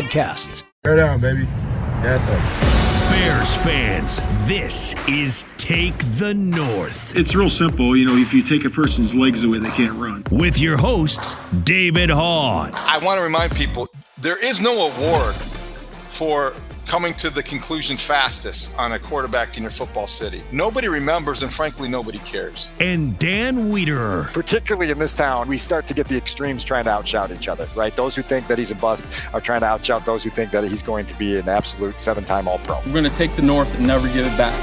podcasts. 0.00 0.62
Bear 0.82 0.96
down, 0.96 1.20
baby. 1.20 1.46
Yes, 2.02 2.24
sir. 2.24 2.38
Bears 3.10 3.54
fans, 3.56 4.20
this 4.46 4.94
is 5.06 5.44
Take 5.56 5.98
the 5.98 6.32
North. 6.32 7.14
It's 7.16 7.34
real 7.34 7.50
simple. 7.50 7.96
You 7.96 8.06
know, 8.06 8.16
if 8.16 8.32
you 8.32 8.42
take 8.42 8.64
a 8.64 8.70
person's 8.70 9.14
legs 9.14 9.44
away, 9.44 9.58
they 9.58 9.68
can't 9.70 9.92
run. 9.94 10.24
With 10.30 10.58
your 10.58 10.76
hosts, 10.76 11.36
David 11.64 12.08
Haugh. 12.08 12.70
I 12.72 12.98
want 13.04 13.18
to 13.18 13.24
remind 13.24 13.54
people 13.54 13.88
there 14.18 14.42
is 14.42 14.60
no 14.60 14.90
award 14.90 15.34
for 16.08 16.54
coming 16.90 17.14
to 17.14 17.30
the 17.30 17.40
conclusion 17.40 17.96
fastest 17.96 18.76
on 18.76 18.90
a 18.94 18.98
quarterback 18.98 19.56
in 19.56 19.62
your 19.62 19.70
football 19.70 20.08
city. 20.08 20.42
Nobody 20.50 20.88
remembers, 20.88 21.44
and 21.44 21.52
frankly, 21.52 21.88
nobody 21.88 22.18
cares. 22.18 22.68
And 22.80 23.16
Dan 23.20 23.70
Wiederer. 23.70 24.32
Particularly 24.32 24.90
in 24.90 24.98
this 24.98 25.14
town, 25.14 25.46
we 25.46 25.56
start 25.56 25.86
to 25.86 25.94
get 25.94 26.08
the 26.08 26.16
extremes 26.16 26.64
trying 26.64 26.82
to 26.86 26.90
outshout 26.90 27.30
each 27.30 27.46
other, 27.46 27.68
right? 27.76 27.94
Those 27.94 28.16
who 28.16 28.22
think 28.22 28.48
that 28.48 28.58
he's 28.58 28.72
a 28.72 28.74
bust 28.74 29.06
are 29.32 29.40
trying 29.40 29.60
to 29.60 29.66
outshout 29.66 30.04
those 30.04 30.24
who 30.24 30.30
think 30.30 30.50
that 30.50 30.64
he's 30.64 30.82
going 30.82 31.06
to 31.06 31.14
be 31.14 31.38
an 31.38 31.48
absolute 31.48 32.00
seven 32.00 32.24
time 32.24 32.48
All 32.48 32.58
Pro. 32.58 32.80
We're 32.86 32.90
going 32.90 33.04
to 33.04 33.10
take 33.10 33.36
the 33.36 33.42
North 33.42 33.72
and 33.76 33.86
never 33.86 34.08
give 34.08 34.26
it 34.26 34.36
back. 34.36 34.60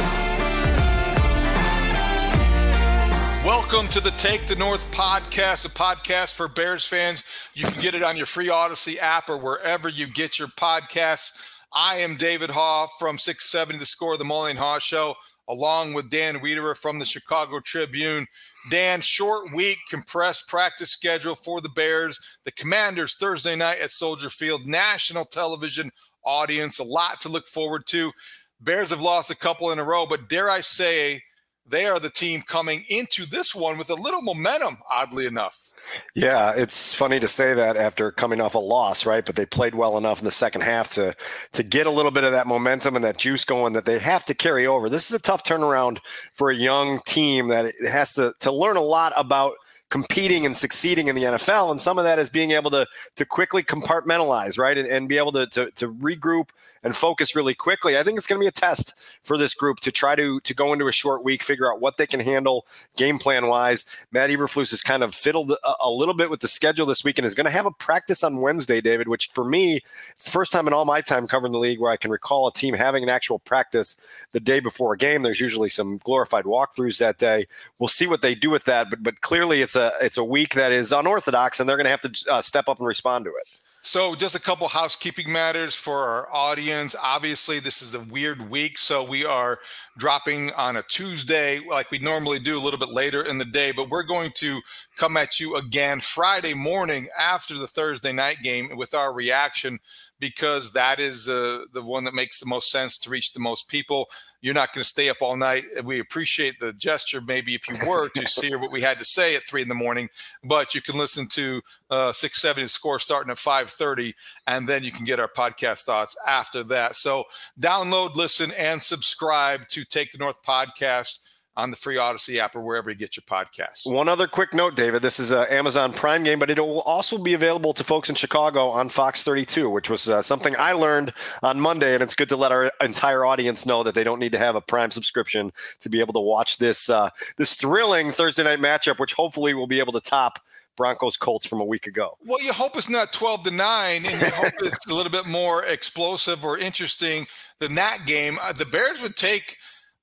Welcome 3.45 3.87
to 3.91 4.02
the 4.02 4.11
Take 4.11 4.47
the 4.47 4.57
North 4.57 4.91
podcast, 4.91 5.65
a 5.65 5.69
podcast 5.69 6.35
for 6.35 6.49
Bears 6.49 6.85
fans. 6.85 7.23
You 7.53 7.65
can 7.67 7.81
get 7.81 7.95
it 7.95 8.03
on 8.03 8.17
your 8.17 8.25
free 8.25 8.47
Audacy 8.47 8.97
app 8.97 9.30
or 9.30 9.37
wherever 9.37 9.87
you 9.87 10.07
get 10.07 10.37
your 10.37 10.49
podcasts. 10.49 11.41
I 11.80 11.97
am 11.97 12.16
David 12.16 12.50
Haugh 12.50 12.88
from 12.97 13.20
670 13.20 13.78
The 13.78 13.86
Score, 13.86 14.17
the 14.17 14.23
Mully 14.23 14.50
and 14.50 14.58
Haugh 14.58 14.81
Show, 14.81 15.14
along 15.47 15.94
with 15.94 16.09
Dan 16.09 16.39
Wiederer 16.39 16.75
from 16.75 16.97
the 16.97 17.06
Chicago 17.06 17.59
Tribune. 17.59 18.25
Dan, 18.72 19.00
short 19.00 19.53
week, 19.53 19.78
compressed 19.88 20.48
practice 20.48 20.89
schedule 20.89 21.36
for 21.36 21.61
the 21.61 21.70
Bears. 21.70 22.20
The 22.45 22.52
Commanders 22.52 23.16
Thursday 23.17 23.55
night 23.55 23.78
at 23.78 23.92
Soldier 23.92 24.31
Field, 24.31 24.66
national 24.66 25.25
television 25.25 25.92
audience, 26.23 26.80
a 26.80 26.83
lot 26.83 27.22
to 27.22 27.30
look 27.30 27.45
forward 27.45 27.86
to. 27.89 28.11
Bears 28.59 28.89
have 28.89 29.02
lost 29.02 29.30
a 29.30 29.36
couple 29.36 29.70
in 29.70 29.78
a 29.78 29.83
row, 29.83 30.08
but 30.08 30.30
dare 30.30 30.50
I 30.50 30.61
say, 30.61 31.22
they 31.67 31.86
are 31.86 32.00
the 32.00 32.09
team 32.09 32.42
coming 32.42 32.86
into 32.89 33.28
this 33.28 33.53
one 33.53 33.78
with 33.78 33.92
a 33.92 34.02
little 34.02 34.23
momentum, 34.23 34.80
oddly 34.89 35.28
enough. 35.28 35.66
Yeah, 36.16 36.53
it's 36.55 36.93
funny 36.93 37.19
to 37.19 37.27
say 37.27 37.53
that 37.53 37.77
after 37.77 38.11
coming 38.11 38.41
off 38.41 38.55
a 38.55 38.59
loss, 38.59 39.05
right? 39.05 39.25
But 39.25 39.35
they 39.35 39.45
played 39.45 39.75
well 39.75 39.97
enough 39.97 40.19
in 40.19 40.25
the 40.25 40.31
second 40.31 40.61
half 40.61 40.89
to 40.91 41.13
to 41.53 41.63
get 41.63 41.88
a 41.88 41.91
little 41.91 42.11
bit 42.11 42.23
of 42.23 42.31
that 42.31 42.47
momentum 42.47 42.95
and 42.95 43.05
that 43.05 43.17
juice 43.17 43.45
going 43.45 43.73
that 43.73 43.85
they 43.85 43.99
have 43.99 44.25
to 44.25 44.33
carry 44.33 44.67
over. 44.67 44.89
This 44.89 45.09
is 45.09 45.15
a 45.15 45.19
tough 45.21 45.43
turnaround 45.43 45.99
for 46.33 46.49
a 46.49 46.55
young 46.55 46.99
team 47.05 47.49
that 47.49 47.71
has 47.89 48.13
to 48.13 48.33
to 48.41 48.52
learn 48.52 48.77
a 48.77 48.81
lot 48.81 49.13
about 49.15 49.53
competing 49.89 50.45
and 50.45 50.55
succeeding 50.55 51.07
in 51.07 51.16
the 51.16 51.23
NFL. 51.23 51.71
And 51.71 51.80
some 51.80 51.97
of 51.97 52.03
that 52.03 52.19
is 52.19 52.30
being 52.30 52.52
able 52.52 52.71
to 52.71 52.88
to 53.16 53.25
quickly 53.25 53.63
compartmentalize, 53.63 54.57
right, 54.57 54.77
and, 54.77 54.88
and 54.88 55.07
be 55.07 55.17
able 55.17 55.31
to, 55.31 55.47
to, 55.47 55.71
to 55.71 55.93
regroup 55.93 56.49
and 56.83 56.95
focus 56.95 57.35
really 57.35 57.53
quickly. 57.53 57.97
I 57.97 58.03
think 58.03 58.17
it's 58.17 58.27
going 58.27 58.39
to 58.39 58.43
be 58.43 58.47
a 58.47 58.52
test 58.52 58.95
for 59.23 59.38
this 59.38 59.53
group 59.53 59.80
to 59.81 59.91
try 59.91 60.15
to 60.15 60.39
to 60.41 60.53
go 60.53 60.73
into 60.73 60.88
a 60.88 60.91
short 60.91 61.23
week, 61.23 61.43
figure 61.43 61.71
out 61.71 61.81
what 61.81 61.97
they 61.97 62.08
can 62.08 62.19
handle 62.19 62.65
game 62.95 63.19
plan 63.19 63.48
wise. 63.48 63.86
Matt 64.11 64.30
Eberflus 64.30 64.71
has 64.71 64.81
kind 64.81 65.03
of 65.03 65.15
fiddled 65.15 65.52
a, 65.52 65.73
a 65.83 65.89
little 65.89 66.14
bit 66.14 66.30
with 66.30 66.42
the 66.42 66.48
schedule 66.48 66.86
this 66.86 67.04
week 67.04 67.17
and 67.17 67.25
is 67.25 67.36
going 67.36 67.45
to 67.45 67.52
have 67.52 67.65
a 67.65 67.71
practice 67.71 68.23
on 68.23 68.42
Wednesday, 68.42 68.81
David. 68.81 69.08
Which 69.08 69.30
for 69.30 69.45
me, 69.45 69.81
it's 70.11 70.25
the 70.25 70.31
first 70.31 70.52
time 70.52 70.67
in 70.67 70.73
all 70.73 70.86
my 70.86 71.02
time 71.02 71.27
covering 71.27 71.54
the 71.54 71.59
league 71.59 71.80
where 71.80 71.92
I 71.92 71.98
can 71.98 72.11
recall 72.11 72.48
a 72.48 72.54
team 72.54 72.73
having 72.73 73.04
an 73.04 73.09
actual 73.09 73.39
practice 73.39 73.98
the 74.31 74.39
day 74.39 74.59
before 74.59 74.93
a 74.93 74.98
game. 74.98 75.23
There's 75.23 75.42
usually 75.42 75.69
some 75.69 75.99
glorified 76.04 76.45
walkthroughs 76.45 76.99
that 76.99 77.17
day. 77.17 77.48
We'll 77.80 77.87
see 77.87 78.08
what 78.08 78.21
they 78.21 78.36
do 78.36 78.49
with 78.49 78.65
that, 78.65 78.89
but 78.89 79.02
but 79.02 79.21
clearly 79.21 79.61
it's 79.61 79.77
a 79.77 79.93
it's 80.02 80.17
a 80.17 80.23
week 80.23 80.54
that 80.55 80.71
is 80.71 80.92
unorthodox, 80.92 81.60
and 81.60 81.70
they're 81.70 81.77
going 81.77 81.86
to 81.86 81.92
have 81.92 82.02
to 82.02 82.32
uh, 82.32 82.42
step 82.42 82.67
up 82.67 82.80
and 82.80 82.88
respond 82.88 83.26
to 83.26 83.32
it. 83.32 83.61
So, 83.83 84.15
just 84.15 84.36
a 84.36 84.39
couple 84.39 84.67
housekeeping 84.67 85.32
matters 85.32 85.73
for 85.73 85.99
our 85.99 86.27
audience. 86.33 86.93
Obviously, 87.02 87.61
this 87.61 87.82
is 87.82 87.95
a 87.95 88.02
weird 88.02 88.49
week, 88.49 88.77
so 88.77 89.02
we 89.02 89.23
are 89.23 89.60
dropping 89.98 90.52
on 90.52 90.76
a 90.76 90.83
Tuesday 90.83 91.61
like 91.70 91.89
we 91.89 91.99
normally 91.99 92.39
do 92.39 92.58
a 92.58 92.61
little 92.61 92.80
bit 92.80 92.89
later 92.89 93.21
in 93.21 93.37
the 93.37 93.45
day, 93.45 93.71
but 93.71 93.89
we're 93.89 94.04
going 94.04 94.32
to 94.36 94.60
come 94.98 95.16
at 95.16 95.39
you 95.39 95.55
again 95.55 96.02
Friday 96.02 96.54
morning 96.54 97.08
after 97.17 97.58
the 97.58 97.67
Thursday 97.67 98.11
night 98.11 98.39
game 98.43 98.76
with 98.76 98.93
our 98.93 99.14
reaction 99.14 99.80
because 100.20 100.72
that 100.73 101.00
is 101.00 101.30
uh, 101.30 101.66
the 101.73 101.82
one 101.82 102.04
that 102.04 102.14
makes 102.14 102.39
the 102.39 102.45
most 102.45 102.72
sense 102.72 102.98
to 103.00 103.10
reach 103.10 103.33
the 103.33 103.39
most 103.39 103.67
people. 103.67 104.10
You're 104.42 104.54
not 104.54 104.73
going 104.73 104.83
to 104.83 104.88
stay 104.89 105.10
up 105.10 105.17
all 105.22 105.36
night. 105.36 105.66
We 105.83 106.00
appreciate 106.00 106.60
the 106.60 106.73
gesture, 106.73 107.22
maybe 107.22 107.55
if 107.55 107.67
you 107.67 107.76
were 107.88 108.10
to 108.10 108.22
hear 108.42 108.60
what 108.60 108.72
we 108.72 108.82
had 108.82 109.00
to 109.00 109.05
say 109.05 109.36
at 109.36 109.44
three 109.44 109.61
in 109.61 109.67
the 109.67 109.76
morning, 109.76 110.10
but 110.44 110.76
you 110.76 110.82
can 110.82 110.98
listen 110.98 111.28
to 111.30 111.61
uh, 111.89 112.11
six 112.11 112.42
seventy 112.42 112.67
score 112.67 113.00
starting 113.00 113.32
at 113.32 113.39
five 113.39 113.70
thirty, 113.70 114.14
and 114.45 114.67
then 114.67 114.83
you 114.83 114.92
can 114.92 115.05
get 115.05 115.20
our 115.20 115.30
podcast 115.30 115.83
thoughts 115.83 116.16
after 116.28 116.64
that. 116.64 116.95
So 116.95 117.23
download, 117.60 118.16
listen, 118.16 118.52
and 118.54 118.82
subscribe 118.82 119.67
to 119.70 119.84
Take 119.86 120.11
the 120.11 120.20
North 120.20 120.42
podcast 120.44 121.20
on 121.57 121.71
the 121.71 121.75
free 121.75 121.95
Audacy 121.95 122.37
app 122.37 122.55
or 122.55 122.61
wherever 122.61 122.91
you 122.91 122.95
get 122.95 123.17
your 123.17 123.23
podcasts. 123.23 123.91
One 123.91 124.07
other 124.07 124.27
quick 124.27 124.53
note, 124.53 124.75
David. 124.75 125.01
This 125.01 125.19
is 125.19 125.31
an 125.31 125.47
Amazon 125.49 125.91
Prime 125.91 126.23
game, 126.23 126.37
but 126.37 126.51
it 126.51 126.59
will 126.59 126.81
also 126.81 127.17
be 127.17 127.33
available 127.33 127.73
to 127.73 127.83
folks 127.83 128.09
in 128.09 128.15
Chicago 128.15 128.69
on 128.69 128.89
Fox 128.89 129.23
32, 129.23 129.68
which 129.68 129.89
was 129.89 130.07
uh, 130.07 130.21
something 130.21 130.56
I 130.57 130.73
learned 130.73 131.13
on 131.41 131.59
Monday. 131.59 131.95
And 131.95 132.03
it's 132.03 132.13
good 132.13 132.29
to 132.29 132.38
let 132.38 132.51
our 132.51 132.71
entire 132.79 133.25
audience 133.25 133.65
know 133.65 133.81
that 133.81 133.95
they 133.95 134.03
don't 134.03 134.19
need 134.19 134.33
to 134.33 134.38
have 134.38 134.56
a 134.56 134.62
Prime 134.62 134.91
subscription 134.91 135.51
to 135.81 135.89
be 135.89 136.00
able 136.00 136.13
to 136.13 136.19
watch 136.19 136.59
this 136.59 136.89
uh, 136.89 137.09
this 137.38 137.56
thrilling 137.56 138.12
Thursday 138.12 138.44
night 138.44 138.59
matchup, 138.59 139.00
which 139.00 139.13
hopefully 139.13 139.56
we'll 139.56 139.65
be 139.65 139.79
able 139.79 139.94
to 139.94 140.00
top 140.00 140.39
Broncos 140.75 141.18
Colts 141.18 141.47
from 141.47 141.59
a 141.59 141.65
week 141.65 141.88
ago. 141.88 142.19
Well, 142.24 142.41
you 142.44 142.53
hope 142.53 142.77
it's 142.77 142.88
not 142.88 143.12
12 143.12 143.45
to 143.45 143.51
9, 143.51 144.06
and 144.06 144.21
you 144.21 144.29
hope 144.29 144.53
it's 144.62 144.88
a 144.88 144.94
little 144.94 145.12
bit 145.12 145.25
more 145.25 145.65
explosive 145.65 146.45
or 146.45 146.59
interesting 146.59 147.25
than 147.57 147.74
that 147.75 148.06
game. 148.06 148.38
Uh, 148.39 148.53
the 148.53 148.65
Bears 148.65 149.01
would 149.01 149.15
take 149.15 149.57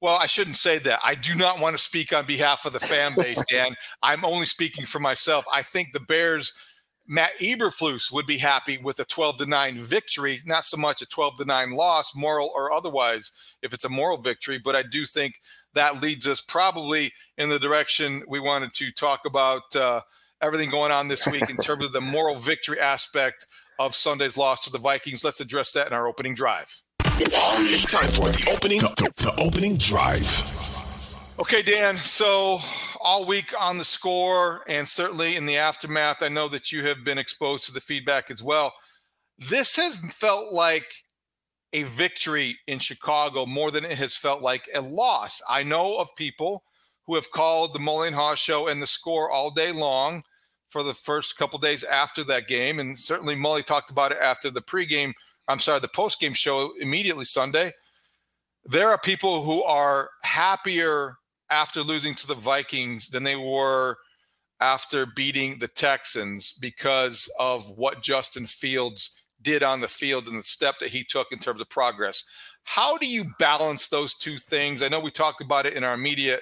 well, 0.05 0.19
I 0.21 0.27
shouldn't 0.27 0.57
say 0.57 0.77
that. 0.81 1.01
I 1.03 1.15
do 1.15 1.35
not 1.35 1.61
want 1.61 1.75
to 1.75 1.83
speak 1.83 2.13
on 2.13 2.27
behalf 2.27 2.67
of 2.67 2.75
the 2.75 2.79
fan 2.79 3.13
base, 3.17 3.43
Dan. 3.51 3.75
I'm 4.03 4.23
only 4.23 4.45
speaking 4.45 4.85
for 4.85 4.99
myself. 4.99 5.47
I 5.51 5.63
think 5.63 5.95
the 5.95 6.01
Bears, 6.01 6.53
Matt 7.09 7.31
Eberflus 7.41 8.13
would 8.13 8.27
be 8.27 8.37
happy 8.37 8.77
with 8.77 8.99
a 8.99 9.07
12 9.07 9.39
to 9.39 9.47
9 9.47 9.79
victory, 9.79 10.43
not 10.45 10.65
so 10.65 10.77
much 10.77 11.01
a 11.01 11.07
12 11.07 11.39
to 11.39 11.47
9 11.47 11.73
loss, 11.73 12.15
moral 12.15 12.53
or 12.55 12.71
otherwise, 12.71 13.33
if 13.63 13.73
it's 13.73 13.87
a 13.87 13.89
moral 13.89 14.19
victory. 14.19 14.61
But 14.63 14.77
I 14.77 14.83
do 14.83 15.07
think 15.07 15.37
that 15.73 16.03
leads 16.03 16.27
us 16.27 16.43
probably 16.43 17.11
in 17.39 17.49
the 17.49 17.59
direction 17.59 18.25
we 18.29 18.41
wanted 18.41 18.75
to 18.75 18.93
talk 18.93 19.21
about 19.25 19.75
uh, 19.75 20.03
everything 20.43 20.69
going 20.69 20.93
on 20.93 21.09
this 21.09 21.27
week 21.27 21.49
in 21.49 21.57
terms 21.57 21.83
of 21.83 21.93
the 21.93 22.03
moral 22.03 22.35
victory 22.35 22.79
aspect 22.79 23.47
of 23.79 23.95
Sunday's 23.95 24.37
loss 24.37 24.67
to 24.67 24.71
the 24.71 24.77
Vikings. 24.77 25.25
Let's 25.25 25.41
address 25.41 25.73
that 25.73 25.87
in 25.87 25.95
our 25.95 26.07
opening 26.07 26.35
drive. 26.35 26.84
It's 27.17 27.91
time 27.93 28.09
for 28.09 28.29
the 28.29 28.51
opening, 28.53 28.81
the, 28.81 29.13
the 29.17 29.41
opening 29.41 29.77
drive. 29.77 30.27
Okay, 31.39 31.63
Dan. 31.63 31.97
So 31.99 32.59
all 33.01 33.25
week 33.25 33.55
on 33.59 33.79
the 33.79 33.85
score, 33.85 34.65
and 34.69 34.89
certainly 34.89 35.37
in 35.37 35.47
the 35.47 35.57
aftermath, 35.57 36.25
I 36.25 36.29
know 36.29 36.49
that 36.49 36.73
you 36.73 36.85
have 36.87 37.05
been 37.05 37.19
exposed 37.19 37.67
to 37.67 37.73
the 37.73 37.81
feedback 37.81 38.33
as 38.33 38.43
well. 38.43 38.73
This 39.39 39.77
has 39.77 39.97
felt 39.97 40.53
like 40.53 40.93
a 41.73 41.85
victory 41.85 42.59
in 42.67 42.81
Chicago 42.81 43.47
more 43.47 43.71
than 43.71 43.85
it 43.85 43.99
has 43.99 44.17
felt 44.17 44.43
like 44.43 44.69
a 44.75 44.81
loss. 44.81 45.41
I 45.49 45.63
know 45.63 45.97
of 45.99 46.15
people 46.17 46.65
who 47.07 47.15
have 47.15 47.31
called 47.31 47.75
the 47.75 47.81
Haugh 47.81 48.37
show 48.37 48.67
and 48.67 48.83
the 48.83 48.89
score 48.89 49.31
all 49.31 49.53
day 49.53 49.71
long 49.71 50.25
for 50.69 50.83
the 50.83 50.95
first 50.95 51.37
couple 51.37 51.61
days 51.61 51.85
after 51.85 52.25
that 52.25 52.49
game, 52.49 52.81
and 52.81 52.99
certainly 52.99 53.37
Mully 53.37 53.65
talked 53.65 53.93
about 53.93 54.11
it 54.11 54.19
after 54.21 54.51
the 54.51 54.63
pregame 54.63 55.13
I'm 55.49 55.59
sorry, 55.59 55.81
the 55.81 55.89
post 55.89 56.21
game 56.21 56.33
show 56.33 56.73
immediately 56.81 57.25
Sunday. 57.25 57.73
There 58.65 58.89
are 58.89 58.99
people 58.99 59.43
who 59.43 59.63
are 59.65 60.11
happier 60.23 61.17
after 61.51 61.83
losing 61.83 62.15
to 62.15 62.27
the 62.27 62.35
Vikings 62.35 63.09
than 63.09 63.23
they 63.23 63.37
were 63.37 63.97
after 64.61 65.07
beating 65.07 65.59
the 65.59 65.69
Texans 65.69 66.53
because 66.53 67.31
of 67.39 67.69
what 67.77 68.03
Justin 68.03 68.47
Fields 68.47 69.23
did 69.43 69.63
on 69.63 69.81
the 69.81 69.89
field 69.89 70.27
and 70.27 70.39
the 70.39 70.43
step 70.43 70.79
that 70.81 70.89
he 70.89 71.05
took 71.05 71.31
in 71.33 71.39
terms 71.39 71.61
of 71.61 71.69
progress. 71.69 72.25
How 72.63 72.97
do 72.97 73.07
you 73.07 73.25
balance 73.39 73.89
those 73.89 74.15
two 74.15 74.39
things? 74.39 74.83
I 74.83 74.89
know 74.89 75.01
we 75.01 75.11
talked 75.11 75.43
about 75.43 75.67
it 75.67 75.75
in 75.75 75.85
our 75.85 75.95
immediate 75.95 76.41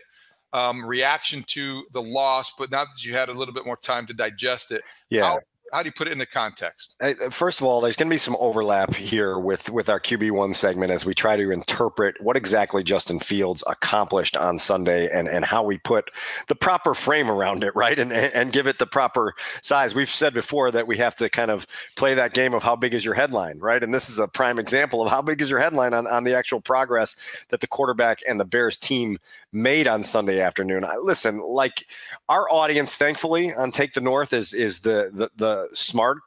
um, 0.52 0.84
reaction 0.84 1.42
to 1.48 1.84
the 1.92 2.02
loss, 2.02 2.52
but 2.56 2.70
now 2.70 2.84
that 2.84 3.04
you 3.04 3.14
had 3.14 3.28
a 3.28 3.32
little 3.32 3.54
bit 3.54 3.66
more 3.66 3.76
time 3.76 4.06
to 4.06 4.14
digest 4.14 4.70
it, 4.70 4.82
yeah. 5.10 5.24
How, 5.24 5.40
how 5.72 5.82
do 5.82 5.86
you 5.86 5.92
put 5.92 6.06
it 6.06 6.12
into 6.12 6.26
context? 6.26 6.96
First 7.30 7.60
of 7.60 7.66
all, 7.66 7.80
there's 7.80 7.96
going 7.96 8.08
to 8.08 8.14
be 8.14 8.18
some 8.18 8.36
overlap 8.38 8.94
here 8.94 9.38
with 9.38 9.70
with 9.70 9.88
our 9.88 9.98
QB 9.98 10.30
one 10.32 10.52
segment 10.52 10.90
as 10.90 11.06
we 11.06 11.14
try 11.14 11.36
to 11.36 11.50
interpret 11.50 12.20
what 12.20 12.36
exactly 12.36 12.82
Justin 12.82 13.18
Fields 13.18 13.64
accomplished 13.66 14.36
on 14.36 14.58
Sunday 14.58 15.08
and 15.10 15.28
and 15.28 15.44
how 15.44 15.62
we 15.62 15.78
put 15.78 16.10
the 16.48 16.54
proper 16.54 16.94
frame 16.94 17.30
around 17.30 17.64
it, 17.64 17.74
right, 17.74 17.98
and 17.98 18.12
and 18.12 18.52
give 18.52 18.66
it 18.66 18.78
the 18.78 18.86
proper 18.86 19.34
size. 19.62 19.94
We've 19.94 20.08
said 20.08 20.34
before 20.34 20.70
that 20.72 20.86
we 20.86 20.98
have 20.98 21.16
to 21.16 21.30
kind 21.30 21.50
of 21.50 21.66
play 21.96 22.14
that 22.14 22.34
game 22.34 22.52
of 22.52 22.62
how 22.62 22.76
big 22.76 22.92
is 22.92 23.04
your 23.04 23.14
headline, 23.14 23.58
right, 23.58 23.82
and 23.82 23.94
this 23.94 24.10
is 24.10 24.18
a 24.18 24.28
prime 24.28 24.58
example 24.58 25.02
of 25.02 25.10
how 25.10 25.22
big 25.22 25.40
is 25.40 25.48
your 25.48 25.60
headline 25.60 25.94
on 25.94 26.06
on 26.06 26.24
the 26.24 26.34
actual 26.34 26.60
progress 26.60 27.46
that 27.48 27.60
the 27.60 27.66
quarterback 27.66 28.20
and 28.28 28.38
the 28.38 28.44
Bears 28.44 28.76
team 28.76 29.18
made 29.52 29.86
on 29.86 30.02
Sunday 30.02 30.40
afternoon. 30.40 30.84
Listen, 31.02 31.40
like 31.40 31.86
our 32.28 32.50
audience, 32.50 32.94
thankfully 32.96 33.54
on 33.54 33.72
Take 33.72 33.94
the 33.94 34.00
North 34.00 34.34
is 34.34 34.52
is 34.52 34.80
the 34.80 35.10
the, 35.12 35.30
the 35.36 35.61
smart 35.72 36.18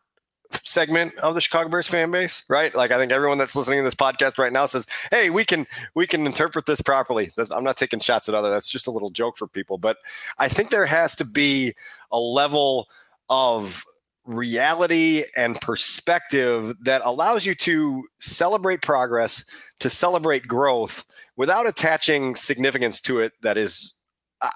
segment 0.63 1.17
of 1.19 1.35
the 1.35 1.41
Chicago 1.41 1.69
Bears 1.69 1.87
fan 1.87 2.11
base, 2.11 2.43
right? 2.47 2.73
Like 2.75 2.91
I 2.91 2.97
think 2.97 3.11
everyone 3.11 3.37
that's 3.37 3.55
listening 3.55 3.79
to 3.79 3.83
this 3.83 3.95
podcast 3.95 4.37
right 4.37 4.53
now 4.53 4.65
says, 4.65 4.87
"Hey, 5.11 5.29
we 5.29 5.43
can 5.43 5.67
we 5.95 6.07
can 6.07 6.25
interpret 6.25 6.65
this 6.65 6.81
properly." 6.81 7.31
I'm 7.51 7.63
not 7.63 7.77
taking 7.77 7.99
shots 7.99 8.29
at 8.29 8.35
other. 8.35 8.49
That's 8.49 8.69
just 8.69 8.87
a 8.87 8.91
little 8.91 9.09
joke 9.09 9.37
for 9.37 9.47
people, 9.47 9.77
but 9.77 9.97
I 10.37 10.47
think 10.47 10.69
there 10.69 10.85
has 10.85 11.15
to 11.17 11.25
be 11.25 11.73
a 12.11 12.19
level 12.19 12.87
of 13.29 13.83
reality 14.25 15.23
and 15.38 15.59
perspective 15.61 16.75
that 16.81 17.01
allows 17.05 17.45
you 17.45 17.53
to 17.53 18.07
celebrate 18.19 18.81
progress, 18.81 19.45
to 19.79 19.89
celebrate 19.89 20.47
growth 20.47 21.05
without 21.38 21.67
attaching 21.67 22.35
significance 22.35 23.01
to 23.01 23.19
it 23.19 23.33
that 23.41 23.57
is 23.57 23.93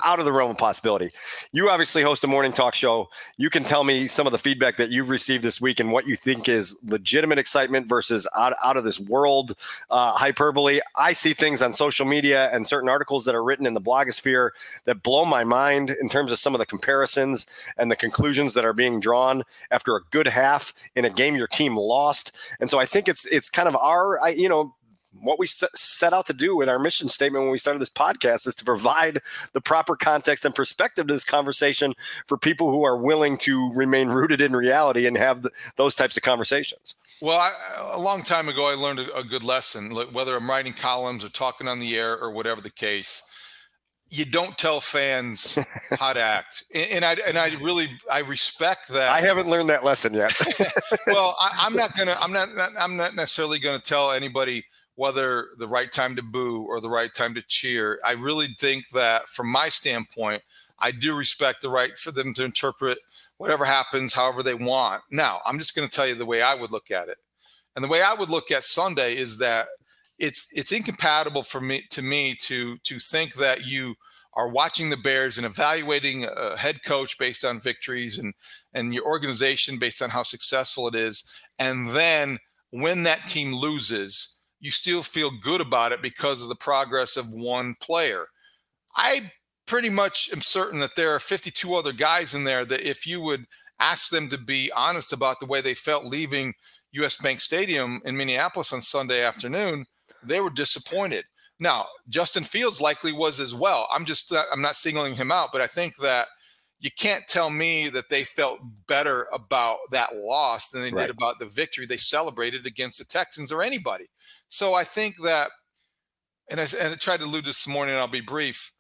out 0.03 0.19
of 0.19 0.25
the 0.25 0.31
realm 0.31 0.51
of 0.51 0.57
possibility. 0.57 1.09
You 1.51 1.69
obviously 1.69 2.01
host 2.01 2.23
a 2.23 2.27
morning 2.27 2.51
talk 2.51 2.75
show. 2.75 3.09
You 3.37 3.49
can 3.49 3.63
tell 3.63 3.83
me 3.83 4.07
some 4.07 4.27
of 4.27 4.31
the 4.31 4.37
feedback 4.37 4.77
that 4.77 4.89
you've 4.89 5.09
received 5.09 5.43
this 5.43 5.61
week 5.61 5.79
and 5.79 5.91
what 5.91 6.07
you 6.07 6.15
think 6.15 6.49
is 6.49 6.77
legitimate 6.83 7.39
excitement 7.39 7.87
versus 7.87 8.27
out, 8.37 8.53
out 8.63 8.77
of 8.77 8.83
this 8.83 8.99
world 8.99 9.55
uh, 9.89 10.11
hyperbole. 10.11 10.79
I 10.95 11.13
see 11.13 11.33
things 11.33 11.61
on 11.61 11.73
social 11.73 12.05
media 12.05 12.49
and 12.51 12.67
certain 12.67 12.89
articles 12.89 13.25
that 13.25 13.35
are 13.35 13.43
written 13.43 13.65
in 13.65 13.73
the 13.73 13.81
blogosphere 13.81 14.51
that 14.85 15.03
blow 15.03 15.25
my 15.25 15.43
mind 15.43 15.89
in 15.89 16.09
terms 16.09 16.31
of 16.31 16.39
some 16.39 16.53
of 16.53 16.59
the 16.59 16.65
comparisons 16.65 17.45
and 17.77 17.89
the 17.89 17.95
conclusions 17.95 18.53
that 18.53 18.65
are 18.65 18.73
being 18.73 18.99
drawn 18.99 19.43
after 19.71 19.95
a 19.95 20.01
good 20.11 20.27
half 20.27 20.73
in 20.95 21.05
a 21.05 21.09
game 21.09 21.35
your 21.35 21.47
team 21.47 21.77
lost. 21.77 22.35
And 22.59 22.69
so 22.69 22.79
I 22.79 22.85
think 22.85 23.07
it's 23.07 23.25
it's 23.25 23.49
kind 23.49 23.67
of 23.67 23.75
our 23.75 24.21
I, 24.21 24.29
you 24.29 24.49
know 24.49 24.73
what 25.21 25.39
we 25.39 25.47
st- 25.47 25.75
set 25.75 26.13
out 26.13 26.25
to 26.27 26.33
do 26.33 26.61
in 26.61 26.69
our 26.69 26.79
mission 26.79 27.09
statement 27.09 27.43
when 27.43 27.51
we 27.51 27.57
started 27.57 27.81
this 27.81 27.89
podcast 27.89 28.47
is 28.47 28.55
to 28.55 28.65
provide 28.65 29.21
the 29.53 29.61
proper 29.61 29.95
context 29.95 30.45
and 30.45 30.55
perspective 30.55 31.07
to 31.07 31.13
this 31.13 31.25
conversation 31.25 31.93
for 32.25 32.37
people 32.37 32.71
who 32.71 32.83
are 32.83 32.97
willing 32.97 33.37
to 33.37 33.71
remain 33.73 34.09
rooted 34.09 34.41
in 34.41 34.55
reality 34.55 35.05
and 35.05 35.17
have 35.17 35.41
the, 35.41 35.51
those 35.75 35.95
types 35.95 36.17
of 36.17 36.23
conversations. 36.23 36.95
Well, 37.21 37.37
I, 37.37 37.51
a 37.93 37.99
long 37.99 38.21
time 38.21 38.49
ago, 38.49 38.69
I 38.69 38.75
learned 38.75 38.99
a, 38.99 39.17
a 39.17 39.23
good 39.23 39.43
lesson. 39.43 39.91
Whether 40.11 40.35
I'm 40.35 40.49
writing 40.49 40.73
columns 40.73 41.23
or 41.25 41.29
talking 41.29 41.67
on 41.67 41.79
the 41.79 41.97
air 41.97 42.17
or 42.17 42.31
whatever 42.31 42.61
the 42.61 42.69
case, 42.69 43.23
you 44.09 44.25
don't 44.25 44.57
tell 44.57 44.81
fans 44.81 45.57
how 45.99 46.13
to 46.13 46.21
act, 46.21 46.63
and, 46.73 47.05
I 47.05 47.13
and 47.27 47.37
I 47.37 47.49
really 47.61 47.89
I 48.11 48.19
respect 48.19 48.89
that. 48.89 49.09
I 49.09 49.21
haven't 49.21 49.47
learned 49.47 49.69
that 49.69 49.83
lesson 49.83 50.13
yet. 50.13 50.33
well, 51.07 51.35
I, 51.39 51.61
I'm 51.61 51.75
not 51.75 51.91
gonna. 51.97 52.15
I'm 52.19 52.33
not. 52.33 52.49
I'm 52.77 52.97
not 52.97 53.15
necessarily 53.15 53.59
going 53.59 53.79
to 53.79 53.85
tell 53.85 54.11
anybody 54.11 54.65
whether 54.99 55.47
the 55.57 55.67
right 55.67 55.93
time 55.93 56.13
to 56.13 56.21
boo 56.21 56.65
or 56.67 56.81
the 56.81 56.89
right 56.89 57.13
time 57.13 57.33
to 57.33 57.41
cheer. 57.47 58.01
I 58.05 58.11
really 58.11 58.53
think 58.59 58.89
that 58.89 59.29
from 59.29 59.47
my 59.47 59.69
standpoint, 59.69 60.43
I 60.77 60.91
do 60.91 61.15
respect 61.15 61.61
the 61.61 61.69
right 61.69 61.97
for 61.97 62.11
them 62.11 62.33
to 62.33 62.43
interpret 62.43 62.97
whatever 63.37 63.63
happens 63.63 64.13
however 64.13 64.43
they 64.43 64.55
want. 64.55 65.03
Now, 65.09 65.39
I'm 65.45 65.57
just 65.57 65.73
going 65.73 65.87
to 65.87 65.95
tell 65.95 66.05
you 66.05 66.15
the 66.15 66.25
way 66.25 66.41
I 66.41 66.53
would 66.53 66.71
look 66.71 66.91
at 66.91 67.07
it. 67.07 67.17
And 67.77 67.83
the 67.83 67.87
way 67.87 68.01
I 68.01 68.13
would 68.13 68.27
look 68.27 68.51
at 68.51 68.65
Sunday 68.65 69.15
is 69.15 69.37
that 69.37 69.67
it's 70.17 70.49
it's 70.51 70.73
incompatible 70.73 71.43
for 71.43 71.61
me 71.61 71.85
to 71.91 72.01
me 72.01 72.35
to 72.41 72.77
to 72.79 72.99
think 72.99 73.35
that 73.35 73.65
you 73.65 73.95
are 74.33 74.49
watching 74.49 74.89
the 74.89 74.97
Bears 74.97 75.37
and 75.37 75.45
evaluating 75.45 76.25
a 76.25 76.57
head 76.57 76.83
coach 76.83 77.17
based 77.17 77.45
on 77.45 77.61
victories 77.61 78.17
and 78.17 78.33
and 78.73 78.93
your 78.93 79.05
organization 79.05 79.79
based 79.79 80.01
on 80.01 80.09
how 80.09 80.23
successful 80.23 80.89
it 80.89 80.95
is 80.95 81.23
and 81.57 81.91
then 81.91 82.37
when 82.71 83.03
that 83.03 83.27
team 83.27 83.53
loses 83.53 84.38
you 84.59 84.71
still 84.71 85.03
feel 85.03 85.31
good 85.41 85.61
about 85.61 85.91
it 85.91 86.01
because 86.01 86.41
of 86.41 86.49
the 86.49 86.55
progress 86.55 87.17
of 87.17 87.29
one 87.29 87.75
player. 87.81 88.25
I 88.95 89.31
pretty 89.65 89.89
much 89.89 90.29
am 90.33 90.41
certain 90.41 90.79
that 90.79 90.95
there 90.95 91.13
are 91.13 91.19
52 91.19 91.75
other 91.75 91.93
guys 91.93 92.33
in 92.33 92.43
there 92.43 92.65
that 92.65 92.81
if 92.81 93.05
you 93.05 93.21
would 93.21 93.45
ask 93.79 94.09
them 94.09 94.27
to 94.29 94.37
be 94.37 94.71
honest 94.75 95.13
about 95.13 95.39
the 95.39 95.45
way 95.45 95.61
they 95.61 95.73
felt 95.73 96.05
leaving 96.05 96.53
US 96.91 97.17
Bank 97.17 97.39
Stadium 97.39 98.01
in 98.03 98.17
Minneapolis 98.17 98.73
on 98.73 98.81
Sunday 98.81 99.23
afternoon, 99.23 99.85
they 100.23 100.41
were 100.41 100.49
disappointed. 100.49 101.25
Now, 101.59 101.87
Justin 102.07 102.43
Fields 102.43 102.81
likely 102.81 103.11
was 103.11 103.39
as 103.39 103.53
well. 103.53 103.87
I'm 103.93 104.05
just 104.05 104.33
I'm 104.51 104.61
not 104.61 104.75
singling 104.75 105.15
him 105.15 105.31
out, 105.31 105.51
but 105.51 105.61
I 105.61 105.67
think 105.67 105.95
that 105.97 106.27
you 106.79 106.89
can't 106.97 107.27
tell 107.27 107.49
me 107.49 107.89
that 107.89 108.09
they 108.09 108.23
felt 108.23 108.59
better 108.87 109.27
about 109.33 109.79
that 109.91 110.15
loss 110.15 110.69
than 110.69 110.81
they 110.81 110.91
right. 110.91 111.07
did 111.07 111.15
about 111.15 111.37
the 111.37 111.45
victory 111.45 111.85
they 111.85 111.97
celebrated 111.97 112.65
against 112.65 112.97
the 112.97 113.05
Texans 113.05 113.51
or 113.51 113.61
anybody. 113.61 114.05
So 114.49 114.73
I 114.73 114.83
think 114.83 115.15
that, 115.23 115.49
and 116.49 116.59
I, 116.59 116.65
and 116.79 116.93
I 116.93 116.95
tried 116.95 117.19
to 117.19 117.25
allude 117.25 117.45
this 117.45 117.67
morning, 117.67 117.93
and 117.93 118.01
I'll 118.01 118.07
be 118.07 118.21
brief. 118.21 118.71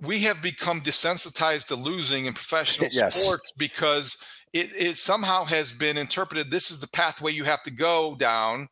We 0.00 0.20
have 0.20 0.42
become 0.42 0.80
desensitized 0.80 1.66
to 1.66 1.76
losing 1.76 2.26
in 2.26 2.34
professional 2.34 2.88
yes. 2.92 3.14
sports 3.14 3.52
because 3.56 4.16
it, 4.52 4.70
it 4.76 4.96
somehow 4.96 5.44
has 5.44 5.72
been 5.72 5.96
interpreted 5.96 6.50
this 6.50 6.70
is 6.70 6.80
the 6.80 6.88
pathway 6.88 7.32
you 7.32 7.44
have 7.44 7.62
to 7.62 7.70
go 7.70 8.16
down 8.16 8.68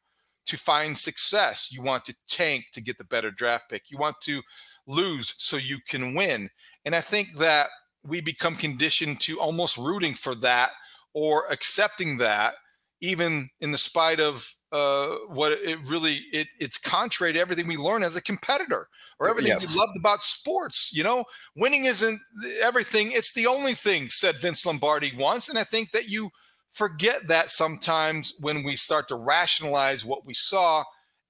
to 0.47 0.57
find 0.57 0.97
success. 0.99 1.69
You 1.71 1.83
want 1.83 2.05
to 2.07 2.15
tank 2.29 2.67
to 2.73 2.81
get 2.81 2.99
the 2.99 3.05
better 3.05 3.31
draft 3.31 3.71
pick. 3.71 3.91
You 3.91 3.99
want 3.99 4.17
to 4.23 4.43
lose 4.87 5.35
so 5.39 5.57
you 5.57 5.79
can 5.89 6.15
win. 6.15 6.49
And 6.85 6.95
I 6.95 7.01
think 7.01 7.37
that 7.39 7.69
we 8.05 8.21
become 8.21 8.57
conditioned 8.57 9.21
to 9.21 9.39
almost 9.41 9.77
rooting 9.77 10.15
for 10.15 10.35
that 10.37 10.71
or 11.15 11.47
accepting 11.51 12.17
that, 12.19 12.55
even 13.03 13.51
in 13.61 13.73
the 13.73 13.79
spite 13.79 14.21
of 14.21 14.49
uh, 14.71 15.17
what 15.29 15.53
it 15.53 15.79
really 15.87 16.21
it, 16.33 16.47
it's 16.59 16.79
contrary 16.79 17.33
to 17.35 17.39
everything 17.39 17.67
we 17.67 17.77
learn 17.77 18.03
as 18.03 18.17
a 18.17 18.23
competitor 18.23 18.87
or 19.21 19.29
everything 19.29 19.53
yes. 19.53 19.75
we 19.75 19.79
loved 19.79 19.99
about 19.99 20.23
sports. 20.23 20.91
You 20.95 21.05
know, 21.05 21.25
winning 21.55 21.85
isn't 21.85 22.21
everything; 22.63 23.13
it's 23.13 23.35
the 23.35 23.47
only 23.47 23.75
thing," 23.75 24.09
said 24.09 24.37
Vince 24.37 24.65
Lombardi 24.65 25.13
once, 25.19 25.51
and 25.51 25.59
I 25.59 25.65
think 25.65 25.91
that 25.91 26.09
you 26.09 26.31
forget 26.71 27.27
that 27.29 27.51
sometimes 27.51 28.33
when 28.41 28.63
we 28.63 28.77
start 28.77 29.09
to 29.09 29.17
rationalize 29.17 30.07
what 30.07 30.25
we 30.25 30.33
saw 30.33 30.83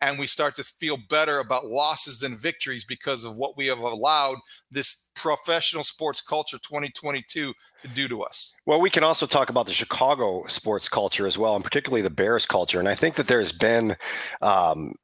and 0.03 0.19
we 0.19 0.27
start 0.27 0.57
to 0.57 0.65
feel 0.65 0.99
better 1.09 1.39
about 1.39 1.67
losses 1.67 2.25
and 2.25 2.39
victories 2.39 2.85
because 2.85 3.25
of 3.25 3.37
what 3.37 3.57
we 3.57 3.69
have 3.69 3.79
allowed 3.79 4.37
this 4.71 5.09
professional 5.15 5.85
sports 5.85 6.21
culture 6.21 6.59
2022 6.59 7.55
to 7.81 7.89
do 7.89 8.09
to 8.09 8.23
us. 8.23 8.57
Well, 8.67 8.81
we 8.81 8.91
can 8.91 9.05
also 9.05 9.27
talk 9.27 9.49
about 9.49 9.67
the 9.67 9.73
Chicago 9.73 10.45
sports 10.49 10.89
culture 10.89 11.27
as 11.27 11.39
well, 11.39 11.55
and 11.55 11.65
particularly 11.65 12.03
the 12.03 12.11
Bears 12.11 12.47
culture. 12.47 12.81
And 12.81 12.89
I 12.89 12.97
think 12.97 13.15
that 13.15 13.29
there 13.29 13.41
has 13.41 13.53
been 13.53 13.97
um, 14.43 14.97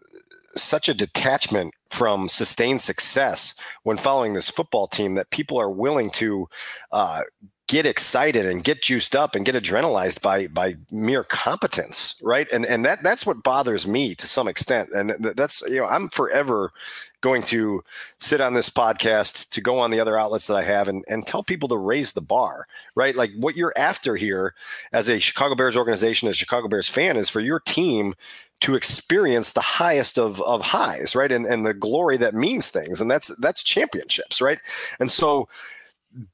such 0.57 0.89
a 0.89 0.95
detachment 0.95 1.75
from 1.91 2.29
sustained 2.29 2.83
success 2.83 3.55
when 3.85 3.97
following 3.97 4.35
this 4.35 4.51
football 4.51 4.89
team 4.89 5.15
that 5.15 5.31
people 5.31 5.59
are 5.61 5.71
willing 5.71 6.11
to 6.11 6.49
uh, 6.91 7.23
get 7.69 7.87
excited 7.87 8.47
and 8.47 8.65
get 8.65 8.83
juiced 8.83 9.15
up 9.15 9.35
and 9.35 9.45
get 9.45 9.55
adrenalized 9.55 10.21
by 10.23 10.47
by 10.49 10.77
mere 10.91 11.23
competence 11.23 12.21
right? 12.23 12.49
And 12.53 12.67
and 12.67 12.85
that 12.85 13.03
that's 13.03 13.25
what 13.25 13.43
bothers 13.43 13.87
me 13.87 14.15
to 14.17 14.27
some 14.27 14.49
extent. 14.49 14.89
And 14.93 15.11
that's 15.37 15.63
you 15.63 15.77
know 15.77 15.87
i'm 15.87 16.09
forever 16.09 16.73
going 17.21 17.43
to 17.43 17.83
sit 18.21 18.41
on 18.41 18.55
this 18.55 18.71
podcast 18.71 19.51
to 19.51 19.61
go 19.61 19.79
on 19.79 19.91
the 19.91 19.99
other 19.99 20.17
outlets 20.17 20.47
that 20.47 20.57
i 20.57 20.63
have 20.63 20.89
and, 20.89 21.05
and 21.09 21.27
tell 21.27 21.43
people 21.43 21.69
to 21.69 21.77
raise 21.77 22.13
the 22.13 22.23
bar 22.23 22.65
right? 22.95 23.17
Like 23.17 23.33
what 23.37 23.57
you're 23.57 23.73
after 23.77 24.17
here 24.17 24.55
as 24.93 25.09
a 25.09 25.19
chicago 25.19 25.55
bears 25.55 25.77
organization 25.77 26.29
as 26.29 26.35
a 26.35 26.39
chicago 26.39 26.69
bears 26.69 26.89
fan 26.89 27.17
is 27.17 27.29
for 27.29 27.41
your 27.41 27.61
team 27.61 28.15
to 28.61 28.75
experience 28.75 29.53
the 29.53 29.61
highest 29.61 30.19
of, 30.19 30.41
of 30.43 30.63
highs 30.63 31.15
right? 31.15 31.31
And, 31.31 31.47
and 31.47 31.65
the 31.65 31.75
glory 31.75 32.17
that 32.19 32.35
means 32.35 32.69
things. 32.69 33.01
And 33.01 33.11
that's 33.11 33.29
that's 33.39 33.63
championships 33.63 34.41
right? 34.41 34.59
And 34.99 35.11
so 35.11 35.49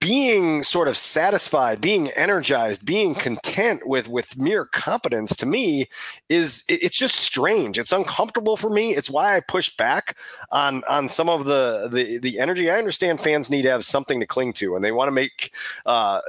being 0.01 0.65
sort 0.65 0.89
of 0.89 0.97
satisfied 0.97 1.81
being 1.81 2.09
energized 2.13 2.87
being 2.87 3.15
content 3.15 3.87
with 3.87 4.09
with 4.09 4.39
mere 4.39 4.65
competence 4.65 5.37
to 5.37 5.47
me 5.47 5.87
is 6.29 6.65
it's 6.69 6.97
just 6.97 7.17
strange. 7.17 7.79
It's 7.79 7.93
uncomfortable 7.93 8.57
for 8.57 8.71
me. 8.71 8.95
It's 8.95 9.11
why 9.11 9.37
i 9.37 9.41
push 9.41 9.75
back 9.77 10.17
on 10.51 10.83
on 10.89 11.09
some 11.09 11.29
of 11.29 11.45
the 11.45 11.89
the 11.91 12.19
the 12.19 12.39
energy. 12.39 12.71
I 12.71 12.79
understand 12.79 13.21
fans 13.21 13.51
need 13.51 13.63
to 13.63 13.71
have 13.71 13.85
something 13.85 14.21
to 14.21 14.27
cling 14.27 14.55
to 14.55 14.77
and 14.77 14.85
they 14.85 14.93
want 14.93 15.09
to 15.09 15.13
make 15.13 15.55
uh 15.87 16.21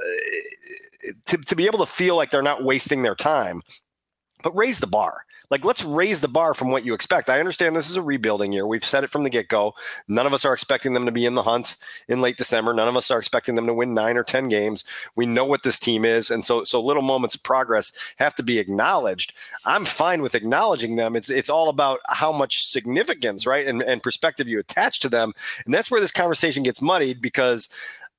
to, 1.26 1.36
to 1.38 1.56
be 1.56 1.66
able 1.66 1.78
to 1.78 1.86
feel 1.86 2.16
like 2.16 2.30
they're 2.30 2.42
not 2.42 2.64
wasting 2.64 3.02
their 3.02 3.14
time 3.14 3.62
but 4.42 4.56
raise 4.56 4.80
the 4.80 4.86
bar. 4.86 5.24
Like, 5.50 5.64
let's 5.64 5.84
raise 5.84 6.20
the 6.20 6.28
bar 6.28 6.54
from 6.54 6.70
what 6.70 6.84
you 6.84 6.92
expect. 6.92 7.28
I 7.28 7.38
understand 7.38 7.76
this 7.76 7.88
is 7.88 7.96
a 7.96 8.02
rebuilding 8.02 8.52
year. 8.52 8.66
We've 8.66 8.84
said 8.84 9.04
it 9.04 9.10
from 9.10 9.22
the 9.22 9.30
get 9.30 9.48
go. 9.48 9.74
None 10.08 10.26
of 10.26 10.34
us 10.34 10.44
are 10.44 10.52
expecting 10.52 10.92
them 10.92 11.06
to 11.06 11.12
be 11.12 11.24
in 11.24 11.34
the 11.34 11.42
hunt 11.42 11.76
in 12.08 12.20
late 12.20 12.36
December. 12.36 12.74
None 12.74 12.88
of 12.88 12.96
us 12.96 13.10
are 13.10 13.18
expecting 13.18 13.54
them 13.54 13.66
to 13.66 13.74
win 13.74 13.94
nine 13.94 14.16
or 14.16 14.24
10 14.24 14.48
games. 14.48 14.84
We 15.14 15.24
know 15.24 15.44
what 15.44 15.62
this 15.62 15.78
team 15.78 16.04
is. 16.04 16.30
And 16.30 16.44
so, 16.44 16.64
so 16.64 16.82
little 16.82 17.02
moments 17.02 17.34
of 17.34 17.42
progress 17.44 17.92
have 18.16 18.34
to 18.36 18.42
be 18.42 18.58
acknowledged. 18.58 19.34
I'm 19.64 19.84
fine 19.84 20.20
with 20.20 20.34
acknowledging 20.34 20.96
them. 20.96 21.14
It's, 21.14 21.30
it's 21.30 21.50
all 21.50 21.68
about 21.68 22.00
how 22.08 22.32
much 22.32 22.66
significance, 22.66 23.46
right? 23.46 23.66
And, 23.66 23.82
and 23.82 24.02
perspective 24.02 24.48
you 24.48 24.58
attach 24.58 25.00
to 25.00 25.08
them. 25.08 25.32
And 25.64 25.72
that's 25.72 25.90
where 25.90 26.00
this 26.00 26.12
conversation 26.12 26.62
gets 26.62 26.82
muddied 26.82 27.22
because 27.22 27.68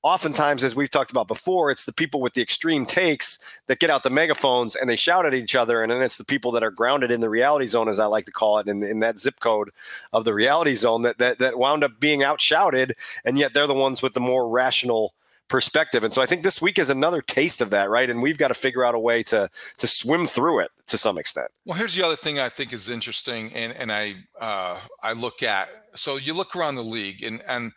oftentimes, 0.08 0.64
as 0.64 0.76
we've 0.76 0.90
talked 0.90 1.12
about 1.12 1.28
before, 1.28 1.70
it's 1.70 1.86
the 1.86 1.92
people 1.92 2.22
with 2.22 2.34
the 2.34 2.42
extreme 2.42 2.86
takes 2.86 3.40
that 3.68 3.80
get 3.80 3.90
out 3.90 4.04
the 4.04 4.10
megaphones 4.10 4.76
and 4.76 4.90
they 4.90 4.96
shout 4.96 5.26
at 5.26 5.34
each 5.34 5.56
other. 5.56 5.84
And 5.84 5.92
then 5.92 6.02
it's 6.02 6.18
the 6.18 6.24
people 6.24 6.52
that 6.54 6.64
are 6.64 6.72
grounded 6.72 7.12
in 7.12 7.20
the 7.20 7.30
reality 7.30 7.68
zone, 7.68 7.90
as 7.90 8.00
I 8.00 8.06
like 8.06 8.26
to 8.26 8.32
call 8.32 8.60
it, 8.60 8.68
in, 8.68 8.82
in 8.84 9.00
that 9.02 9.20
zip 9.20 9.40
code 9.40 9.72
of 10.14 10.24
the 10.24 10.34
reality 10.34 10.76
zone 10.76 11.02
that, 11.04 11.18
that, 11.18 11.40
that 11.40 11.60
wound 11.60 11.84
up 11.84 12.00
being 12.00 12.24
outshouted. 12.24 12.96
And 13.26 13.38
yet 13.38 13.54
they're 13.54 13.68
the 13.68 13.74
ones 13.74 14.02
with 14.02 14.14
the 14.14 14.20
more 14.20 14.50
rational 14.50 15.14
perspective. 15.48 16.04
And 16.04 16.14
so 16.14 16.22
I 16.22 16.26
think 16.26 16.44
this 16.44 16.62
week 16.62 16.78
is 16.78 16.90
another 16.90 17.22
taste 17.22 17.62
of 17.62 17.70
that, 17.70 17.90
right? 17.90 18.10
And 18.10 18.22
we've 18.22 18.38
got 18.38 18.50
to 18.50 18.54
figure 18.54 18.84
out 18.84 18.96
a 18.96 19.00
way 19.00 19.24
to 19.24 19.50
to 19.78 19.88
swim 19.88 20.28
through 20.28 20.60
it 20.60 20.72
to 20.88 20.98
some 20.98 21.18
extent. 21.18 21.50
Well, 21.66 21.78
here's 21.78 21.96
the 21.96 22.04
other 22.04 22.16
thing 22.16 22.40
I 22.40 22.50
think 22.50 22.74
is 22.74 22.90
interesting, 22.90 23.52
and 23.54 23.74
and 23.74 23.92
I 23.92 24.16
uh, 24.40 24.80
I 25.02 25.14
look 25.14 25.44
at. 25.44 25.70
So 25.96 26.18
you 26.18 26.34
look 26.34 26.56
around 26.56 26.76
the 26.76 26.84
league, 26.84 27.24
and 27.24 27.42
and 27.48 27.72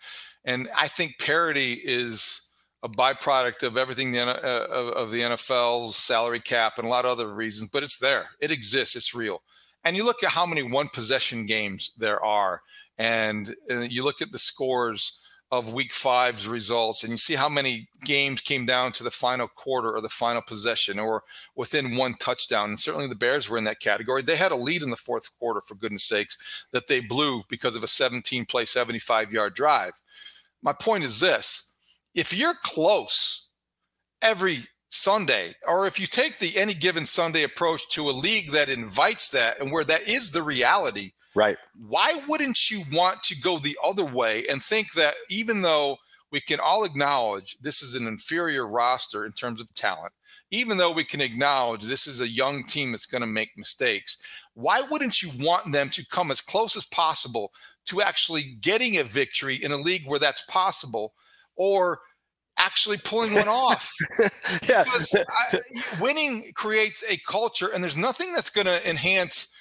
and 0.45 0.69
I 0.77 0.89
think 0.89 1.19
parity 1.19 1.75
is 1.85 2.49
a 2.83 2.89
byproduct 2.89 3.62
of 3.62 3.77
everything 3.77 4.12
the, 4.12 4.23
uh, 4.23 4.93
of 4.97 5.11
the 5.11 5.21
NFL's 5.21 5.97
salary 5.97 6.41
cap 6.41 6.79
and 6.79 6.87
a 6.87 6.91
lot 6.91 7.05
of 7.05 7.11
other 7.11 7.35
reasons, 7.35 7.71
but 7.71 7.83
it's 7.83 7.99
there. 7.99 8.25
It 8.41 8.50
exists. 8.50 8.97
It's 8.97 9.15
real. 9.15 9.43
And 9.85 9.97
you 9.97 10.05
look 10.05 10.23
at 10.23 10.31
how 10.31 10.47
many 10.47 10.62
one 10.62 10.89
possession 10.89 11.47
games 11.47 11.93
there 11.99 12.23
are, 12.25 12.62
and, 12.99 13.55
and 13.69 13.93
you 13.93 14.03
look 14.03 14.23
at 14.23 14.31
the 14.33 14.39
scores 14.39 15.21
of 15.52 15.73
week 15.73 15.92
five's 15.92 16.47
results 16.47 17.02
and 17.02 17.11
you 17.11 17.16
see 17.16 17.35
how 17.35 17.49
many 17.49 17.88
games 18.04 18.40
came 18.40 18.64
down 18.66 18.92
to 18.92 19.02
the 19.02 19.11
final 19.11 19.49
quarter 19.49 19.90
or 19.92 20.00
the 20.00 20.09
final 20.09 20.40
possession 20.40 20.99
or 20.99 21.25
within 21.57 21.97
one 21.97 22.14
touchdown. 22.14 22.69
And 22.69 22.78
certainly 22.78 23.09
the 23.09 23.16
Bears 23.16 23.50
were 23.50 23.59
in 23.59 23.64
that 23.64 23.80
category. 23.80 24.23
They 24.23 24.37
had 24.37 24.52
a 24.52 24.57
lead 24.57 24.83
in 24.83 24.90
the 24.90 24.97
fourth 24.97 25.37
quarter, 25.38 25.61
for 25.61 25.75
goodness 25.75 26.04
sakes, 26.04 26.38
that 26.73 26.87
they 26.87 27.00
blew 27.00 27.42
because 27.49 27.75
of 27.75 27.83
a 27.83 27.88
17 27.88 28.45
play, 28.47 28.64
75 28.64 29.33
yard 29.33 29.54
drive 29.54 29.95
my 30.62 30.73
point 30.73 31.04
is 31.04 31.21
this 31.21 31.75
if 32.14 32.33
you're 32.33 32.54
close 32.62 33.49
every 34.23 34.64
Sunday, 34.88 35.54
or 35.69 35.87
if 35.87 36.00
you 36.00 36.07
take 36.07 36.38
the 36.38 36.57
any 36.57 36.75
given 36.75 37.07
Sunday 37.07 37.45
approach 37.45 37.88
to 37.90 38.11
a 38.11 38.12
league 38.12 38.50
that 38.50 38.69
invites 38.69 39.28
that 39.28 39.61
and 39.61 39.71
where 39.71 39.85
that 39.85 40.09
is 40.09 40.33
the 40.33 40.42
reality, 40.42 41.12
right? 41.35 41.57
Why 41.89 42.21
wouldn't 42.29 42.71
you 42.71 42.83
want 42.93 43.23
to 43.25 43.41
go 43.41 43.59
the 43.59 43.79
other 43.83 44.05
way 44.05 44.47
and 44.49 44.63
think 44.63 44.93
that 44.95 45.15
even 45.29 45.63
though 45.63 45.99
we 46.33 46.41
can 46.41 46.61
all 46.61 46.85
acknowledge 46.85 47.59
this 47.61 47.83
is 47.83 47.95
an 47.95 48.07
inferior 48.07 48.67
roster 48.67 49.27
in 49.27 49.33
terms 49.33 49.61
of 49.61 49.73
talent, 49.75 50.13
even 50.51 50.79
though 50.79 50.93
we 50.93 51.05
can 51.05 51.21
acknowledge 51.21 51.85
this 51.85 52.07
is 52.07 52.21
a 52.21 52.29
young 52.29 52.65
team 52.65 52.91
that's 52.91 53.07
going 53.07 53.21
to 53.21 53.27
make 53.27 53.51
mistakes, 53.57 54.19
why 54.55 54.81
wouldn't 54.91 55.23
you 55.23 55.31
want 55.45 55.73
them 55.73 55.91
to 55.91 56.07
come 56.07 56.31
as 56.31 56.41
close 56.41 56.77
as 56.77 56.87
possible 56.87 57.53
to 57.87 58.03
actually 58.03 58.57
getting 58.61 58.99
a 58.99 59.05
victory 59.05 59.57
in 59.57 59.73
a 59.73 59.77
league 59.77 60.03
where 60.07 60.19
that's 60.19 60.43
possible 60.43 61.15
or 61.57 62.01
actually 62.61 62.99
pulling 62.99 63.35
one 63.35 63.49
off. 63.49 63.91
yeah. 64.69 64.85
I, 64.87 65.61
winning 66.01 66.53
creates 66.55 67.03
a 67.09 67.17
culture, 67.29 67.69
and 67.69 67.83
there's 67.83 67.97
nothing 67.97 68.33
that's 68.33 68.51
going 68.51 68.67
to 68.67 68.89
enhance 68.89 69.55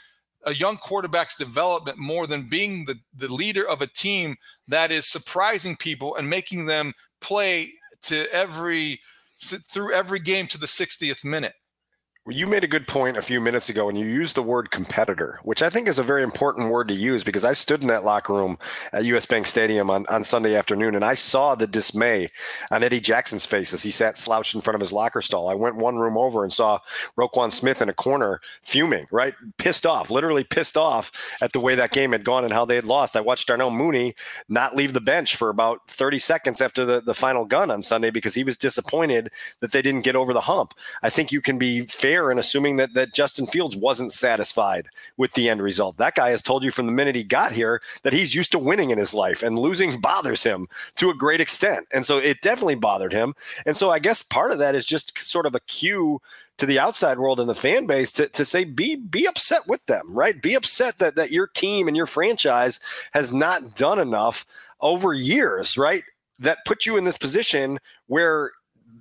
a 0.45 0.53
young 0.53 0.77
quarterback's 0.77 1.35
development 1.35 1.97
more 1.97 2.27
than 2.27 2.43
being 2.43 2.85
the, 2.85 2.95
the 3.15 3.31
leader 3.31 3.67
of 3.67 3.81
a 3.81 3.87
team 3.87 4.35
that 4.67 4.91
is 4.91 5.05
surprising 5.05 5.75
people 5.75 6.15
and 6.15 6.29
making 6.29 6.65
them 6.65 6.93
play 7.21 7.73
to 8.03 8.31
every 8.33 8.99
through 9.41 9.93
every 9.93 10.19
game 10.19 10.47
to 10.47 10.57
the 10.57 10.65
60th 10.65 11.23
minute. 11.23 11.53
You 12.29 12.45
made 12.45 12.63
a 12.63 12.67
good 12.67 12.87
point 12.87 13.17
a 13.17 13.23
few 13.23 13.41
minutes 13.41 13.69
ago, 13.69 13.89
and 13.89 13.97
you 13.97 14.05
used 14.05 14.35
the 14.35 14.43
word 14.43 14.69
competitor, 14.69 15.39
which 15.43 15.63
I 15.63 15.69
think 15.69 15.87
is 15.87 15.97
a 15.97 16.03
very 16.03 16.21
important 16.21 16.69
word 16.69 16.87
to 16.89 16.93
use 16.93 17.23
because 17.23 17.43
I 17.43 17.53
stood 17.53 17.81
in 17.81 17.87
that 17.87 18.03
locker 18.03 18.33
room 18.33 18.59
at 18.93 19.05
US 19.05 19.25
Bank 19.25 19.47
Stadium 19.47 19.89
on, 19.89 20.05
on 20.07 20.23
Sunday 20.23 20.55
afternoon 20.55 20.95
and 20.95 21.03
I 21.03 21.15
saw 21.15 21.55
the 21.55 21.65
dismay 21.65 22.29
on 22.71 22.83
Eddie 22.83 22.99
Jackson's 22.99 23.45
face 23.47 23.73
as 23.73 23.81
he 23.81 23.89
sat 23.89 24.17
slouched 24.17 24.53
in 24.53 24.61
front 24.61 24.75
of 24.75 24.81
his 24.81 24.91
locker 24.91 25.21
stall. 25.21 25.49
I 25.49 25.55
went 25.55 25.77
one 25.77 25.97
room 25.97 26.17
over 26.17 26.43
and 26.43 26.53
saw 26.53 26.79
Roquan 27.17 27.51
Smith 27.51 27.81
in 27.81 27.89
a 27.89 27.93
corner 27.93 28.41
fuming, 28.61 29.07
right? 29.11 29.33
Pissed 29.57 29.85
off, 29.85 30.11
literally 30.11 30.43
pissed 30.43 30.77
off 30.77 31.11
at 31.41 31.53
the 31.53 31.59
way 31.59 31.73
that 31.75 31.91
game 31.91 32.11
had 32.11 32.23
gone 32.23 32.43
and 32.43 32.53
how 32.53 32.65
they 32.65 32.75
had 32.75 32.85
lost. 32.85 33.15
I 33.15 33.21
watched 33.21 33.47
Darnell 33.47 33.71
Mooney 33.71 34.13
not 34.47 34.75
leave 34.75 34.93
the 34.93 35.01
bench 35.01 35.35
for 35.35 35.49
about 35.49 35.87
30 35.87 36.19
seconds 36.19 36.61
after 36.61 36.85
the, 36.85 37.01
the 37.01 37.13
final 37.15 37.45
gun 37.45 37.71
on 37.71 37.81
Sunday 37.81 38.11
because 38.11 38.35
he 38.35 38.43
was 38.43 38.57
disappointed 38.57 39.31
that 39.61 39.71
they 39.71 39.81
didn't 39.81 40.03
get 40.03 40.15
over 40.15 40.33
the 40.33 40.41
hump. 40.41 40.73
I 41.01 41.09
think 41.09 41.31
you 41.31 41.41
can 41.41 41.57
be 41.57 41.81
fair 41.81 42.18
in 42.31 42.39
assuming 42.39 42.75
that 42.77 42.93
that 42.93 43.13
Justin 43.13 43.47
Fields 43.47 43.75
wasn't 43.75 44.11
satisfied 44.11 44.87
with 45.17 45.33
the 45.33 45.49
end 45.49 45.61
result. 45.61 45.97
That 45.97 46.15
guy 46.15 46.29
has 46.31 46.41
told 46.41 46.63
you 46.63 46.71
from 46.71 46.85
the 46.85 46.91
minute 46.91 47.15
he 47.15 47.23
got 47.23 47.51
here 47.51 47.81
that 48.03 48.13
he's 48.13 48.35
used 48.35 48.51
to 48.51 48.59
winning 48.59 48.89
in 48.89 48.97
his 48.97 49.13
life 49.13 49.43
and 49.43 49.57
losing 49.57 49.99
bothers 49.99 50.43
him 50.43 50.67
to 50.95 51.09
a 51.09 51.15
great 51.15 51.41
extent. 51.41 51.87
And 51.91 52.05
so 52.05 52.17
it 52.17 52.41
definitely 52.41 52.75
bothered 52.75 53.13
him. 53.13 53.33
And 53.65 53.77
so 53.77 53.89
I 53.89 53.99
guess 53.99 54.21
part 54.21 54.51
of 54.51 54.59
that 54.59 54.75
is 54.75 54.85
just 54.85 55.17
sort 55.19 55.45
of 55.45 55.55
a 55.55 55.59
cue 55.61 56.21
to 56.57 56.65
the 56.65 56.79
outside 56.79 57.19
world 57.19 57.39
and 57.39 57.49
the 57.49 57.55
fan 57.55 57.85
base 57.85 58.11
to, 58.11 58.27
to 58.27 58.43
say 58.45 58.65
be 58.65 58.95
be 58.97 59.25
upset 59.25 59.67
with 59.67 59.85
them, 59.85 60.07
right? 60.09 60.41
Be 60.41 60.55
upset 60.55 60.99
that 60.99 61.15
that 61.15 61.31
your 61.31 61.47
team 61.47 61.87
and 61.87 61.95
your 61.95 62.05
franchise 62.05 62.79
has 63.13 63.31
not 63.31 63.75
done 63.75 63.99
enough 63.99 64.45
over 64.81 65.13
years, 65.13 65.77
right? 65.77 66.03
That 66.37 66.65
put 66.65 66.85
you 66.85 66.97
in 66.97 67.05
this 67.05 67.17
position 67.17 67.79
where 68.07 68.51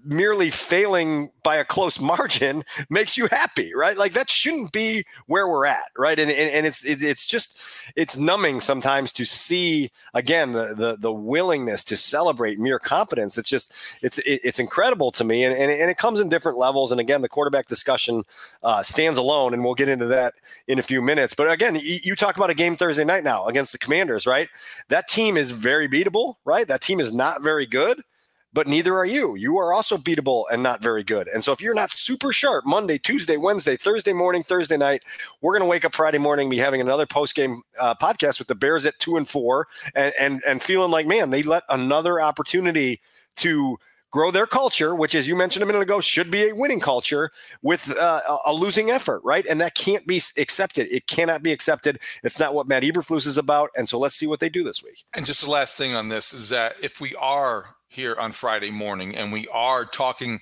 merely 0.08 0.50
failing 0.50 1.30
by 1.42 1.56
a 1.56 1.64
close 1.64 2.00
margin 2.12 2.64
makes 2.88 3.16
you 3.16 3.28
happy, 3.30 3.74
right? 3.74 3.96
Like 3.96 4.12
that 4.14 4.30
shouldn't 4.30 4.72
be 4.72 5.04
where 5.26 5.46
we're 5.48 5.66
at, 5.66 5.90
right? 5.96 6.18
And 6.18 6.30
and, 6.30 6.50
and 6.50 6.66
it's 6.66 6.84
it, 6.84 7.02
it's 7.02 7.26
just 7.26 7.60
it's 7.96 8.16
numbing 8.16 8.60
sometimes 8.60 9.12
to 9.12 9.24
see 9.24 9.90
again 10.14 10.52
the, 10.52 10.74
the 10.74 10.96
the 10.98 11.12
willingness 11.12 11.84
to 11.84 11.96
celebrate 11.96 12.58
mere 12.58 12.78
competence. 12.78 13.38
It's 13.38 13.50
just 13.50 13.74
it's 14.02 14.18
it, 14.18 14.40
it's 14.44 14.58
incredible 14.58 15.10
to 15.12 15.24
me, 15.24 15.44
and, 15.44 15.54
and 15.54 15.70
and 15.70 15.90
it 15.90 15.98
comes 15.98 16.20
in 16.20 16.28
different 16.28 16.58
levels. 16.58 16.90
And 16.92 17.00
again, 17.00 17.22
the 17.22 17.28
quarterback 17.28 17.66
discussion 17.66 18.24
uh, 18.62 18.82
stands 18.82 19.18
alone, 19.18 19.54
and 19.54 19.64
we'll 19.64 19.74
get 19.74 19.88
into 19.88 20.06
that 20.06 20.34
in 20.66 20.78
a 20.78 20.82
few 20.82 21.02
minutes. 21.02 21.34
But 21.34 21.50
again, 21.50 21.74
you, 21.76 21.98
you 22.02 22.16
talk 22.16 22.36
about 22.36 22.50
a 22.50 22.54
game 22.54 22.76
Thursday 22.76 23.04
night 23.04 23.24
now 23.24 23.46
against 23.46 23.72
the 23.72 23.78
Commanders, 23.78 24.26
right? 24.26 24.48
That 24.88 25.08
team 25.08 25.36
is 25.36 25.50
very 25.50 25.88
beatable, 25.88 26.36
right? 26.44 26.66
That 26.66 26.80
team 26.80 27.00
is 27.00 27.12
not 27.12 27.42
very 27.42 27.66
good 27.66 28.02
but 28.52 28.66
neither 28.66 28.96
are 28.96 29.06
you. 29.06 29.34
You 29.34 29.58
are 29.58 29.72
also 29.72 29.96
beatable 29.96 30.44
and 30.50 30.62
not 30.62 30.82
very 30.82 31.04
good. 31.04 31.28
And 31.28 31.44
so 31.44 31.52
if 31.52 31.60
you're 31.60 31.74
not 31.74 31.92
super 31.92 32.32
sharp 32.32 32.64
Monday, 32.66 32.98
Tuesday, 32.98 33.36
Wednesday, 33.36 33.76
Thursday 33.76 34.12
morning, 34.12 34.42
Thursday 34.42 34.76
night, 34.76 35.02
we're 35.40 35.52
going 35.52 35.62
to 35.62 35.68
wake 35.68 35.84
up 35.84 35.94
Friday 35.94 36.18
morning, 36.18 36.48
be 36.48 36.58
having 36.58 36.80
another 36.80 37.06
post 37.06 37.34
game 37.34 37.62
uh, 37.78 37.94
podcast 37.94 38.38
with 38.38 38.48
the 38.48 38.54
Bears 38.54 38.86
at 38.86 38.98
two 38.98 39.16
and 39.16 39.28
four, 39.28 39.68
and, 39.94 40.12
and 40.18 40.42
and 40.46 40.62
feeling 40.62 40.90
like 40.90 41.06
man, 41.06 41.30
they 41.30 41.42
let 41.42 41.64
another 41.68 42.20
opportunity 42.20 43.00
to 43.36 43.78
grow 44.10 44.30
their 44.30 44.46
culture, 44.46 44.94
which, 44.94 45.14
as 45.14 45.28
you 45.28 45.36
mentioned 45.36 45.62
a 45.62 45.66
minute 45.66 45.82
ago, 45.82 46.00
should 46.00 46.30
be 46.30 46.48
a 46.48 46.54
winning 46.54 46.80
culture 46.80 47.30
with 47.62 47.90
uh, 47.96 48.38
a 48.46 48.52
losing 48.52 48.90
effort, 48.90 49.20
right? 49.24 49.44
And 49.46 49.60
that 49.60 49.74
can't 49.74 50.06
be 50.06 50.20
accepted. 50.38 50.88
It 50.90 51.06
cannot 51.06 51.42
be 51.42 51.52
accepted. 51.52 51.98
It's 52.22 52.38
not 52.38 52.54
what 52.54 52.66
Matt 52.66 52.82
Eberflus 52.82 53.26
is 53.26 53.38
about. 53.38 53.70
And 53.76 53.88
so 53.88 53.98
let's 53.98 54.16
see 54.16 54.26
what 54.26 54.40
they 54.40 54.48
do 54.48 54.64
this 54.64 54.82
week. 54.82 55.04
And 55.14 55.26
just 55.26 55.44
the 55.44 55.50
last 55.50 55.76
thing 55.76 55.94
on 55.94 56.08
this 56.08 56.32
is 56.32 56.48
that 56.48 56.76
if 56.82 57.00
we 57.00 57.14
are 57.16 57.76
here 57.88 58.14
on 58.18 58.32
Friday 58.32 58.70
morning, 58.70 59.16
and 59.16 59.32
we 59.32 59.48
are 59.48 59.84
talking 59.84 60.40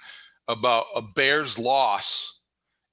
about 0.48 0.86
a 0.94 1.02
Bears 1.02 1.58
loss 1.58 2.40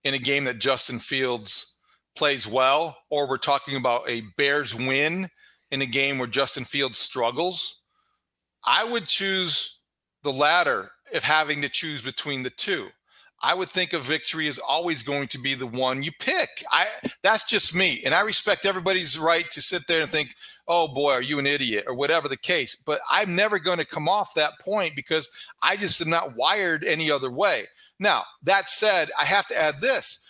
in 0.03 0.13
a 0.13 0.19
game 0.19 0.45
that 0.45 0.59
Justin 0.59 0.99
Fields 0.99 1.77
plays 2.15 2.47
well, 2.47 2.97
or 3.09 3.27
we're 3.27 3.37
talking 3.37 3.75
about 3.75 4.09
a 4.09 4.21
Bears 4.37 4.75
win 4.75 5.27
in 5.71 5.81
a 5.81 5.87
game 5.87 6.19
where 6.19 6.27
Justin 6.27 6.65
Fields 6.65 6.97
struggles, 6.97 7.81
I 8.63 8.83
would 8.83 9.05
choose 9.05 9.79
the 10.23 10.31
latter 10.31 10.91
if 11.11 11.23
having 11.23 11.61
to 11.63 11.69
choose 11.69 12.01
between 12.01 12.43
the 12.43 12.49
two. 12.51 12.89
I 13.43 13.53
would 13.53 13.69
think 13.69 13.91
a 13.91 13.99
victory 13.99 14.47
is 14.47 14.57
always 14.57 15.03
going 15.03 15.27
to 15.27 15.37
be 15.37 15.53
the 15.53 15.67
one 15.67 16.01
you 16.01 16.11
pick. 16.13 16.49
I 16.71 16.87
that's 17.21 17.43
just 17.43 17.75
me, 17.75 18.01
and 18.05 18.13
I 18.13 18.21
respect 18.21 18.65
everybody's 18.65 19.19
right 19.19 19.49
to 19.51 19.61
sit 19.61 19.85
there 19.87 20.01
and 20.01 20.09
think, 20.09 20.33
"Oh 20.67 20.87
boy, 20.87 21.11
are 21.11 21.21
you 21.21 21.39
an 21.39 21.45
idiot?" 21.45 21.83
or 21.87 21.93
whatever 21.93 22.29
the 22.29 22.37
case. 22.37 22.75
But 22.75 23.01
I'm 23.09 23.35
never 23.35 23.59
going 23.59 23.79
to 23.79 23.85
come 23.85 24.07
off 24.07 24.33
that 24.33 24.59
point 24.61 24.95
because 24.95 25.29
I 25.61 25.75
just 25.75 26.01
am 26.01 26.09
not 26.09 26.37
wired 26.37 26.85
any 26.85 27.11
other 27.11 27.29
way. 27.29 27.65
Now 27.99 28.23
that 28.43 28.69
said, 28.69 29.11
I 29.19 29.25
have 29.25 29.47
to 29.47 29.61
add 29.61 29.81
this: 29.81 30.25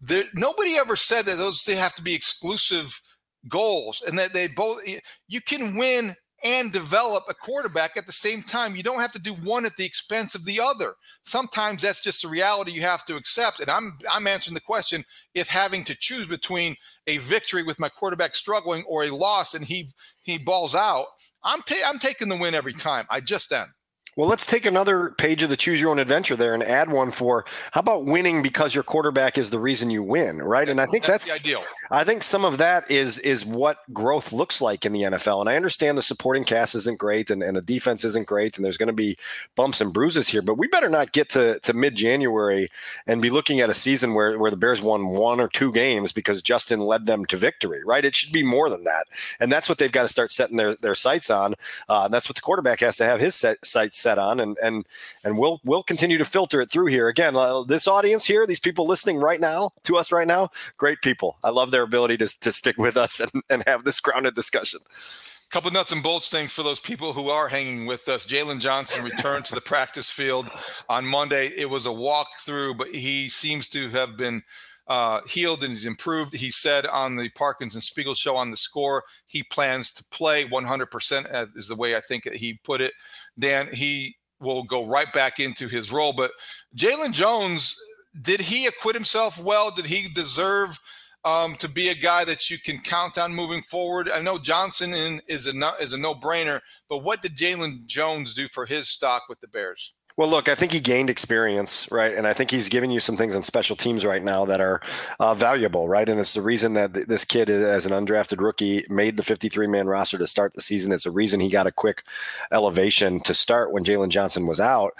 there, 0.00 0.24
nobody 0.34 0.76
ever 0.76 0.94
said 0.94 1.26
that 1.26 1.38
those 1.38 1.64
they 1.64 1.74
have 1.74 1.94
to 1.94 2.02
be 2.02 2.14
exclusive 2.14 3.00
goals, 3.48 4.02
and 4.06 4.16
that 4.20 4.32
they 4.32 4.46
both 4.46 4.82
you 5.26 5.40
can 5.40 5.76
win 5.76 6.16
and 6.46 6.72
develop 6.72 7.24
a 7.28 7.34
quarterback 7.34 7.96
at 7.96 8.06
the 8.06 8.12
same 8.12 8.40
time. 8.40 8.76
You 8.76 8.84
don't 8.84 9.00
have 9.00 9.10
to 9.12 9.18
do 9.18 9.32
one 9.32 9.66
at 9.66 9.76
the 9.76 9.84
expense 9.84 10.36
of 10.36 10.44
the 10.44 10.60
other. 10.60 10.94
Sometimes 11.24 11.82
that's 11.82 12.00
just 12.00 12.22
the 12.22 12.28
reality 12.28 12.70
you 12.70 12.82
have 12.82 13.04
to 13.06 13.16
accept. 13.16 13.58
And 13.58 13.68
I'm 13.68 13.98
I'm 14.08 14.28
answering 14.28 14.54
the 14.54 14.60
question 14.60 15.04
if 15.34 15.48
having 15.48 15.82
to 15.84 15.96
choose 15.96 16.24
between 16.26 16.76
a 17.08 17.18
victory 17.18 17.64
with 17.64 17.80
my 17.80 17.88
quarterback 17.88 18.36
struggling 18.36 18.84
or 18.84 19.02
a 19.02 19.10
loss 19.10 19.54
and 19.54 19.64
he 19.64 19.88
he 20.22 20.38
balls 20.38 20.76
out, 20.76 21.06
I'm 21.42 21.62
ta- 21.62 21.84
I'm 21.84 21.98
taking 21.98 22.28
the 22.28 22.36
win 22.36 22.54
every 22.54 22.74
time. 22.74 23.06
I 23.10 23.20
just 23.20 23.52
am. 23.52 23.74
Well, 24.16 24.28
let's 24.30 24.46
take 24.46 24.64
another 24.64 25.10
page 25.10 25.42
of 25.42 25.50
the 25.50 25.58
choose 25.58 25.78
your 25.78 25.90
own 25.90 25.98
adventure 25.98 26.36
there 26.36 26.54
and 26.54 26.62
add 26.62 26.90
one 26.90 27.10
for 27.10 27.44
how 27.72 27.80
about 27.80 28.06
winning 28.06 28.40
because 28.40 28.74
your 28.74 28.82
quarterback 28.82 29.36
is 29.36 29.50
the 29.50 29.58
reason 29.58 29.90
you 29.90 30.02
win, 30.02 30.38
right? 30.38 30.66
And 30.66 30.80
I 30.80 30.86
think 30.86 31.04
that's, 31.04 31.28
that's 31.28 31.44
ideal. 31.44 31.60
I 31.90 32.02
think 32.02 32.22
some 32.22 32.42
of 32.42 32.56
that 32.56 32.90
is 32.90 33.18
is 33.18 33.44
what 33.44 33.80
growth 33.92 34.32
looks 34.32 34.62
like 34.62 34.86
in 34.86 34.92
the 34.92 35.02
NFL. 35.02 35.40
And 35.40 35.50
I 35.50 35.56
understand 35.56 35.98
the 35.98 36.02
supporting 36.02 36.44
cast 36.44 36.74
isn't 36.74 36.98
great 36.98 37.28
and, 37.28 37.42
and 37.42 37.54
the 37.54 37.60
defense 37.60 38.06
isn't 38.06 38.26
great 38.26 38.56
and 38.56 38.64
there's 38.64 38.78
going 38.78 38.86
to 38.86 38.94
be 38.94 39.18
bumps 39.54 39.82
and 39.82 39.92
bruises 39.92 40.28
here, 40.28 40.40
but 40.40 40.56
we 40.56 40.66
better 40.66 40.88
not 40.88 41.12
get 41.12 41.28
to, 41.30 41.60
to 41.60 41.74
mid 41.74 41.94
January 41.94 42.70
and 43.06 43.20
be 43.20 43.28
looking 43.28 43.60
at 43.60 43.68
a 43.68 43.74
season 43.74 44.14
where, 44.14 44.38
where 44.38 44.50
the 44.50 44.56
Bears 44.56 44.80
won 44.80 45.08
one 45.08 45.40
or 45.40 45.48
two 45.48 45.70
games 45.72 46.12
because 46.12 46.40
Justin 46.40 46.80
led 46.80 47.04
them 47.04 47.26
to 47.26 47.36
victory, 47.36 47.84
right? 47.84 48.06
It 48.06 48.16
should 48.16 48.32
be 48.32 48.42
more 48.42 48.70
than 48.70 48.84
that. 48.84 49.08
And 49.40 49.52
that's 49.52 49.68
what 49.68 49.76
they've 49.76 49.92
got 49.92 50.02
to 50.02 50.08
start 50.08 50.32
setting 50.32 50.56
their, 50.56 50.74
their 50.76 50.94
sights 50.94 51.28
on. 51.28 51.54
Uh, 51.86 52.08
that's 52.08 52.30
what 52.30 52.36
the 52.36 52.40
quarterback 52.40 52.80
has 52.80 52.96
to 52.96 53.04
have 53.04 53.20
his 53.20 53.34
set, 53.34 53.64
sights 53.66 54.05
set 54.06 54.18
on, 54.18 54.38
and 54.38 54.56
and 54.62 54.86
and 55.24 55.36
we'll 55.36 55.60
we'll 55.64 55.82
continue 55.82 56.16
to 56.16 56.24
filter 56.24 56.60
it 56.60 56.70
through 56.70 56.86
here. 56.86 57.08
Again, 57.08 57.34
uh, 57.34 57.64
this 57.64 57.88
audience 57.88 58.24
here, 58.24 58.46
these 58.46 58.60
people 58.60 58.86
listening 58.86 59.16
right 59.16 59.40
now 59.40 59.72
to 59.82 59.96
us 59.96 60.12
right 60.12 60.28
now, 60.28 60.50
great 60.76 61.02
people. 61.02 61.36
I 61.42 61.50
love 61.50 61.72
their 61.72 61.82
ability 61.82 62.18
to 62.18 62.28
to 62.40 62.52
stick 62.52 62.78
with 62.78 62.96
us 62.96 63.18
and 63.20 63.42
and 63.50 63.64
have 63.66 63.82
this 63.82 63.98
grounded 63.98 64.34
discussion 64.34 64.80
couple 65.50 65.70
nuts 65.70 65.92
and 65.92 66.02
bolts 66.02 66.28
things 66.28 66.52
for 66.52 66.64
those 66.64 66.80
people 66.80 67.12
who 67.12 67.28
are 67.30 67.46
hanging 67.46 67.86
with 67.86 68.08
us. 68.08 68.26
Jaylon 68.26 68.60
Johnson 68.60 69.04
returned 69.04 69.44
to 69.46 69.54
the 69.54 69.60
practice 69.60 70.10
field 70.10 70.50
on 70.88 71.06
Monday. 71.06 71.52
It 71.56 71.70
was 71.70 71.86
a 71.86 71.90
walkthrough, 71.90 72.76
but 72.76 72.88
he 72.88 73.28
seems 73.28 73.68
to 73.68 73.88
have 73.90 74.16
been 74.16 74.42
uh, 74.88 75.20
healed 75.28 75.62
and 75.62 75.72
he's 75.72 75.86
improved. 75.86 76.34
He 76.34 76.50
said 76.50 76.86
on 76.86 77.16
the 77.16 77.28
Parkinson 77.30 77.80
Spiegel 77.80 78.14
show 78.14 78.36
on 78.36 78.50
the 78.50 78.56
score, 78.56 79.02
he 79.26 79.42
plans 79.42 79.92
to 79.92 80.04
play 80.04 80.44
100%, 80.44 81.34
uh, 81.34 81.46
is 81.54 81.68
the 81.68 81.76
way 81.76 81.96
I 81.96 82.00
think 82.00 82.30
he 82.32 82.54
put 82.62 82.80
it. 82.80 82.92
Dan, 83.38 83.68
he 83.72 84.16
will 84.40 84.62
go 84.62 84.86
right 84.86 85.12
back 85.12 85.40
into 85.40 85.68
his 85.68 85.90
role. 85.90 86.12
But 86.12 86.30
Jaylon 86.76 87.12
Jones, 87.12 87.76
did 88.22 88.40
he 88.40 88.66
acquit 88.66 88.94
himself 88.94 89.38
well? 89.42 89.70
Did 89.70 89.86
he 89.86 90.08
deserve 90.08 90.78
um, 91.24 91.54
to 91.56 91.68
be 91.68 91.88
a 91.88 91.94
guy 91.94 92.24
that 92.24 92.50
you 92.50 92.58
can 92.58 92.78
count 92.78 93.18
on 93.18 93.34
moving 93.34 93.62
forward? 93.62 94.10
I 94.12 94.20
know 94.20 94.38
Johnson 94.38 95.20
is 95.28 95.46
a 95.46 95.52
no, 95.52 95.72
is 95.80 95.92
a 95.92 95.98
no 95.98 96.14
brainer, 96.14 96.60
but 96.88 96.98
what 96.98 97.22
did 97.22 97.36
Jaylon 97.36 97.86
Jones 97.86 98.34
do 98.34 98.48
for 98.48 98.66
his 98.66 98.88
stock 98.88 99.24
with 99.28 99.40
the 99.40 99.48
Bears? 99.48 99.94
Well, 100.16 100.30
look, 100.30 100.48
I 100.48 100.54
think 100.54 100.72
he 100.72 100.80
gained 100.80 101.10
experience, 101.10 101.86
right? 101.92 102.14
And 102.14 102.26
I 102.26 102.32
think 102.32 102.50
he's 102.50 102.70
giving 102.70 102.90
you 102.90 103.00
some 103.00 103.18
things 103.18 103.36
on 103.36 103.42
special 103.42 103.76
teams 103.76 104.02
right 104.02 104.22
now 104.22 104.46
that 104.46 104.62
are 104.62 104.80
uh, 105.20 105.34
valuable, 105.34 105.88
right? 105.88 106.08
And 106.08 106.18
it's 106.18 106.32
the 106.32 106.40
reason 106.40 106.72
that 106.72 106.94
th- 106.94 107.06
this 107.06 107.26
kid, 107.26 107.50
as 107.50 107.84
an 107.84 107.92
undrafted 107.92 108.40
rookie, 108.40 108.86
made 108.88 109.18
the 109.18 109.22
53 109.22 109.66
man 109.66 109.86
roster 109.86 110.16
to 110.16 110.26
start 110.26 110.54
the 110.54 110.62
season. 110.62 110.92
It's 110.92 111.04
a 111.04 111.10
reason 111.10 111.40
he 111.40 111.50
got 111.50 111.66
a 111.66 111.72
quick 111.72 112.02
elevation 112.50 113.20
to 113.20 113.34
start 113.34 113.72
when 113.72 113.84
Jaylon 113.84 114.08
Johnson 114.08 114.46
was 114.46 114.58
out. 114.58 114.94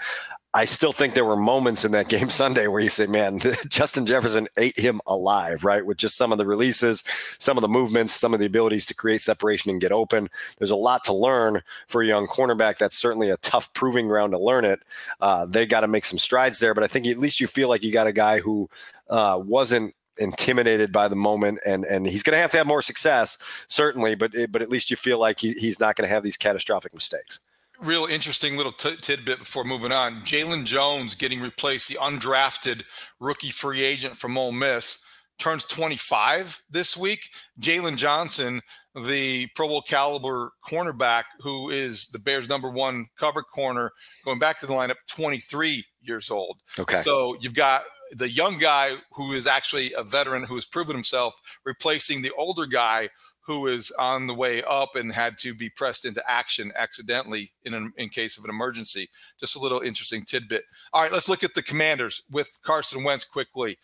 I 0.53 0.65
still 0.65 0.91
think 0.91 1.13
there 1.13 1.25
were 1.25 1.35
moments 1.35 1.85
in 1.85 1.91
that 1.91 2.07
game 2.09 2.29
Sunday 2.29 2.67
where 2.67 2.81
you 2.81 2.89
say, 2.89 3.05
man, 3.05 3.39
Justin 3.67 4.05
Jefferson 4.05 4.47
ate 4.57 4.79
him 4.79 5.01
alive, 5.05 5.63
right? 5.63 5.85
With 5.85 5.97
just 5.97 6.17
some 6.17 6.31
of 6.31 6.37
the 6.37 6.45
releases, 6.45 7.03
some 7.39 7.57
of 7.57 7.61
the 7.61 7.67
movements, 7.67 8.13
some 8.13 8.33
of 8.33 8.39
the 8.39 8.45
abilities 8.45 8.85
to 8.87 8.95
create 8.95 9.21
separation 9.21 9.69
and 9.69 9.81
get 9.81 9.91
open. 9.91 10.29
There's 10.57 10.71
a 10.71 10.75
lot 10.75 11.03
to 11.05 11.13
learn 11.13 11.61
for 11.87 12.01
a 12.01 12.07
young 12.07 12.27
cornerback. 12.27 12.77
That's 12.77 12.97
certainly 12.97 13.29
a 13.29 13.37
tough 13.37 13.71
proving 13.73 14.07
ground 14.07 14.33
to 14.33 14.39
learn 14.39 14.65
it. 14.65 14.81
Uh, 15.19 15.45
they 15.45 15.65
got 15.65 15.81
to 15.81 15.87
make 15.87 16.05
some 16.05 16.19
strides 16.19 16.59
there, 16.59 16.73
but 16.73 16.83
I 16.83 16.87
think 16.87 17.05
at 17.07 17.17
least 17.17 17.39
you 17.39 17.47
feel 17.47 17.69
like 17.69 17.83
you 17.83 17.91
got 17.91 18.07
a 18.07 18.13
guy 18.13 18.39
who 18.39 18.69
uh, 19.09 19.41
wasn't 19.43 19.93
intimidated 20.19 20.91
by 20.91 21.07
the 21.07 21.15
moment 21.15 21.59
and 21.63 21.85
and 21.85 22.07
he's 22.07 22.23
going 22.23 22.35
to 22.35 22.39
have 22.39 22.49
to 22.49 22.57
have 22.57 22.65
more 22.65 22.81
success 22.81 23.37
certainly 23.67 24.15
but 24.15 24.31
but 24.49 24.63
at 24.63 24.69
least 24.69 24.89
you 24.89 24.97
feel 24.97 25.19
like 25.19 25.39
he, 25.39 25.51
he's 25.53 25.79
not 25.79 25.95
going 25.95 26.07
to 26.07 26.11
have 26.11 26.23
these 26.23 26.37
catastrophic 26.37 26.91
mistakes 26.91 27.39
real 27.81 28.05
interesting 28.05 28.57
little 28.57 28.71
t- 28.71 28.95
tidbit 28.97 29.39
before 29.39 29.63
moving 29.63 29.91
on. 29.91 30.21
Jaylon 30.21 30.65
Jones 30.65 31.15
getting 31.15 31.41
replaced, 31.41 31.89
the 31.89 31.95
undrafted 31.95 32.83
rookie 33.19 33.51
free 33.51 33.83
agent 33.83 34.17
from 34.17 34.37
Ole 34.37 34.51
Miss, 34.51 34.99
turns 35.39 35.65
25 35.65 36.61
this 36.69 36.97
week. 36.97 37.29
Jaylon 37.59 37.97
Johnson, 37.97 38.61
the 39.05 39.47
Pro 39.55 39.67
Bowl 39.67 39.81
caliber 39.81 40.51
cornerback, 40.67 41.23
who 41.39 41.69
is 41.69 42.07
the 42.07 42.19
Bears' 42.19 42.49
number 42.49 42.69
one 42.69 43.05
cover 43.17 43.43
corner, 43.43 43.91
going 44.25 44.39
back 44.39 44.59
to 44.59 44.65
the 44.65 44.73
lineup, 44.73 44.95
23 45.09 45.85
years 46.01 46.31
old. 46.31 46.57
Okay. 46.79 46.97
So 46.97 47.37
you've 47.41 47.53
got 47.53 47.83
the 48.11 48.29
young 48.29 48.57
guy 48.57 48.95
who 49.11 49.33
is 49.33 49.47
actually 49.47 49.93
a 49.93 50.03
veteran 50.03 50.43
who 50.43 50.55
has 50.55 50.65
proven 50.65 50.95
himself, 50.95 51.39
replacing 51.65 52.21
the 52.21 52.31
older 52.37 52.65
guy 52.65 53.09
who 53.47 53.67
is 53.67 53.91
on 53.97 54.27
the 54.27 54.33
way 54.33 54.61
up 54.63 54.97
and 54.97 55.11
had 55.11 55.37
to 55.37 55.55
be 55.55 55.69
pressed 55.69 56.03
into 56.03 56.21
action 56.29 56.71
accidentally 56.75 57.53
in 57.63 57.73
an, 57.73 57.93
in 57.97 58.09
case 58.09 58.37
of 58.37 58.43
an 58.43 58.49
emergency. 58.49 59.09
Just 59.39 59.55
a 59.55 59.59
little 59.59 59.79
interesting 59.79 60.23
tidbit. 60.23 60.65
All 60.91 61.01
right, 61.01 61.11
let's 61.13 61.29
look 61.29 61.45
at 61.45 61.53
the 61.53 61.63
Commanders 61.63 62.21
with 62.29 62.59
Carson 62.63 63.05
Wentz 63.05 63.23
quickly. 63.23 63.77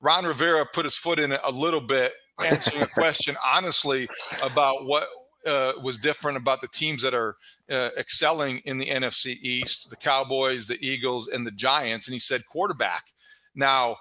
Ron 0.00 0.24
Rivera 0.24 0.64
put 0.72 0.84
his 0.84 0.94
foot 0.94 1.18
in 1.18 1.32
it 1.32 1.40
a 1.42 1.50
little 1.50 1.80
bit, 1.80 2.12
answering 2.46 2.80
a 2.80 2.86
question 2.86 3.36
honestly 3.44 4.08
about 4.40 4.86
what 4.86 5.08
uh, 5.44 5.72
was 5.82 5.98
different 5.98 6.36
about 6.36 6.60
the 6.60 6.68
teams 6.68 7.02
that 7.02 7.14
are 7.14 7.34
uh, 7.68 7.90
excelling 7.98 8.58
in 8.58 8.78
the 8.78 8.86
NFC 8.86 9.36
East, 9.40 9.90
the 9.90 9.96
Cowboys, 9.96 10.68
the 10.68 10.78
Eagles, 10.80 11.26
and 11.26 11.44
the 11.44 11.50
Giants. 11.50 12.06
And 12.06 12.12
he 12.12 12.20
said 12.20 12.42
quarterback. 12.48 13.06
Now, 13.56 13.96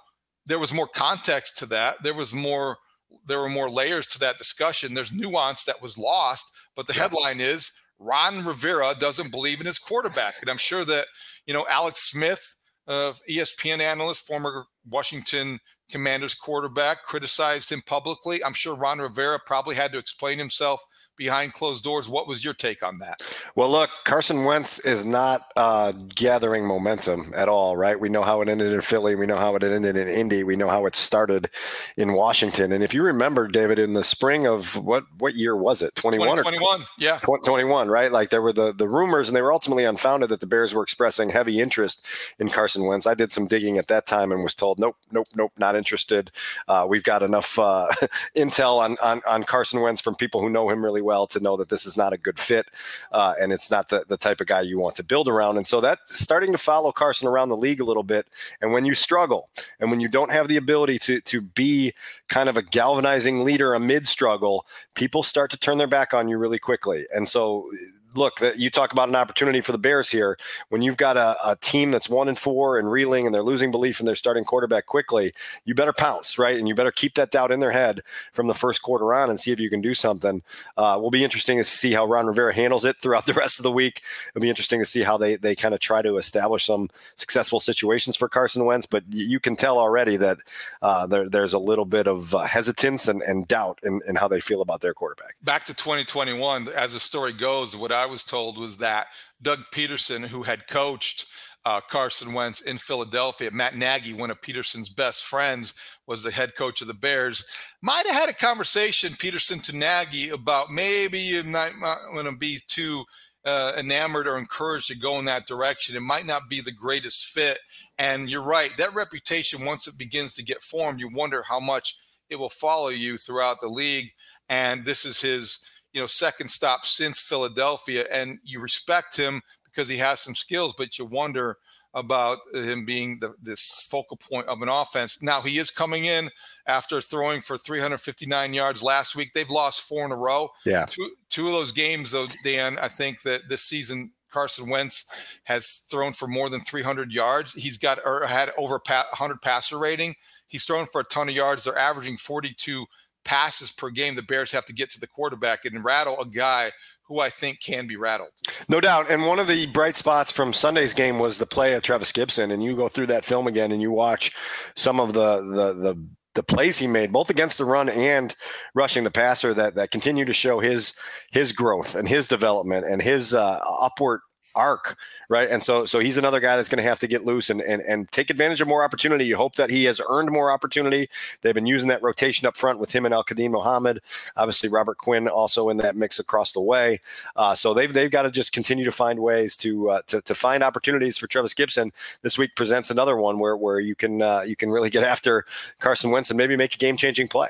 there 0.46 0.60
was 0.60 0.72
more 0.72 0.88
context 0.88 1.58
to 1.58 1.66
that. 1.68 2.04
There 2.04 2.14
was 2.14 2.36
more 2.36 2.78
there 3.26 3.40
were 3.40 3.50
more 3.50 3.70
layers 3.70 4.08
to 4.08 4.20
that 4.20 4.38
discussion. 4.38 4.94
There's 4.94 5.14
nuance 5.14 5.64
that 5.66 5.82
was 5.82 5.98
lost, 5.98 6.56
but 6.76 6.88
the 6.88 6.94
headline 6.94 7.40
is 7.40 7.72
Ron 8.00 8.46
Rivera 8.46 8.94
doesn't 9.00 9.32
believe 9.32 9.60
in 9.60 9.66
his 9.66 9.80
quarterback. 9.80 10.36
And 10.42 10.50
I'm 10.50 10.58
sure 10.58 10.86
that, 10.86 11.08
you 11.46 11.54
know, 11.54 11.66
Alex 11.70 12.12
Smith, 12.12 12.56
uh, 12.88 13.14
ESPN 13.30 13.80
analyst, 13.80 14.28
former 14.28 14.66
Washington 14.88 15.60
Commanders 15.90 16.36
quarterback, 16.36 17.04
criticized 17.04 17.72
him 17.72 17.82
publicly. 17.86 18.44
I'm 18.44 18.54
sure 18.54 18.76
Ron 18.76 19.00
Rivera 19.00 19.40
probably 19.46 19.76
had 19.76 19.92
to 19.94 19.98
explain 19.98 20.38
himself 20.38 20.82
behind 21.18 21.54
closed 21.54 21.84
doors. 21.84 22.08
What 22.08 22.28
was 22.28 22.44
your 22.44 22.54
take 22.54 22.84
on 22.84 23.00
that? 23.00 23.22
Well, 23.56 23.70
look, 23.70 23.90
Carson 24.06 24.46
Wentz 24.46 24.80
is 24.80 25.06
not 25.06 25.52
uh, 25.56 25.92
gathering 25.92 26.66
momentum 26.66 27.34
at 27.36 27.50
all, 27.50 27.76
right? 27.76 28.00
We 28.00 28.10
know 28.10 28.24
how 28.24 28.42
it 28.42 28.50
ended 28.50 28.72
in 28.74 28.82
Philly. 28.82 29.16
We 29.16 29.26
know 29.26 29.38
how 29.38 29.56
it 29.56 29.64
ended 29.64 29.98
in 29.98 30.08
Indy. 30.08 30.44
We 30.44 30.56
know 30.56 30.70
how 30.70 30.86
it 30.86 30.96
started 30.96 31.50
in 31.98 32.14
Washington. 32.14 32.72
And 32.72 32.84
if 32.84 32.94
you 32.94 33.04
remember, 33.04 33.48
David, 33.48 33.80
in 33.80 33.94
the 33.94 34.04
spring 34.04 34.46
of 34.46 34.76
what 34.78 35.06
what 35.18 35.36
year 35.36 35.56
was 35.56 35.82
it? 35.82 35.96
21 35.96 36.38
21, 36.38 36.84
yeah. 36.98 37.20
21, 37.20 37.88
right? 37.88 38.12
Like 38.12 38.30
there 38.30 38.42
were 38.42 38.54
the, 38.54 38.74
the 38.74 38.88
rumors, 38.88 39.28
and 39.28 39.36
they 39.36 39.42
were 39.42 39.54
ultimately 39.54 39.84
unfounded 39.84 40.30
that 40.30 40.40
the 40.40 40.48
Bears 40.48 40.74
were 40.74 40.84
expressing 40.84 41.30
heavy 41.30 41.60
interest 41.60 42.08
in 42.40 42.50
Carson 42.50 42.86
Wentz. 42.86 43.08
I 43.08 43.14
did 43.14 43.32
some 43.32 43.48
digging 43.48 43.78
at 43.78 43.88
that 43.88 44.06
time 44.06 44.32
and 44.32 44.44
was 44.44 44.56
told, 44.56 44.80
nope, 44.80 44.96
nope, 45.12 45.28
nope, 45.36 45.52
not 45.58 45.76
interested. 45.76 46.32
Uh, 46.68 46.86
we've 46.88 47.04
got 47.04 47.24
enough 47.24 47.58
uh, 47.58 47.88
intel 48.36 48.80
on, 48.80 48.98
on, 49.04 49.22
on 49.28 49.44
Carson 49.44 49.82
Wentz 49.82 50.02
from 50.02 50.16
people 50.16 50.42
who 50.42 50.50
know 50.50 50.70
him 50.70 50.84
really 50.84 51.02
well 51.08 51.26
to 51.28 51.40
know 51.40 51.56
that 51.58 51.70
this 51.70 51.86
is 51.86 51.96
not 51.96 52.14
a 52.14 52.18
good 52.18 52.38
fit 52.38 52.66
uh, 53.12 53.34
and 53.40 53.54
it's 53.54 53.72
not 53.72 53.88
the, 53.90 54.04
the 54.08 54.18
type 54.18 54.42
of 54.42 54.48
guy 54.48 54.62
you 54.62 54.78
want 54.78 54.96
to 54.96 55.04
build 55.04 55.28
around. 55.28 55.58
And 55.58 55.66
so 55.66 55.80
that's 55.82 56.20
starting 56.20 56.52
to 56.52 56.58
follow 56.58 56.92
Carson 56.92 57.28
around 57.28 57.50
the 57.50 57.58
league 57.58 57.82
a 57.82 57.86
little 57.86 58.04
bit. 58.04 58.28
And 58.62 58.74
when 58.74 58.86
you 58.86 58.94
struggle 58.94 59.50
and 59.80 59.90
when 59.90 60.02
you 60.02 60.10
don't 60.10 60.32
have 60.32 60.48
the 60.48 60.58
ability 60.58 61.00
to, 61.00 61.22
to 61.22 61.42
be 61.42 61.94
kind 62.28 62.50
of 62.50 62.58
a 62.58 62.62
galvanizing 62.62 63.44
leader 63.44 63.74
amid 63.74 64.08
struggle, 64.08 64.66
people 64.94 65.24
start 65.24 65.50
to 65.52 65.58
turn 65.58 65.78
their 65.78 65.88
back 65.88 66.14
on 66.14 66.28
you 66.28 66.38
really 66.38 66.60
quickly. 66.60 67.06
And 67.16 67.30
so 67.30 67.70
look, 68.18 68.42
you 68.58 68.70
talk 68.70 68.92
about 68.92 69.10
an 69.10 69.16
opportunity 69.16 69.62
for 69.62 69.72
the 69.72 69.78
Bears 69.78 70.10
here. 70.10 70.38
When 70.70 70.82
you've 70.82 70.98
got 70.98 71.18
a, 71.18 71.38
a, 71.46 71.56
team 71.56 71.92
that's 71.92 72.10
one 72.10 72.28
and 72.28 72.38
four 72.38 72.78
and 72.78 72.92
reeling 72.92 73.26
and 73.26 73.34
they're 73.34 73.44
losing 73.44 73.72
belief 73.72 74.00
in 74.00 74.06
their 74.06 74.16
starting 74.16 74.44
quarterback 74.44 74.86
quickly, 74.86 75.34
you 75.66 75.76
better 75.76 75.94
pounce, 75.94 76.38
right? 76.38 76.58
And 76.58 76.68
you 76.68 76.76
better 76.76 76.92
keep 76.92 77.16
that 77.16 77.32
doubt 77.32 77.52
in 77.52 77.60
their 77.60 77.72
head 77.72 78.02
from 78.34 78.48
the 78.48 78.54
first 78.54 78.82
quarter 78.82 79.14
on 79.14 79.30
and 79.30 79.40
see 79.40 79.52
if 79.52 79.60
you 79.60 79.70
can 79.70 79.82
do 79.82 79.94
something. 79.94 80.42
Uh, 80.76 80.98
will 81.02 81.12
be 81.12 81.24
interesting 81.24 81.58
to 81.58 81.64
see 81.64 81.94
how 81.94 82.06
Ron 82.06 82.28
Rivera 82.28 82.54
handles 82.54 82.86
it 82.86 82.98
throughout 82.98 83.26
the 83.26 83.34
rest 83.42 83.60
of 83.60 83.64
the 83.64 83.72
week. 83.72 84.02
It'll 84.30 84.42
be 84.42 84.50
interesting 84.50 84.80
to 84.80 84.86
see 84.86 85.04
how 85.04 85.18
they, 85.18 85.36
they 85.36 85.56
kind 85.56 85.74
of 85.74 85.80
try 85.80 86.02
to 86.02 86.18
establish 86.18 86.66
some 86.66 86.90
successful 87.16 87.60
situations 87.60 88.16
for 88.16 88.28
Carson 88.30 88.66
Wentz. 88.66 88.88
But 88.88 89.04
you 89.10 89.40
can 89.40 89.56
tell 89.56 89.78
already 89.78 90.18
that 90.18 90.40
uh, 90.82 91.06
there, 91.06 91.30
there's 91.30 91.54
a 91.54 91.60
little 91.60 91.86
bit 91.86 92.08
of 92.08 92.34
uh, 92.34 92.40
hesitance 92.40 93.08
and, 93.08 93.22
and 93.22 93.48
doubt 93.48 93.80
in, 93.84 94.02
in 94.08 94.16
how 94.16 94.28
they 94.28 94.40
feel 94.40 94.62
about 94.62 94.82
their 94.82 94.94
quarterback. 94.94 95.36
Back 95.44 95.66
to 95.66 95.74
2021, 95.74 96.70
as 96.70 96.94
the 96.94 97.00
story 97.00 97.34
goes, 97.34 97.76
what 97.76 97.92
I 97.92 98.07
was 98.10 98.24
told 98.24 98.58
was 98.58 98.78
that 98.78 99.08
Doug 99.42 99.60
Pederson, 99.74 100.26
who 100.26 100.44
had 100.44 100.68
coached 100.68 101.26
uh, 101.66 101.82
Carson 101.82 102.32
Wentz 102.32 102.62
in 102.62 102.78
Philadelphia. 102.78 103.52
Matt 103.52 103.76
Nagy, 103.76 104.14
one 104.14 104.32
of 104.32 104.40
Pederson's 104.40 104.88
best 104.88 105.26
friends, 105.26 105.74
was 106.06 106.24
the 106.24 106.32
head 106.32 106.56
coach 106.56 106.80
of 106.80 106.88
the 106.88 106.94
Bears. 106.94 107.46
Might 107.82 108.06
have 108.06 108.16
had 108.16 108.30
a 108.30 108.34
conversation, 108.34 109.12
Pederson 109.14 109.62
to 109.64 109.76
Nagy, 109.76 110.30
about 110.30 110.72
maybe 110.72 111.20
you 111.20 111.44
might 111.44 111.78
not 111.78 112.14
want 112.14 112.30
to 112.30 112.38
be 112.38 112.60
too 112.68 113.04
uh, 113.44 113.74
enamored 113.78 114.28
or 114.28 114.38
encouraged 114.38 114.88
to 114.88 114.98
go 114.98 115.20
in 115.20 115.26
that 115.26 115.46
direction. 115.46 115.98
It 115.98 116.02
might 116.02 116.26
not 116.26 116.50
be 116.50 116.62
the 116.62 116.72
greatest 116.72 117.28
fit. 117.28 117.60
And 117.98 118.30
you're 118.30 118.42
right, 118.42 118.72
that 118.78 118.94
reputation, 118.94 119.66
once 119.66 119.88
it 119.88 119.98
begins 119.98 120.34
to 120.34 120.44
get 120.44 120.64
formed, 120.64 121.02
you 121.02 121.10
wonder 121.10 121.44
how 121.44 121.60
much 121.60 121.98
it 122.30 122.38
will 122.38 122.50
follow 122.50 122.90
you 122.90 123.18
throughout 123.18 123.60
the 123.60 123.70
league. 123.70 124.12
And 124.48 124.86
this 124.86 125.04
is 125.04 125.20
his, 125.20 125.68
you 125.98 126.04
know, 126.04 126.06
second 126.06 126.48
stop 126.48 126.86
since 126.86 127.20
Philadelphia. 127.20 128.06
And 128.12 128.38
you 128.44 128.60
respect 128.60 129.18
him 129.18 129.42
because 129.64 129.88
he 129.88 129.98
has 129.98 130.20
some 130.20 130.36
skills, 130.36 130.76
but 130.78 131.00
you 131.00 131.06
wonder 131.06 131.58
about 131.96 132.38
him 132.54 132.86
being 132.86 133.18
the, 133.20 133.34
this 133.42 133.88
focal 133.90 134.16
point 134.16 134.46
of 134.46 134.62
an 134.62 134.70
offense. 134.70 135.24
Now 135.24 135.42
he 135.42 135.58
is 135.58 135.72
coming 135.72 136.06
in 136.06 136.30
after 136.68 137.02
throwing 137.02 137.42
for 137.42 137.58
359 137.58 138.54
yards 138.54 138.84
last 138.84 139.16
week. 139.16 139.34
They've 139.34 139.50
lost 139.50 139.90
four 139.90 140.06
in 140.06 140.12
a 140.12 140.16
row. 140.16 140.50
Yeah. 140.68 140.86
Two, 140.88 141.10
two 141.30 141.48
of 141.48 141.54
those 141.54 141.72
games, 141.72 142.12
though, 142.12 142.28
Dan, 142.44 142.78
I 142.78 142.90
think 142.90 143.24
that 143.24 143.50
this 143.50 143.64
season 143.64 144.12
Carson 144.30 144.70
Wentz 144.70 145.06
has 145.46 145.82
thrown 145.90 146.14
for 146.14 146.28
more 146.28 146.52
than 146.52 146.62
300 146.62 147.12
yards. 147.12 147.54
He's 147.54 147.80
got 147.80 147.98
or 148.06 148.28
had 148.28 148.52
over 148.56 148.80
100 148.86 149.42
passer 149.42 149.80
rating. 149.80 150.14
He's 150.46 150.64
thrown 150.64 150.86
for 150.86 151.02
a 151.02 151.06
ton 151.06 151.28
of 151.28 151.34
yards. 151.34 151.64
They're 151.64 151.76
averaging 151.76 152.18
42 152.18 152.86
passes 153.28 153.72
per 153.72 153.90
game. 153.90 154.16
The 154.16 154.24
Bears 154.24 154.52
have 154.52 154.66
to 154.66 154.74
get 154.74 154.90
to 154.92 155.00
the 155.00 155.06
quarterback 155.06 155.66
and 155.66 155.84
rattle 155.84 156.20
a 156.20 156.26
guy 156.26 156.72
who 157.08 157.20
I 157.20 157.30
think 157.30 157.62
can 157.62 157.86
be 157.86 157.98
rattled. 157.98 158.32
No 158.68 158.82
doubt. 158.82 159.12
And 159.12 159.26
one 159.26 159.40
of 159.40 159.48
the 159.48 159.68
bright 159.68 159.98
spots 159.98 160.32
from 160.32 160.54
Sunday's 160.54 160.94
game 160.94 161.20
was 161.20 161.38
the 161.38 161.46
play 161.46 161.74
of 161.74 161.84
Trevis 161.84 162.12
Gipson. 162.12 162.52
And 162.52 162.64
you 162.64 162.76
go 162.76 162.88
through 162.88 163.08
that 163.08 163.26
film 163.26 163.48
again 163.48 163.72
and 163.72 163.82
you 163.82 163.92
watch 163.92 164.36
some 164.76 165.00
of 165.00 165.14
the 165.14 165.42
the 165.42 165.74
the 165.74 166.08
the 166.36 166.44
plays 166.44 166.78
he 166.78 166.88
made, 166.88 167.12
both 167.12 167.32
against 167.32 167.58
the 167.58 167.66
run 167.66 167.90
and 167.90 168.36
rushing 168.76 169.04
the 169.04 169.12
passer, 169.12 169.54
that 169.54 169.76
that 169.76 169.92
continue 169.92 170.24
to 170.24 170.34
show 170.34 170.60
his 170.60 170.94
his 171.32 171.52
growth 171.52 171.96
and 171.96 172.08
his 172.08 172.28
development 172.28 172.86
and 172.86 173.02
his 173.02 173.34
uh, 173.34 173.60
upward 173.82 174.22
arc, 174.58 174.98
right? 175.30 175.50
And 175.50 175.62
so 175.62 175.86
so 175.86 176.00
he's 176.00 176.18
another 176.18 176.40
guy 176.40 176.58
that's 176.58 176.68
going 176.68 176.84
to 176.84 176.90
have 176.90 177.00
to 177.00 177.08
get 177.08 177.26
loose 177.26 177.50
and, 177.50 177.62
and 177.62 177.82
and 177.84 178.12
take 178.12 178.30
advantage 178.30 178.60
of 178.60 178.68
more 178.68 178.84
opportunity. 178.84 179.26
You 179.26 179.38
hope 179.38 179.56
that 179.56 179.70
he 179.70 179.86
has 179.86 180.02
earned 180.10 180.32
more 180.32 180.52
opportunity. 180.52 181.10
They've 181.42 181.54
been 181.54 181.68
using 181.68 181.88
that 181.90 182.02
rotation 182.02 182.48
up 182.48 182.58
front 182.58 182.80
with 182.80 182.92
him 182.92 183.06
and 183.06 183.14
Al-Quadin 183.14 183.52
Muhammad. 183.52 184.02
Obviously, 184.36 184.70
Robert 184.70 184.98
Quinn 184.98 185.28
also 185.28 185.70
in 185.70 185.78
that 185.78 185.96
mix 185.96 186.20
across 186.20 186.52
the 186.52 186.62
way. 186.62 187.00
Uh, 187.36 187.56
so 187.56 187.74
they've 187.74 187.94
they've 187.94 188.12
got 188.12 188.24
to 188.24 188.32
just 188.32 188.52
continue 188.52 188.86
to 188.86 188.92
find 188.92 189.20
ways 189.20 189.56
to, 189.58 189.90
uh, 189.90 190.02
to 190.08 190.22
to 190.22 190.36
find 190.36 190.64
opportunities 190.64 191.18
for 191.18 191.28
Trevis 191.28 191.54
Gipson. 191.54 191.92
This 192.22 192.38
week 192.38 192.56
presents 192.56 192.90
another 192.90 193.16
one 193.16 193.40
where 193.40 193.56
where 193.56 193.80
you 193.80 193.96
can 193.96 194.22
uh, 194.22 194.42
you 194.42 194.56
can 194.56 194.72
really 194.72 194.90
get 194.90 195.04
after 195.04 195.46
Carson 195.80 196.12
Wentz 196.12 196.30
and 196.30 196.38
maybe 196.38 196.58
make 196.58 196.76
a 196.76 196.78
game 196.78 196.98
changing 196.98 197.28
play. 197.28 197.50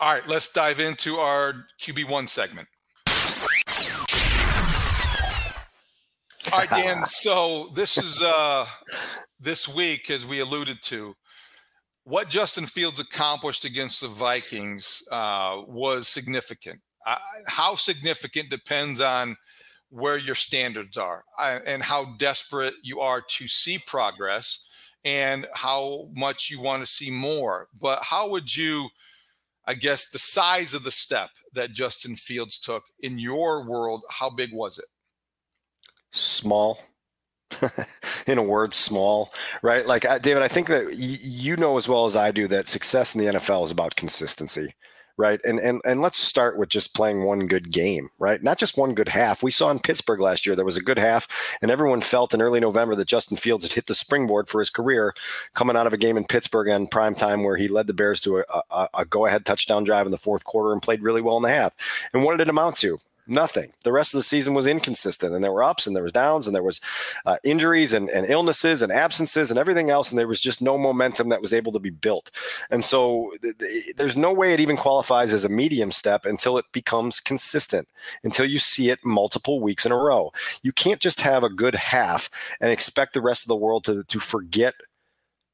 All 0.00 0.12
right, 0.12 0.26
let's 0.26 0.52
dive 0.52 0.80
into 0.80 1.16
our 1.16 1.54
QB1 1.80 2.28
segment. 2.28 2.66
All 6.52 6.58
right, 6.58 6.70
Dan. 6.70 7.02
So 7.06 7.70
this 7.74 7.96
is 7.96 8.22
uh 8.22 8.66
this 9.40 9.68
week, 9.68 10.10
as 10.10 10.26
we 10.26 10.40
alluded 10.40 10.78
to, 10.82 11.14
what 12.04 12.28
Justin 12.28 12.66
Fields 12.66 12.98
accomplished 12.98 13.64
against 13.64 14.00
the 14.00 14.08
Vikings 14.08 15.02
uh, 15.12 15.62
was 15.66 16.08
significant. 16.08 16.80
Uh, 17.06 17.16
how 17.46 17.74
significant 17.74 18.50
depends 18.50 19.00
on 19.00 19.36
where 19.90 20.16
your 20.16 20.34
standards 20.34 20.96
are 20.96 21.22
uh, 21.40 21.60
and 21.66 21.82
how 21.82 22.16
desperate 22.18 22.74
you 22.82 23.00
are 23.00 23.20
to 23.28 23.46
see 23.46 23.78
progress 23.86 24.66
and 25.04 25.46
how 25.54 26.08
much 26.14 26.50
you 26.50 26.60
want 26.60 26.80
to 26.80 26.86
see 26.86 27.10
more. 27.10 27.68
But 27.80 28.02
how 28.02 28.28
would 28.30 28.54
you? 28.54 28.88
I 29.66 29.74
guess 29.74 30.10
the 30.10 30.18
size 30.18 30.74
of 30.74 30.84
the 30.84 30.90
step 30.90 31.30
that 31.54 31.72
Justin 31.72 32.16
Fields 32.16 32.58
took 32.58 32.84
in 33.00 33.18
your 33.18 33.66
world, 33.66 34.02
how 34.10 34.30
big 34.30 34.50
was 34.52 34.78
it? 34.78 34.86
Small. 36.12 36.78
in 38.26 38.36
a 38.36 38.42
word, 38.42 38.74
small, 38.74 39.30
right? 39.62 39.86
Like, 39.86 40.02
David, 40.22 40.42
I 40.42 40.48
think 40.48 40.66
that 40.66 40.96
you 40.96 41.56
know 41.56 41.76
as 41.76 41.86
well 41.86 42.06
as 42.06 42.16
I 42.16 42.32
do 42.32 42.48
that 42.48 42.68
success 42.68 43.14
in 43.14 43.20
the 43.20 43.32
NFL 43.34 43.66
is 43.66 43.70
about 43.70 43.94
consistency 43.94 44.74
right? 45.16 45.40
And 45.44 45.58
and 45.60 45.80
and 45.84 46.00
let's 46.00 46.18
start 46.18 46.58
with 46.58 46.68
just 46.68 46.94
playing 46.94 47.22
one 47.22 47.46
good 47.46 47.70
game, 47.70 48.10
right? 48.18 48.42
Not 48.42 48.58
just 48.58 48.76
one 48.76 48.94
good 48.94 49.08
half. 49.08 49.42
We 49.42 49.50
saw 49.50 49.70
in 49.70 49.78
Pittsburgh 49.78 50.20
last 50.20 50.46
year 50.46 50.56
there 50.56 50.64
was 50.64 50.76
a 50.76 50.82
good 50.82 50.98
half, 50.98 51.56
and 51.62 51.70
everyone 51.70 52.00
felt 52.00 52.34
in 52.34 52.42
early 52.42 52.60
November 52.60 52.94
that 52.96 53.08
Justin 53.08 53.36
Fields 53.36 53.64
had 53.64 53.72
hit 53.72 53.86
the 53.86 53.94
springboard 53.94 54.48
for 54.48 54.60
his 54.60 54.70
career, 54.70 55.14
coming 55.54 55.76
out 55.76 55.86
of 55.86 55.92
a 55.92 55.98
game 55.98 56.16
in 56.16 56.24
Pittsburgh 56.24 56.68
on 56.68 56.86
prime 56.86 57.14
time 57.14 57.44
where 57.44 57.56
he 57.56 57.68
led 57.68 57.86
the 57.86 57.94
Bears 57.94 58.20
to 58.22 58.38
a, 58.38 58.44
a, 58.70 58.88
a 58.94 59.04
go-ahead 59.04 59.46
touchdown 59.46 59.84
drive 59.84 60.06
in 60.06 60.12
the 60.12 60.18
fourth 60.18 60.44
quarter 60.44 60.72
and 60.72 60.82
played 60.82 61.02
really 61.02 61.22
well 61.22 61.36
in 61.36 61.42
the 61.42 61.48
half. 61.48 61.74
And 62.12 62.24
what 62.24 62.32
did 62.32 62.42
it 62.42 62.50
amount 62.50 62.76
to? 62.76 62.98
Nothing. 63.26 63.72
The 63.84 63.92
rest 63.92 64.12
of 64.12 64.18
the 64.18 64.22
season 64.22 64.52
was 64.52 64.66
inconsistent, 64.66 65.34
and 65.34 65.42
there 65.42 65.52
were 65.52 65.62
ups 65.62 65.86
and 65.86 65.96
there 65.96 66.02
was 66.02 66.12
downs, 66.12 66.46
and 66.46 66.54
there 66.54 66.62
was 66.62 66.80
uh, 67.24 67.38
injuries 67.42 67.94
and, 67.94 68.10
and 68.10 68.28
illnesses 68.28 68.82
and 68.82 68.92
absences 68.92 69.50
and 69.50 69.58
everything 69.58 69.88
else, 69.88 70.10
and 70.10 70.18
there 70.18 70.28
was 70.28 70.40
just 70.40 70.60
no 70.60 70.76
momentum 70.76 71.30
that 71.30 71.40
was 71.40 71.54
able 71.54 71.72
to 71.72 71.78
be 71.78 71.88
built. 71.88 72.30
And 72.70 72.84
so 72.84 73.32
th- 73.40 73.56
th- 73.56 73.94
there's 73.96 74.16
no 74.16 74.30
way 74.32 74.52
it 74.52 74.60
even 74.60 74.76
qualifies 74.76 75.32
as 75.32 75.44
a 75.44 75.48
medium 75.48 75.90
step 75.90 76.26
until 76.26 76.58
it 76.58 76.66
becomes 76.70 77.18
consistent, 77.18 77.88
until 78.22 78.44
you 78.44 78.58
see 78.58 78.90
it 78.90 79.04
multiple 79.04 79.58
weeks 79.58 79.86
in 79.86 79.92
a 79.92 79.96
row. 79.96 80.30
You 80.62 80.72
can't 80.72 81.00
just 81.00 81.22
have 81.22 81.42
a 81.42 81.48
good 81.48 81.74
half 81.74 82.28
and 82.60 82.70
expect 82.70 83.14
the 83.14 83.22
rest 83.22 83.44
of 83.44 83.48
the 83.48 83.56
world 83.56 83.84
to 83.84 84.04
to 84.04 84.20
forget 84.20 84.74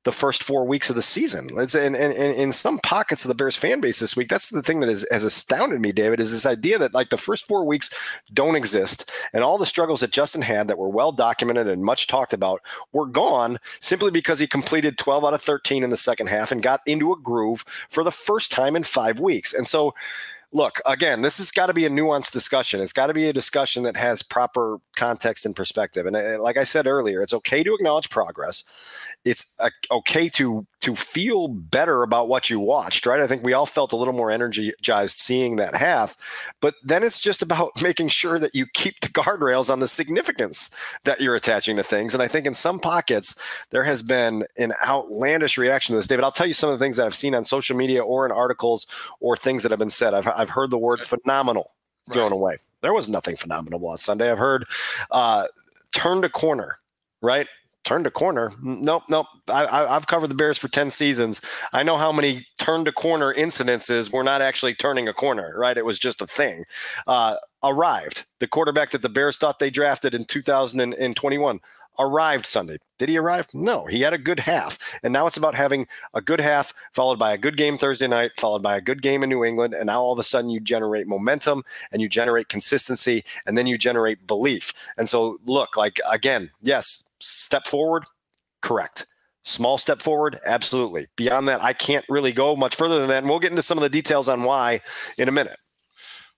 the 0.04 0.12
first 0.12 0.42
four 0.42 0.64
weeks 0.64 0.88
of 0.88 0.96
the 0.96 1.02
season. 1.02 1.48
It's, 1.56 1.74
and, 1.74 1.94
in 1.94 2.52
some 2.52 2.78
pockets 2.78 3.24
of 3.24 3.28
the 3.28 3.34
Bears 3.34 3.56
fan 3.56 3.80
base 3.80 3.98
this 3.98 4.16
week, 4.16 4.28
that's 4.28 4.48
the 4.48 4.62
thing 4.62 4.80
that 4.80 4.88
has, 4.88 5.06
has 5.10 5.24
astounded 5.24 5.80
me, 5.80 5.92
David, 5.92 6.20
is 6.20 6.32
this 6.32 6.46
idea 6.46 6.78
that 6.78 6.94
like 6.94 7.10
the 7.10 7.18
first 7.18 7.46
four 7.46 7.64
weeks 7.64 7.90
don't 8.32 8.56
exist 8.56 9.10
and 9.34 9.44
all 9.44 9.58
the 9.58 9.66
struggles 9.66 10.00
that 10.00 10.10
Justin 10.10 10.42
had 10.42 10.68
that 10.68 10.78
were 10.78 10.88
well 10.88 11.12
documented 11.12 11.68
and 11.68 11.84
much 11.84 12.06
talked 12.06 12.32
about 12.32 12.60
were 12.92 13.06
gone 13.06 13.58
simply 13.80 14.10
because 14.10 14.38
he 14.38 14.46
completed 14.46 14.96
12 14.96 15.24
out 15.24 15.34
of 15.34 15.42
13 15.42 15.84
in 15.84 15.90
the 15.90 15.96
second 15.96 16.28
half 16.28 16.50
and 16.50 16.62
got 16.62 16.80
into 16.86 17.12
a 17.12 17.18
groove 17.18 17.64
for 17.90 18.02
the 18.02 18.10
first 18.10 18.50
time 18.50 18.76
in 18.76 18.82
five 18.82 19.20
weeks. 19.20 19.52
And 19.52 19.68
so 19.68 19.94
look, 20.52 20.80
again, 20.84 21.22
this 21.22 21.38
has 21.38 21.50
got 21.50 21.66
to 21.66 21.74
be 21.74 21.86
a 21.86 21.90
nuanced 21.90 22.32
discussion. 22.32 22.80
It's 22.80 22.92
got 22.92 23.06
to 23.06 23.14
be 23.14 23.28
a 23.28 23.32
discussion 23.32 23.84
that 23.84 23.96
has 23.96 24.22
proper 24.22 24.78
context 24.96 25.46
and 25.46 25.54
perspective. 25.54 26.06
And 26.06 26.16
uh, 26.16 26.42
like 26.42 26.56
I 26.56 26.64
said 26.64 26.86
earlier, 26.86 27.22
it's 27.22 27.34
okay 27.34 27.62
to 27.62 27.74
acknowledge 27.74 28.10
progress. 28.10 28.64
It's 29.24 29.54
uh, 29.58 29.70
okay 29.90 30.28
to 30.30 30.66
to 30.80 30.96
feel 30.96 31.46
better 31.48 32.02
about 32.02 32.28
what 32.28 32.48
you 32.48 32.58
watched, 32.58 33.04
right? 33.04 33.20
I 33.20 33.26
think 33.26 33.44
we 33.44 33.52
all 33.52 33.66
felt 33.66 33.92
a 33.92 33.96
little 33.96 34.14
more 34.14 34.30
energized 34.30 35.18
seeing 35.18 35.56
that 35.56 35.74
half. 35.74 36.16
But 36.60 36.76
then 36.82 37.02
it's 37.02 37.20
just 37.20 37.42
about 37.42 37.70
making 37.82 38.08
sure 38.08 38.38
that 38.38 38.54
you 38.54 38.66
keep 38.66 39.00
the 39.00 39.08
guardrails 39.08 39.70
on 39.70 39.80
the 39.80 39.88
significance 39.88 40.70
that 41.04 41.20
you're 41.20 41.36
attaching 41.36 41.76
to 41.76 41.82
things. 41.82 42.14
And 42.14 42.22
I 42.22 42.28
think 42.28 42.46
in 42.46 42.54
some 42.54 42.80
pockets 42.80 43.34
there 43.70 43.84
has 43.84 44.02
been 44.02 44.46
an 44.56 44.72
outlandish 44.82 45.58
reaction 45.58 45.92
to 45.92 45.98
this, 45.98 46.06
David. 46.06 46.24
I'll 46.24 46.32
tell 46.32 46.46
you 46.46 46.54
some 46.54 46.70
of 46.70 46.78
the 46.78 46.82
things 46.82 46.96
that 46.96 47.04
I've 47.04 47.14
seen 47.14 47.34
on 47.34 47.44
social 47.44 47.76
media 47.76 48.02
or 48.02 48.24
in 48.24 48.32
articles 48.32 48.86
or 49.20 49.36
things 49.36 49.62
that 49.62 49.72
have 49.72 49.78
been 49.78 49.90
said. 49.90 50.14
I've 50.14 50.26
I've 50.40 50.50
heard 50.50 50.70
the 50.70 50.78
word 50.78 51.04
phenomenal 51.04 51.70
thrown 52.12 52.32
right. 52.32 52.38
away. 52.38 52.56
There 52.82 52.94
was 52.94 53.08
nothing 53.08 53.36
phenomenal 53.36 53.86
on 53.86 53.98
Sunday. 53.98 54.30
I've 54.30 54.38
heard 54.38 54.66
uh, 55.10 55.46
turned 55.92 56.24
a 56.24 56.30
corner, 56.30 56.76
right? 57.20 57.46
turned 57.84 58.06
a 58.06 58.10
corner. 58.10 58.52
Nope, 58.62 59.04
nope. 59.08 59.26
I, 59.48 59.86
have 59.88 60.06
covered 60.06 60.28
the 60.28 60.34
Bears 60.34 60.58
for 60.58 60.68
10 60.68 60.90
seasons. 60.90 61.40
I 61.72 61.82
know 61.82 61.96
how 61.96 62.12
many 62.12 62.46
turn 62.58 62.84
to 62.84 62.92
corner 62.92 63.34
incidences 63.34 64.12
were 64.12 64.22
not 64.22 64.42
actually 64.42 64.74
turning 64.74 65.08
a 65.08 65.14
corner, 65.14 65.54
right? 65.56 65.76
It 65.76 65.84
was 65.84 65.98
just 65.98 66.20
a 66.20 66.26
thing. 66.26 66.64
Uh, 67.06 67.36
arrived. 67.62 68.26
The 68.38 68.46
quarterback 68.46 68.90
that 68.90 69.02
the 69.02 69.08
Bears 69.08 69.38
thought 69.38 69.58
they 69.58 69.70
drafted 69.70 70.14
in 70.14 70.24
2021 70.24 71.60
arrived 71.98 72.46
Sunday. 72.46 72.78
Did 72.98 73.08
he 73.08 73.18
arrive? 73.18 73.46
No, 73.54 73.86
he 73.86 74.02
had 74.02 74.12
a 74.12 74.18
good 74.18 74.40
half. 74.40 74.98
And 75.02 75.12
now 75.12 75.26
it's 75.26 75.36
about 75.36 75.54
having 75.54 75.86
a 76.14 76.20
good 76.20 76.40
half 76.40 76.74
followed 76.92 77.18
by 77.18 77.32
a 77.32 77.38
good 77.38 77.56
game 77.56 77.78
Thursday 77.78 78.06
night, 78.06 78.32
followed 78.36 78.62
by 78.62 78.76
a 78.76 78.80
good 78.80 79.02
game 79.02 79.22
in 79.22 79.30
New 79.30 79.44
England. 79.44 79.74
And 79.74 79.86
now 79.86 80.00
all 80.00 80.12
of 80.12 80.18
a 80.18 80.22
sudden 80.22 80.50
you 80.50 80.60
generate 80.60 81.06
momentum 81.06 81.62
and 81.92 82.02
you 82.02 82.08
generate 82.08 82.48
consistency 82.48 83.24
and 83.46 83.56
then 83.56 83.66
you 83.66 83.78
generate 83.78 84.26
belief. 84.26 84.72
And 84.96 85.08
so, 85.08 85.38
look, 85.46 85.76
like 85.76 85.98
again, 86.08 86.50
yes, 86.62 87.04
step 87.20 87.66
forward, 87.66 88.04
correct. 88.60 89.06
Small 89.42 89.78
step 89.78 90.02
forward, 90.02 90.38
absolutely. 90.44 91.06
Beyond 91.16 91.48
that, 91.48 91.62
I 91.62 91.72
can't 91.72 92.04
really 92.08 92.32
go 92.32 92.54
much 92.56 92.76
further 92.76 92.98
than 92.98 93.08
that. 93.08 93.18
And 93.18 93.28
we'll 93.28 93.38
get 93.38 93.50
into 93.50 93.62
some 93.62 93.78
of 93.78 93.82
the 93.82 93.88
details 93.88 94.28
on 94.28 94.42
why 94.42 94.82
in 95.16 95.28
a 95.28 95.32
minute. 95.32 95.56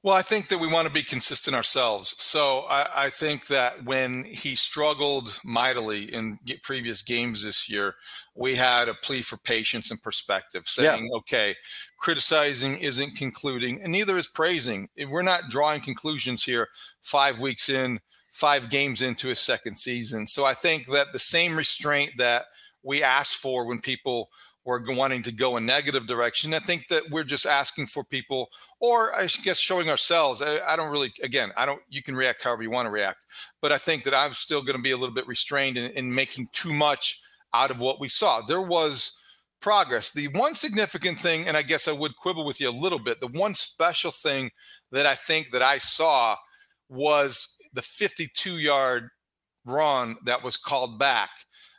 Well, 0.04 0.16
I 0.16 0.22
think 0.22 0.48
that 0.48 0.58
we 0.58 0.66
want 0.66 0.88
to 0.88 0.92
be 0.92 1.04
consistent 1.04 1.54
ourselves. 1.54 2.16
So 2.20 2.60
I, 2.68 3.04
I, 3.04 3.08
think 3.10 3.46
that 3.46 3.84
when 3.84 4.24
he 4.24 4.56
struggled 4.56 5.38
mightily 5.44 6.12
in 6.12 6.40
previous 6.64 7.02
games 7.02 7.44
this 7.44 7.70
year, 7.70 7.94
we 8.34 8.56
had 8.56 8.88
a 8.88 8.94
plea 8.94 9.22
for 9.22 9.36
patience 9.36 9.92
and 9.92 10.02
perspective, 10.02 10.66
saying, 10.66 11.04
yeah. 11.04 11.18
okay, 11.18 11.56
criticizing 11.98 12.78
isn't 12.78 13.16
concluding, 13.16 13.80
and 13.80 13.92
neither 13.92 14.18
is 14.18 14.26
praising. 14.26 14.88
We're 15.08 15.22
not 15.22 15.50
drawing 15.50 15.80
conclusions 15.80 16.42
here 16.42 16.68
five 17.02 17.38
weeks 17.38 17.68
in, 17.68 18.00
five 18.32 18.70
games 18.70 19.02
into 19.02 19.28
his 19.28 19.38
second 19.38 19.76
season. 19.76 20.26
So 20.26 20.44
I 20.44 20.54
think 20.54 20.88
that 20.88 21.12
the 21.12 21.18
same 21.20 21.56
restraint 21.56 22.12
that 22.18 22.46
we 22.82 23.04
ask 23.04 23.34
for 23.34 23.66
when 23.66 23.78
people 23.78 24.30
or 24.64 24.82
wanting 24.88 25.22
to 25.24 25.32
go 25.32 25.56
a 25.56 25.60
negative 25.60 26.06
direction. 26.06 26.54
I 26.54 26.60
think 26.60 26.86
that 26.88 27.02
we're 27.10 27.24
just 27.24 27.46
asking 27.46 27.86
for 27.86 28.04
people, 28.04 28.48
or 28.80 29.14
I 29.14 29.26
guess 29.42 29.58
showing 29.58 29.90
ourselves. 29.90 30.40
I, 30.40 30.60
I, 30.66 30.76
don't 30.76 30.90
really, 30.90 31.12
again, 31.22 31.50
I 31.56 31.66
don't, 31.66 31.80
you 31.88 32.02
can 32.02 32.14
react 32.14 32.42
however 32.42 32.62
you 32.62 32.70
want 32.70 32.86
to 32.86 32.92
react. 32.92 33.26
But 33.60 33.72
I 33.72 33.78
think 33.78 34.04
that 34.04 34.14
I'm 34.14 34.32
still 34.32 34.62
going 34.62 34.76
to 34.76 34.82
be 34.82 34.92
a 34.92 34.96
little 34.96 35.14
bit 35.14 35.26
restrained 35.26 35.76
in, 35.76 35.90
in 35.92 36.14
making 36.14 36.46
too 36.52 36.72
much 36.72 37.22
out 37.54 37.70
of 37.70 37.80
what 37.80 38.00
we 38.00 38.08
saw. 38.08 38.40
There 38.40 38.62
was 38.62 39.18
progress. 39.60 40.12
The 40.12 40.28
one 40.28 40.54
significant 40.54 41.18
thing, 41.18 41.46
and 41.46 41.56
I 41.56 41.62
guess 41.62 41.88
I 41.88 41.92
would 41.92 42.16
quibble 42.16 42.44
with 42.44 42.60
you 42.60 42.68
a 42.68 42.70
little 42.70 42.98
bit, 42.98 43.20
the 43.20 43.28
one 43.28 43.54
special 43.54 44.10
thing 44.10 44.50
that 44.92 45.06
I 45.06 45.14
think 45.14 45.50
that 45.50 45.62
I 45.62 45.78
saw 45.78 46.36
was 46.88 47.56
the 47.72 47.82
52 47.82 48.58
yard 48.58 49.08
run 49.64 50.16
that 50.24 50.42
was 50.42 50.56
called 50.56 50.98
back 50.98 51.30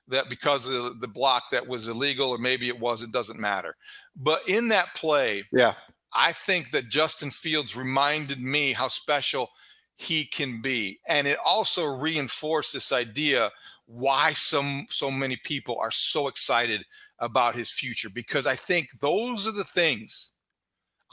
that 0.08 0.30
because 0.30 0.68
of 0.68 1.00
the 1.00 1.08
block 1.08 1.44
that 1.52 1.68
was 1.68 1.88
illegal 1.88 2.30
or 2.30 2.38
maybe 2.38 2.68
it 2.68 2.80
was, 2.80 3.04
it 3.04 3.12
doesn't 3.12 3.39
matter. 3.39 3.76
But 4.16 4.48
in 4.48 4.68
that 4.70 4.94
play, 4.96 5.44
yeah, 5.52 5.74
I 6.13 6.32
think 6.32 6.72
that 6.72 6.89
Justin 6.89 7.32
Fields 7.32 7.76
reminded 7.76 8.39
me 8.42 8.74
how 8.74 8.88
special 8.88 9.50
he 9.96 10.26
can 10.26 10.62
be. 10.62 11.00
And 11.08 11.28
it 11.28 11.38
also 11.44 11.86
reinforced 11.86 12.74
this 12.74 12.92
idea 12.92 13.52
why 13.86 14.34
some 14.34 14.86
so 14.89 15.12
many 15.12 15.38
people 15.44 15.78
are 15.80 15.92
so 15.92 16.28
excited 16.28 16.84
about 17.20 17.56
his 17.56 17.72
future 17.72 18.10
because 18.10 18.48
I 18.48 18.56
think 18.56 18.88
those 19.00 19.48
are 19.48 19.52
the 19.52 19.63
things 19.63 20.34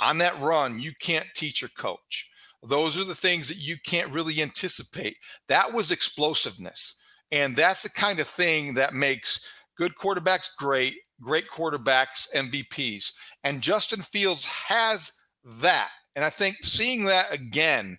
on 0.00 0.18
that 0.18 0.38
run 0.40 0.80
you 0.80 0.92
can't 1.00 1.26
teach 1.34 1.62
your 1.62 1.70
coach. 1.76 2.30
Those 2.62 2.98
are 2.98 3.04
the 3.04 3.14
things 3.14 3.48
that 3.48 3.56
you 3.56 3.76
can't 3.84 4.12
really 4.12 4.42
anticipate. 4.42 5.16
That 5.48 5.72
was 5.72 5.90
explosiveness. 5.90 7.00
And 7.32 7.54
that's 7.54 7.82
the 7.82 7.90
kind 7.90 8.20
of 8.20 8.26
thing 8.26 8.74
that 8.74 8.94
makes 8.94 9.48
good 9.76 9.94
quarterbacks 9.94 10.48
great, 10.58 10.96
great 11.20 11.48
quarterbacks 11.48 12.32
MVPs. 12.34 13.12
And 13.44 13.62
Justin 13.62 14.02
Fields 14.02 14.44
has 14.44 15.12
that. 15.44 15.90
And 16.16 16.24
I 16.24 16.30
think 16.30 16.62
seeing 16.62 17.04
that 17.04 17.32
again 17.32 17.98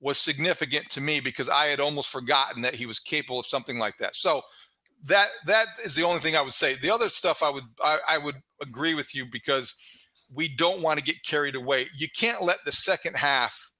was 0.00 0.18
significant 0.18 0.88
to 0.90 1.00
me 1.00 1.20
because 1.20 1.48
I 1.48 1.66
had 1.66 1.80
almost 1.80 2.10
forgotten 2.10 2.62
that 2.62 2.74
he 2.74 2.86
was 2.86 2.98
capable 2.98 3.40
of 3.40 3.46
something 3.46 3.78
like 3.78 3.98
that. 3.98 4.16
So 4.16 4.42
that 5.04 5.28
that 5.46 5.66
is 5.84 5.94
the 5.94 6.04
only 6.04 6.20
thing 6.20 6.36
I 6.36 6.42
would 6.42 6.52
say. 6.52 6.74
The 6.74 6.90
other 6.90 7.08
stuff 7.08 7.42
I 7.42 7.50
would 7.50 7.64
I, 7.82 7.98
I 8.08 8.18
would 8.18 8.36
agree 8.62 8.94
with 8.94 9.14
you 9.14 9.26
because 9.26 9.74
we 10.34 10.48
don't 10.48 10.82
want 10.82 10.98
to 10.98 11.04
get 11.04 11.22
carried 11.24 11.54
away. 11.54 11.88
You 11.96 12.08
can't 12.16 12.42
let 12.42 12.58
the 12.64 12.72
second 12.72 13.16
half 13.16 13.70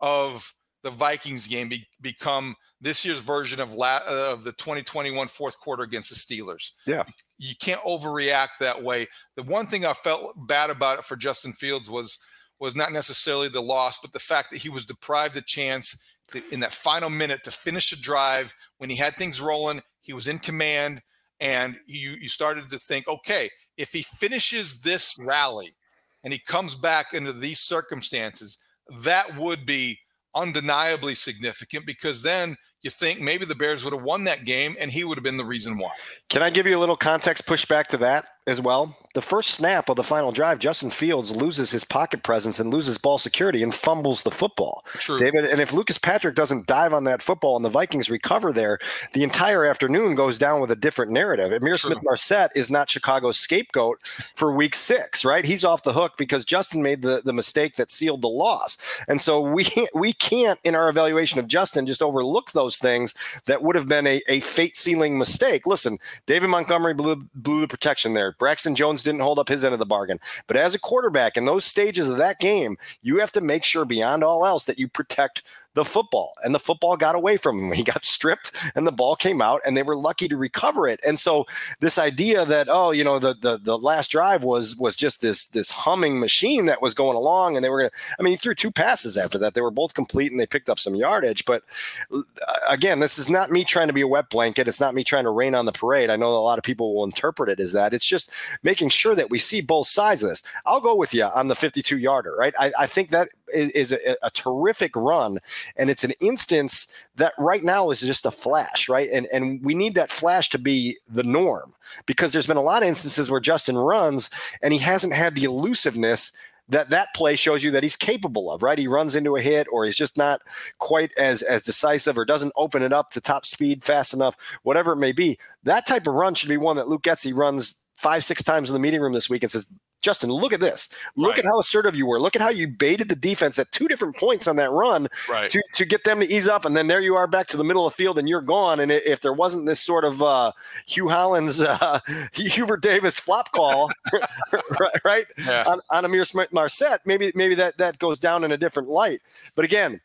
of 0.00 0.52
the 0.82 0.90
Vikings 0.90 1.46
game 1.46 1.68
be, 1.68 1.86
become 2.00 2.56
this 2.82 3.04
year's 3.04 3.20
version 3.20 3.60
of 3.60 3.72
la- 3.72 4.00
of 4.06 4.42
the 4.42 4.52
2021 4.52 5.28
fourth 5.28 5.58
quarter 5.60 5.84
against 5.84 6.10
the 6.10 6.16
Steelers. 6.16 6.72
Yeah. 6.84 7.04
You 7.38 7.54
can't 7.58 7.80
overreact 7.82 8.58
that 8.60 8.82
way. 8.82 9.06
The 9.36 9.44
one 9.44 9.66
thing 9.66 9.86
I 9.86 9.94
felt 9.94 10.34
bad 10.48 10.68
about 10.68 10.98
it 10.98 11.04
for 11.04 11.16
Justin 11.16 11.52
Fields 11.52 11.88
was 11.88 12.18
was 12.58 12.76
not 12.76 12.92
necessarily 12.92 13.48
the 13.48 13.62
loss, 13.62 13.98
but 14.00 14.12
the 14.12 14.18
fact 14.18 14.50
that 14.50 14.58
he 14.58 14.68
was 14.68 14.84
deprived 14.84 15.36
a 15.36 15.42
chance 15.42 16.00
to, 16.30 16.42
in 16.52 16.60
that 16.60 16.72
final 16.72 17.10
minute 17.10 17.42
to 17.44 17.50
finish 17.50 17.92
a 17.92 18.00
drive 18.00 18.54
when 18.78 18.90
he 18.90 18.96
had 18.96 19.14
things 19.14 19.40
rolling. 19.40 19.80
He 20.00 20.12
was 20.12 20.28
in 20.28 20.40
command, 20.40 21.02
and 21.40 21.76
you 21.86 22.16
you 22.20 22.28
started 22.28 22.68
to 22.70 22.78
think, 22.78 23.06
okay, 23.06 23.48
if 23.76 23.92
he 23.92 24.02
finishes 24.02 24.80
this 24.80 25.14
rally 25.20 25.76
and 26.24 26.32
he 26.32 26.40
comes 26.40 26.74
back 26.74 27.14
into 27.14 27.32
these 27.32 27.60
circumstances, 27.60 28.58
that 29.02 29.36
would 29.36 29.64
be 29.64 30.00
undeniably 30.34 31.14
significant 31.14 31.86
because 31.86 32.22
then 32.22 32.56
you 32.82 32.90
think 32.90 33.20
maybe 33.20 33.44
the 33.44 33.54
Bears 33.54 33.84
would 33.84 33.94
have 33.94 34.02
won 34.02 34.24
that 34.24 34.44
game 34.44 34.76
and 34.80 34.90
he 34.90 35.04
would 35.04 35.16
have 35.16 35.22
been 35.22 35.36
the 35.36 35.44
reason 35.44 35.78
why. 35.78 35.92
Can 36.28 36.42
I 36.42 36.50
give 36.50 36.66
you 36.66 36.76
a 36.76 36.80
little 36.80 36.96
context 36.96 37.46
pushback 37.46 37.86
to 37.88 37.96
that 37.98 38.26
as 38.46 38.60
well? 38.60 38.96
The 39.14 39.22
first 39.22 39.50
snap 39.50 39.88
of 39.88 39.96
the 39.96 40.02
final 40.02 40.32
drive, 40.32 40.58
Justin 40.58 40.90
Fields 40.90 41.36
loses 41.36 41.70
his 41.70 41.84
pocket 41.84 42.22
presence 42.22 42.58
and 42.58 42.70
loses 42.70 42.98
ball 42.98 43.18
security 43.18 43.62
and 43.62 43.72
fumbles 43.72 44.22
the 44.22 44.30
football. 44.30 44.82
True. 44.94 45.18
David, 45.18 45.44
and 45.44 45.60
if 45.60 45.72
Lucas 45.72 45.98
Patrick 45.98 46.34
doesn't 46.34 46.66
dive 46.66 46.92
on 46.92 47.04
that 47.04 47.22
football 47.22 47.54
and 47.54 47.64
the 47.64 47.70
Vikings 47.70 48.10
recover 48.10 48.52
there, 48.52 48.78
the 49.12 49.22
entire 49.22 49.64
afternoon 49.64 50.14
goes 50.14 50.38
down 50.38 50.60
with 50.60 50.70
a 50.70 50.76
different 50.76 51.12
narrative. 51.12 51.52
Ihmir 51.52 51.78
Smith 51.78 51.98
Marsette 52.02 52.50
is 52.56 52.70
not 52.70 52.90
Chicago's 52.90 53.38
scapegoat 53.38 54.00
for 54.34 54.52
week 54.52 54.74
six, 54.74 55.24
right? 55.24 55.44
He's 55.44 55.64
off 55.64 55.82
the 55.82 55.92
hook 55.92 56.14
because 56.16 56.44
Justin 56.44 56.82
made 56.82 57.02
the, 57.02 57.20
the 57.22 57.34
mistake 57.34 57.76
that 57.76 57.90
sealed 57.90 58.22
the 58.22 58.28
loss. 58.28 58.78
And 59.06 59.20
so 59.20 59.40
we 59.40 59.66
we 59.94 60.14
can't 60.14 60.58
in 60.64 60.74
our 60.74 60.88
evaluation 60.88 61.38
of 61.38 61.46
Justin 61.46 61.86
just 61.86 62.02
overlook 62.02 62.52
those 62.52 62.71
those 62.72 62.78
things 62.78 63.14
that 63.46 63.62
would 63.62 63.76
have 63.76 63.88
been 63.88 64.06
a, 64.06 64.22
a 64.28 64.40
fate 64.40 64.76
sealing 64.76 65.18
mistake. 65.18 65.66
Listen, 65.66 65.98
David 66.26 66.48
Montgomery 66.48 66.94
blew, 66.94 67.28
blew 67.34 67.60
the 67.60 67.68
protection 67.68 68.14
there. 68.14 68.34
Braxton 68.38 68.74
Jones 68.74 69.02
didn't 69.02 69.20
hold 69.20 69.38
up 69.38 69.48
his 69.48 69.64
end 69.64 69.72
of 69.72 69.78
the 69.78 69.86
bargain. 69.86 70.18
But 70.46 70.56
as 70.56 70.74
a 70.74 70.78
quarterback 70.78 71.36
in 71.36 71.44
those 71.44 71.64
stages 71.64 72.08
of 72.08 72.18
that 72.18 72.40
game, 72.40 72.76
you 73.02 73.18
have 73.18 73.32
to 73.32 73.40
make 73.40 73.64
sure 73.64 73.84
beyond 73.84 74.24
all 74.24 74.46
else 74.46 74.64
that 74.64 74.78
you 74.78 74.88
protect 74.88 75.42
the 75.74 75.84
football. 75.84 76.34
And 76.42 76.54
the 76.54 76.58
football 76.58 76.96
got 76.96 77.14
away 77.14 77.36
from 77.36 77.58
him. 77.58 77.72
He 77.82 77.84
got 77.84 78.04
stripped 78.04 78.52
and 78.76 78.86
the 78.86 78.92
ball 78.92 79.16
came 79.16 79.42
out 79.42 79.60
and 79.66 79.76
they 79.76 79.82
were 79.82 79.96
lucky 79.96 80.28
to 80.28 80.36
recover 80.36 80.86
it. 80.86 81.00
And 81.04 81.18
so 81.18 81.46
this 81.80 81.98
idea 81.98 82.44
that, 82.44 82.68
oh, 82.70 82.92
you 82.92 83.02
know, 83.02 83.18
the 83.18 83.34
the, 83.34 83.58
the 83.58 83.76
last 83.76 84.12
drive 84.12 84.44
was 84.44 84.76
was 84.76 84.94
just 84.94 85.20
this 85.20 85.46
this 85.46 85.70
humming 85.70 86.20
machine 86.20 86.66
that 86.66 86.80
was 86.80 86.94
going 86.94 87.16
along 87.16 87.56
and 87.56 87.64
they 87.64 87.70
were 87.70 87.78
gonna 87.80 87.90
I 88.18 88.22
mean, 88.22 88.34
he 88.34 88.36
threw 88.36 88.54
two 88.54 88.70
passes 88.70 89.16
after 89.16 89.38
that. 89.38 89.54
They 89.54 89.62
were 89.62 89.72
both 89.72 89.94
complete 89.94 90.30
and 90.30 90.38
they 90.38 90.46
picked 90.46 90.70
up 90.70 90.78
some 90.78 90.94
yardage. 90.94 91.44
But 91.44 91.64
uh, 92.12 92.22
again, 92.68 93.00
this 93.00 93.18
is 93.18 93.28
not 93.28 93.50
me 93.50 93.64
trying 93.64 93.88
to 93.88 93.92
be 93.92 94.02
a 94.02 94.06
wet 94.06 94.30
blanket. 94.30 94.68
It's 94.68 94.80
not 94.80 94.94
me 94.94 95.02
trying 95.02 95.24
to 95.24 95.30
rain 95.30 95.54
on 95.54 95.64
the 95.64 95.72
parade. 95.72 96.10
I 96.10 96.16
know 96.16 96.28
a 96.28 96.36
lot 96.36 96.58
of 96.58 96.64
people 96.64 96.94
will 96.94 97.04
interpret 97.04 97.48
it 97.48 97.58
as 97.58 97.72
that. 97.72 97.94
It's 97.94 98.06
just 98.06 98.30
making 98.62 98.90
sure 98.90 99.14
that 99.14 99.30
we 99.30 99.38
see 99.38 99.60
both 99.60 99.88
sides 99.88 100.22
of 100.22 100.28
this. 100.28 100.42
I'll 100.66 100.80
go 100.80 100.94
with 100.94 101.14
you 101.14 101.24
on 101.24 101.48
the 101.48 101.54
52 101.54 101.98
yarder, 101.98 102.34
right? 102.38 102.54
I, 102.58 102.72
I 102.78 102.86
think 102.86 103.10
that 103.10 103.28
is, 103.52 103.92
a, 103.92 104.16
a 104.22 104.30
terrific 104.30 104.94
run 104.96 105.38
and 105.76 105.90
it's 105.90 106.04
an 106.04 106.12
instance 106.20 106.86
that 107.16 107.34
right 107.38 107.64
now 107.64 107.90
is 107.90 108.00
just 108.00 108.26
a 108.26 108.30
flash, 108.30 108.88
right? 108.88 109.08
And 109.12 109.26
and 109.32 109.62
we 109.64 109.74
need 109.74 109.94
that 109.94 110.10
flash 110.10 110.48
to 110.50 110.58
be 110.58 110.98
the 111.08 111.22
norm 111.22 111.72
because 112.06 112.32
there's 112.32 112.46
been 112.46 112.56
a 112.56 112.62
lot 112.62 112.82
of 112.82 112.88
instances 112.88 113.30
where 113.30 113.40
Justin 113.40 113.76
runs 113.76 114.30
and 114.62 114.72
he 114.72 114.78
hasn't 114.78 115.14
had 115.14 115.34
the 115.34 115.44
elusiveness 115.44 116.32
that 116.68 116.90
that 116.90 117.14
play 117.14 117.36
shows 117.36 117.62
you 117.62 117.70
that 117.72 117.82
he's 117.82 117.96
capable 117.96 118.50
of, 118.50 118.62
right? 118.62 118.78
He 118.78 118.86
runs 118.86 119.16
into 119.16 119.36
a 119.36 119.42
hit 119.42 119.66
or 119.70 119.84
he's 119.84 119.96
just 119.96 120.16
not 120.16 120.40
quite 120.78 121.10
as 121.18 121.42
as 121.42 121.62
decisive 121.62 122.16
or 122.16 122.24
doesn't 122.24 122.52
open 122.56 122.82
it 122.82 122.92
up 122.92 123.10
to 123.10 123.20
top 123.20 123.44
speed 123.44 123.84
fast 123.84 124.14
enough, 124.14 124.36
whatever 124.62 124.92
it 124.92 124.96
may 124.96 125.12
be. 125.12 125.38
That 125.64 125.86
type 125.86 126.06
of 126.06 126.14
run 126.14 126.34
should 126.34 126.48
be 126.48 126.56
one 126.56 126.76
that 126.76 126.88
Luke 126.88 127.02
Getsy 127.02 127.36
runs 127.36 127.82
five, 127.94 128.24
six 128.24 128.42
times 128.42 128.68
in 128.68 128.74
the 128.74 128.80
meeting 128.80 129.00
room 129.00 129.12
this 129.12 129.30
week 129.30 129.42
and 129.42 129.52
says, 129.52 129.66
Justin, 130.02 130.30
look 130.30 130.52
at 130.52 130.60
this. 130.60 130.88
Look 131.16 131.30
right. 131.30 131.38
at 131.38 131.44
how 131.44 131.60
assertive 131.60 131.94
you 131.94 132.06
were. 132.06 132.20
Look 132.20 132.34
at 132.34 132.42
how 132.42 132.50
you 132.50 132.66
baited 132.66 133.08
the 133.08 133.16
defense 133.16 133.58
at 133.58 133.70
two 133.70 133.86
different 133.86 134.16
points 134.16 134.48
on 134.48 134.56
that 134.56 134.70
run 134.70 135.08
right. 135.30 135.48
to, 135.48 135.62
to 135.74 135.84
get 135.84 136.02
them 136.02 136.20
to 136.20 136.26
ease 136.26 136.48
up. 136.48 136.64
And 136.64 136.76
then 136.76 136.88
there 136.88 137.00
you 137.00 137.14
are 137.14 137.28
back 137.28 137.46
to 137.48 137.56
the 137.56 137.64
middle 137.64 137.86
of 137.86 137.92
the 137.92 137.96
field 137.96 138.18
and 138.18 138.28
you're 138.28 138.42
gone. 138.42 138.80
And 138.80 138.90
if 138.90 139.20
there 139.20 139.32
wasn't 139.32 139.66
this 139.66 139.80
sort 139.80 140.04
of 140.04 140.20
uh, 140.20 140.52
Hue 140.86 141.08
Hollins, 141.08 141.60
uh, 141.60 142.00
Hubert 142.32 142.82
Davis 142.82 143.20
flop 143.20 143.52
call, 143.52 143.90
right, 145.04 145.26
yeah. 145.46 145.64
on, 145.66 145.80
on 145.90 146.04
Ihmir 146.04 146.26
Smith 146.26 146.52
Marsette, 146.52 147.00
maybe, 147.04 147.32
maybe 147.36 147.54
that, 147.54 147.78
that 147.78 147.98
goes 147.98 148.18
down 148.18 148.42
in 148.42 148.50
a 148.50 148.56
different 148.56 148.88
light. 148.88 149.20
But 149.54 149.64
again, 149.64 150.00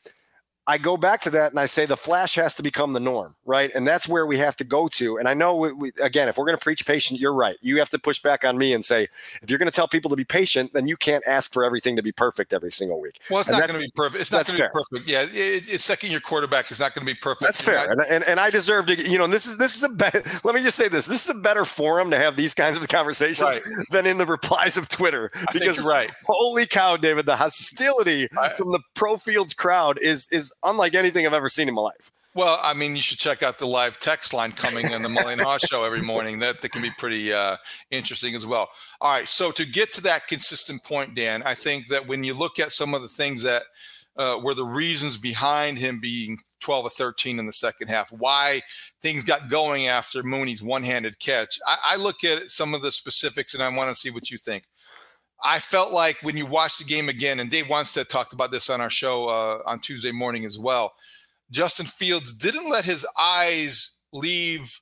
I 0.67 0.77
go 0.77 0.97
back 0.97 1.21
to 1.21 1.29
that 1.31 1.51
and 1.51 1.59
I 1.59 1.65
say 1.65 1.85
the 1.85 1.95
flash 1.95 2.35
has 2.35 2.53
to 2.55 2.63
become 2.63 2.91
the 2.91 2.99
norm, 2.99 3.35
right? 3.45 3.71
And 3.73 3.87
that's 3.87 4.07
where 4.07 4.25
we 4.25 4.37
have 4.39 4.55
to 4.57 4.65
go 4.65 4.89
to. 4.89 5.17
And 5.17 5.27
I 5.27 5.33
know, 5.33 5.55
we, 5.55 5.71
we, 5.71 5.91
again, 6.03 6.27
if 6.27 6.37
we're 6.37 6.45
going 6.45 6.57
to 6.57 6.61
preach 6.63 6.85
patient, 6.85 7.21
you're 7.21 7.33
right. 7.33 7.55
You 7.61 7.79
have 7.79 7.89
to 7.91 7.99
push 7.99 8.21
back 8.21 8.43
on 8.43 8.57
me 8.57 8.73
and 8.73 8.83
say, 8.83 9.07
if 9.41 9.49
you're 9.49 9.59
going 9.59 9.69
to 9.71 9.75
tell 9.75 9.87
people 9.87 10.09
to 10.09 10.17
be 10.17 10.25
patient, 10.25 10.73
then 10.73 10.85
you 10.85 10.97
can't 10.97 11.23
ask 11.25 11.53
for 11.53 11.63
everything 11.63 11.95
to 11.95 12.01
be 12.03 12.11
perfect 12.11 12.51
every 12.53 12.71
single 12.71 12.99
week. 12.99 13.21
Well, 13.29 13.39
it's 13.39 13.47
And 13.47 13.57
not 13.57 13.67
going 13.69 13.79
to 13.79 13.85
be 13.85 13.91
perfect. 13.95 14.19
It's 14.21 14.31
not 14.31 14.45
going 14.45 14.57
to 14.57 14.63
be 14.65 14.69
perfect. 14.73 15.09
Yeah, 15.09 15.21
it, 15.23 15.69
it's 15.69 15.85
second 15.85 16.11
year 16.11 16.19
quarterback. 16.19 16.69
It's 16.69 16.81
not 16.81 16.93
going 16.93 17.07
to 17.07 17.13
be 17.13 17.17
perfect. 17.17 17.41
That's 17.43 17.61
fair, 17.61 17.87
not- 17.87 17.89
and, 17.91 18.01
and 18.09 18.23
and 18.25 18.39
I 18.39 18.49
deserve 18.49 18.87
to. 18.87 18.95
You 19.09 19.17
know, 19.17 19.27
this 19.27 19.45
is 19.45 19.57
this 19.57 19.75
is 19.77 19.83
a 19.83 19.89
better. 19.89 20.21
Let 20.43 20.53
me 20.53 20.61
just 20.63 20.75
say 20.75 20.89
this: 20.89 21.05
this 21.05 21.23
is 21.23 21.29
a 21.29 21.39
better 21.39 21.63
forum 21.63 22.11
to 22.11 22.17
have 22.17 22.35
these 22.35 22.53
kinds 22.53 22.77
of 22.77 22.85
conversations 22.89 23.41
Right. 23.41 23.61
than 23.91 24.05
in 24.05 24.17
the 24.17 24.25
replies 24.25 24.75
of 24.75 24.89
Twitter. 24.89 25.31
I 25.33 25.57
you're 25.57 25.73
right. 25.75 26.11
Holy 26.25 26.65
cow, 26.65 26.97
David! 26.97 27.25
The 27.25 27.37
hostility 27.37 28.27
from 28.57 28.71
the 28.71 28.79
pro 28.95 29.15
fields 29.17 29.53
crowd 29.53 29.97
is 30.01 30.27
is 30.31 30.53
unlike 30.63 30.95
anything 30.95 31.25
I've 31.25 31.33
ever 31.33 31.49
seen 31.49 31.67
in 31.67 31.73
my 31.73 31.81
life. 31.81 32.11
Well, 32.37 32.59
I 32.61 32.75
mean, 32.75 32.95
you 32.95 33.01
should 33.01 33.17
check 33.17 33.41
out 33.41 33.57
the 33.57 33.65
live 33.65 33.97
text 33.99 34.31
line 34.31 34.51
coming 34.51 34.85
in 34.91 35.01
the 35.01 35.09
Mully 35.09 35.33
and 35.33 35.41
Haugh 35.41 35.59
show 35.59 35.83
every 35.83 36.03
morning. 36.03 36.37
That, 36.37 36.61
that 36.61 36.71
can 36.71 36.83
be 36.83 36.91
pretty 36.91 37.33
uh, 37.33 37.57
interesting 37.89 38.35
as 38.35 38.45
well. 38.45 38.69
All 39.01 39.11
right, 39.11 39.27
so 39.27 39.49
to 39.51 39.65
get 39.65 39.91
to 39.93 40.03
that 40.03 40.27
consistent 40.27 40.83
point, 40.83 41.15
Dan, 41.15 41.41
I 41.41 41.55
think 41.55 41.87
that 41.87 42.07
when 42.07 42.23
you 42.23 42.35
look 42.35 42.59
at 42.59 42.71
some 42.71 42.93
of 42.93 43.01
the 43.01 43.07
things 43.07 43.41
that 43.41 43.63
uh, 44.17 44.39
were 44.43 44.53
the 44.53 44.63
reasons 44.63 45.17
behind 45.17 45.79
him 45.79 45.99
being 45.99 46.37
12 46.59 46.85
or 46.85 46.89
13 46.91 47.39
in 47.39 47.47
the 47.47 47.53
second 47.53 47.87
half, 47.87 48.11
why 48.11 48.61
things 49.01 49.23
got 49.23 49.49
going 49.49 49.87
after 49.87 50.21
Mooney's 50.21 50.61
one-handed 50.61 51.17
catch, 51.17 51.57
I, 51.65 51.77
I 51.93 51.95
look 51.95 52.23
at 52.23 52.51
some 52.51 52.75
of 52.75 52.83
the 52.83 52.91
specifics 52.91 53.55
and 53.55 53.63
I 53.63 53.75
want 53.75 53.89
to 53.89 53.95
see 53.95 54.11
what 54.11 54.29
you 54.29 54.37
think. 54.37 54.65
I 55.43 55.59
felt 55.59 55.93
like 55.93 56.17
when 56.21 56.35
you 56.35 56.45
watch 56.45 56.77
the 56.77 56.83
game 56.83 57.09
again, 57.09 57.39
and 57.39 57.49
Dave 57.49 57.65
Wannstedt 57.65 58.07
talked 58.07 58.33
about 58.33 58.51
this 58.51 58.69
on 58.69 58.81
our 58.81 58.89
show 58.89 59.29
uh, 59.29 59.61
on 59.65 59.79
Tuesday 59.79 60.11
morning 60.11 60.45
as 60.45 60.57
well. 60.57 60.93
Justin 61.51 61.85
Fields 61.85 62.33
didn't 62.33 62.69
let 62.69 62.83
his 62.83 63.05
eyes 63.17 63.99
leave 64.11 64.81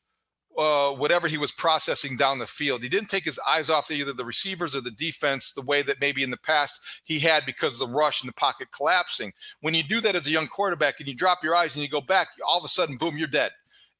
uh, 0.57 0.91
whatever 0.91 1.27
he 1.27 1.37
was 1.37 1.51
processing 1.51 2.15
down 2.15 2.39
the 2.39 2.47
field. 2.47 2.81
He 2.81 2.89
didn't 2.89 3.09
take 3.09 3.25
his 3.25 3.39
eyes 3.47 3.69
off 3.69 3.91
either 3.91 4.13
the 4.13 4.25
receivers 4.25 4.75
or 4.75 4.81
the 4.81 4.91
defense 4.91 5.51
the 5.51 5.61
way 5.61 5.81
that 5.81 5.99
maybe 5.99 6.23
in 6.23 6.29
the 6.29 6.37
past 6.37 6.79
he 7.03 7.19
had 7.19 7.45
because 7.45 7.73
of 7.73 7.89
the 7.89 7.93
rush 7.93 8.21
and 8.21 8.29
the 8.29 8.35
pocket 8.35 8.69
collapsing. 8.75 9.33
When 9.61 9.73
you 9.73 9.83
do 9.83 9.99
that 10.01 10.15
as 10.15 10.27
a 10.27 10.31
young 10.31 10.47
quarterback 10.47 10.99
and 10.99 11.07
you 11.07 11.15
drop 11.15 11.43
your 11.43 11.55
eyes 11.55 11.75
and 11.75 11.83
you 11.83 11.89
go 11.89 12.01
back, 12.01 12.29
all 12.47 12.57
of 12.57 12.63
a 12.63 12.69
sudden, 12.69 12.97
boom, 12.97 13.17
you're 13.17 13.27
dead. 13.27 13.51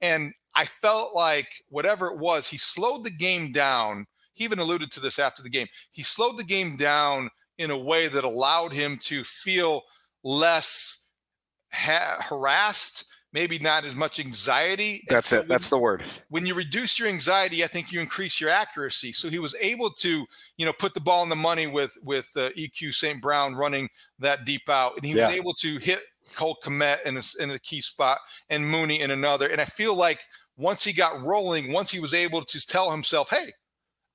And 0.02 0.34
I 0.56 0.65
felt 0.65 1.13
like 1.13 1.48
whatever 1.70 2.08
it 2.08 2.20
was, 2.20 2.48
he 2.48 2.58
slowed 2.58 3.04
the 3.04 3.12
game 3.12 3.52
down. 3.52 4.06
He 4.36 4.43
even 4.43 4.60
alluded 4.60 4.91
to 4.91 5.00
this 5.00 5.17
after 5.17 5.41
the 5.41 5.50
game. 5.50 5.67
He 5.91 6.04
slowed 6.04 6.38
the 6.38 6.43
game 6.43 6.78
down 6.78 7.30
in 7.58 7.71
a 7.71 7.78
way 7.78 8.08
that 8.08 8.24
allowed 8.24 8.71
him 8.74 8.98
to 9.02 9.24
feel 9.24 9.82
less 10.24 11.08
ha- 11.71 12.17
harassed, 12.21 13.06
maybe 13.34 13.60
not 13.60 13.86
as 13.86 13.95
much 13.95 14.19
anxiety. 14.19 15.04
That's 15.10 15.30
so 15.30 15.39
it. 15.39 15.48
That's 15.48 15.69
the 15.69 15.78
word. 15.78 16.04
when 16.30 16.45
you 16.45 16.54
reduce 16.56 17.00
your 17.00 17.08
anxiety, 17.08 17.63
I 17.63 17.67
think 17.67 17.91
you 17.91 18.00
increase 18.00 18.39
your 18.41 18.50
accuracy. 18.50 19.12
So 19.12 19.30
he 19.30 19.39
was 19.39 19.56
able 19.60 19.89
to, 19.91 20.26
you 20.58 20.65
know, 20.65 20.74
put 20.74 20.93
the 20.93 21.02
ball 21.02 21.24
in 21.24 21.30
the 21.30 21.36
money 21.36 21.67
with 21.67 21.98
with 22.04 22.30
uh, 22.36 22.50
EQ 22.52 22.93
St. 22.93 23.21
Brown 23.21 23.56
running 23.56 23.89
that 24.19 24.45
deep 24.45 24.67
out, 24.69 24.95
and 24.98 25.06
he 25.06 25.13
Yeah. 25.13 25.28
was 25.28 25.36
able 25.38 25.54
to 25.56 25.78
hit 25.78 26.00
Cole 26.34 26.58
Kmet 26.63 27.04
in 27.06 27.17
a, 27.17 27.21
in 27.43 27.52
a 27.52 27.60
key 27.60 27.82
spot 27.82 28.17
and 28.50 28.65
Mooney 28.67 29.00
in 29.02 29.12
another. 29.12 29.48
And 29.48 29.62
I 29.62 29.65
feel 29.65 29.95
like 29.95 30.21
once 30.58 30.84
he 30.84 30.91
got 30.91 31.21
rolling, 31.21 31.71
once 31.71 31.91
he 31.91 32.00
was 32.00 32.13
able 32.13 32.41
to 32.41 32.65
tell 32.67 32.89
himself, 32.89 33.30
"Hey, 33.30 33.54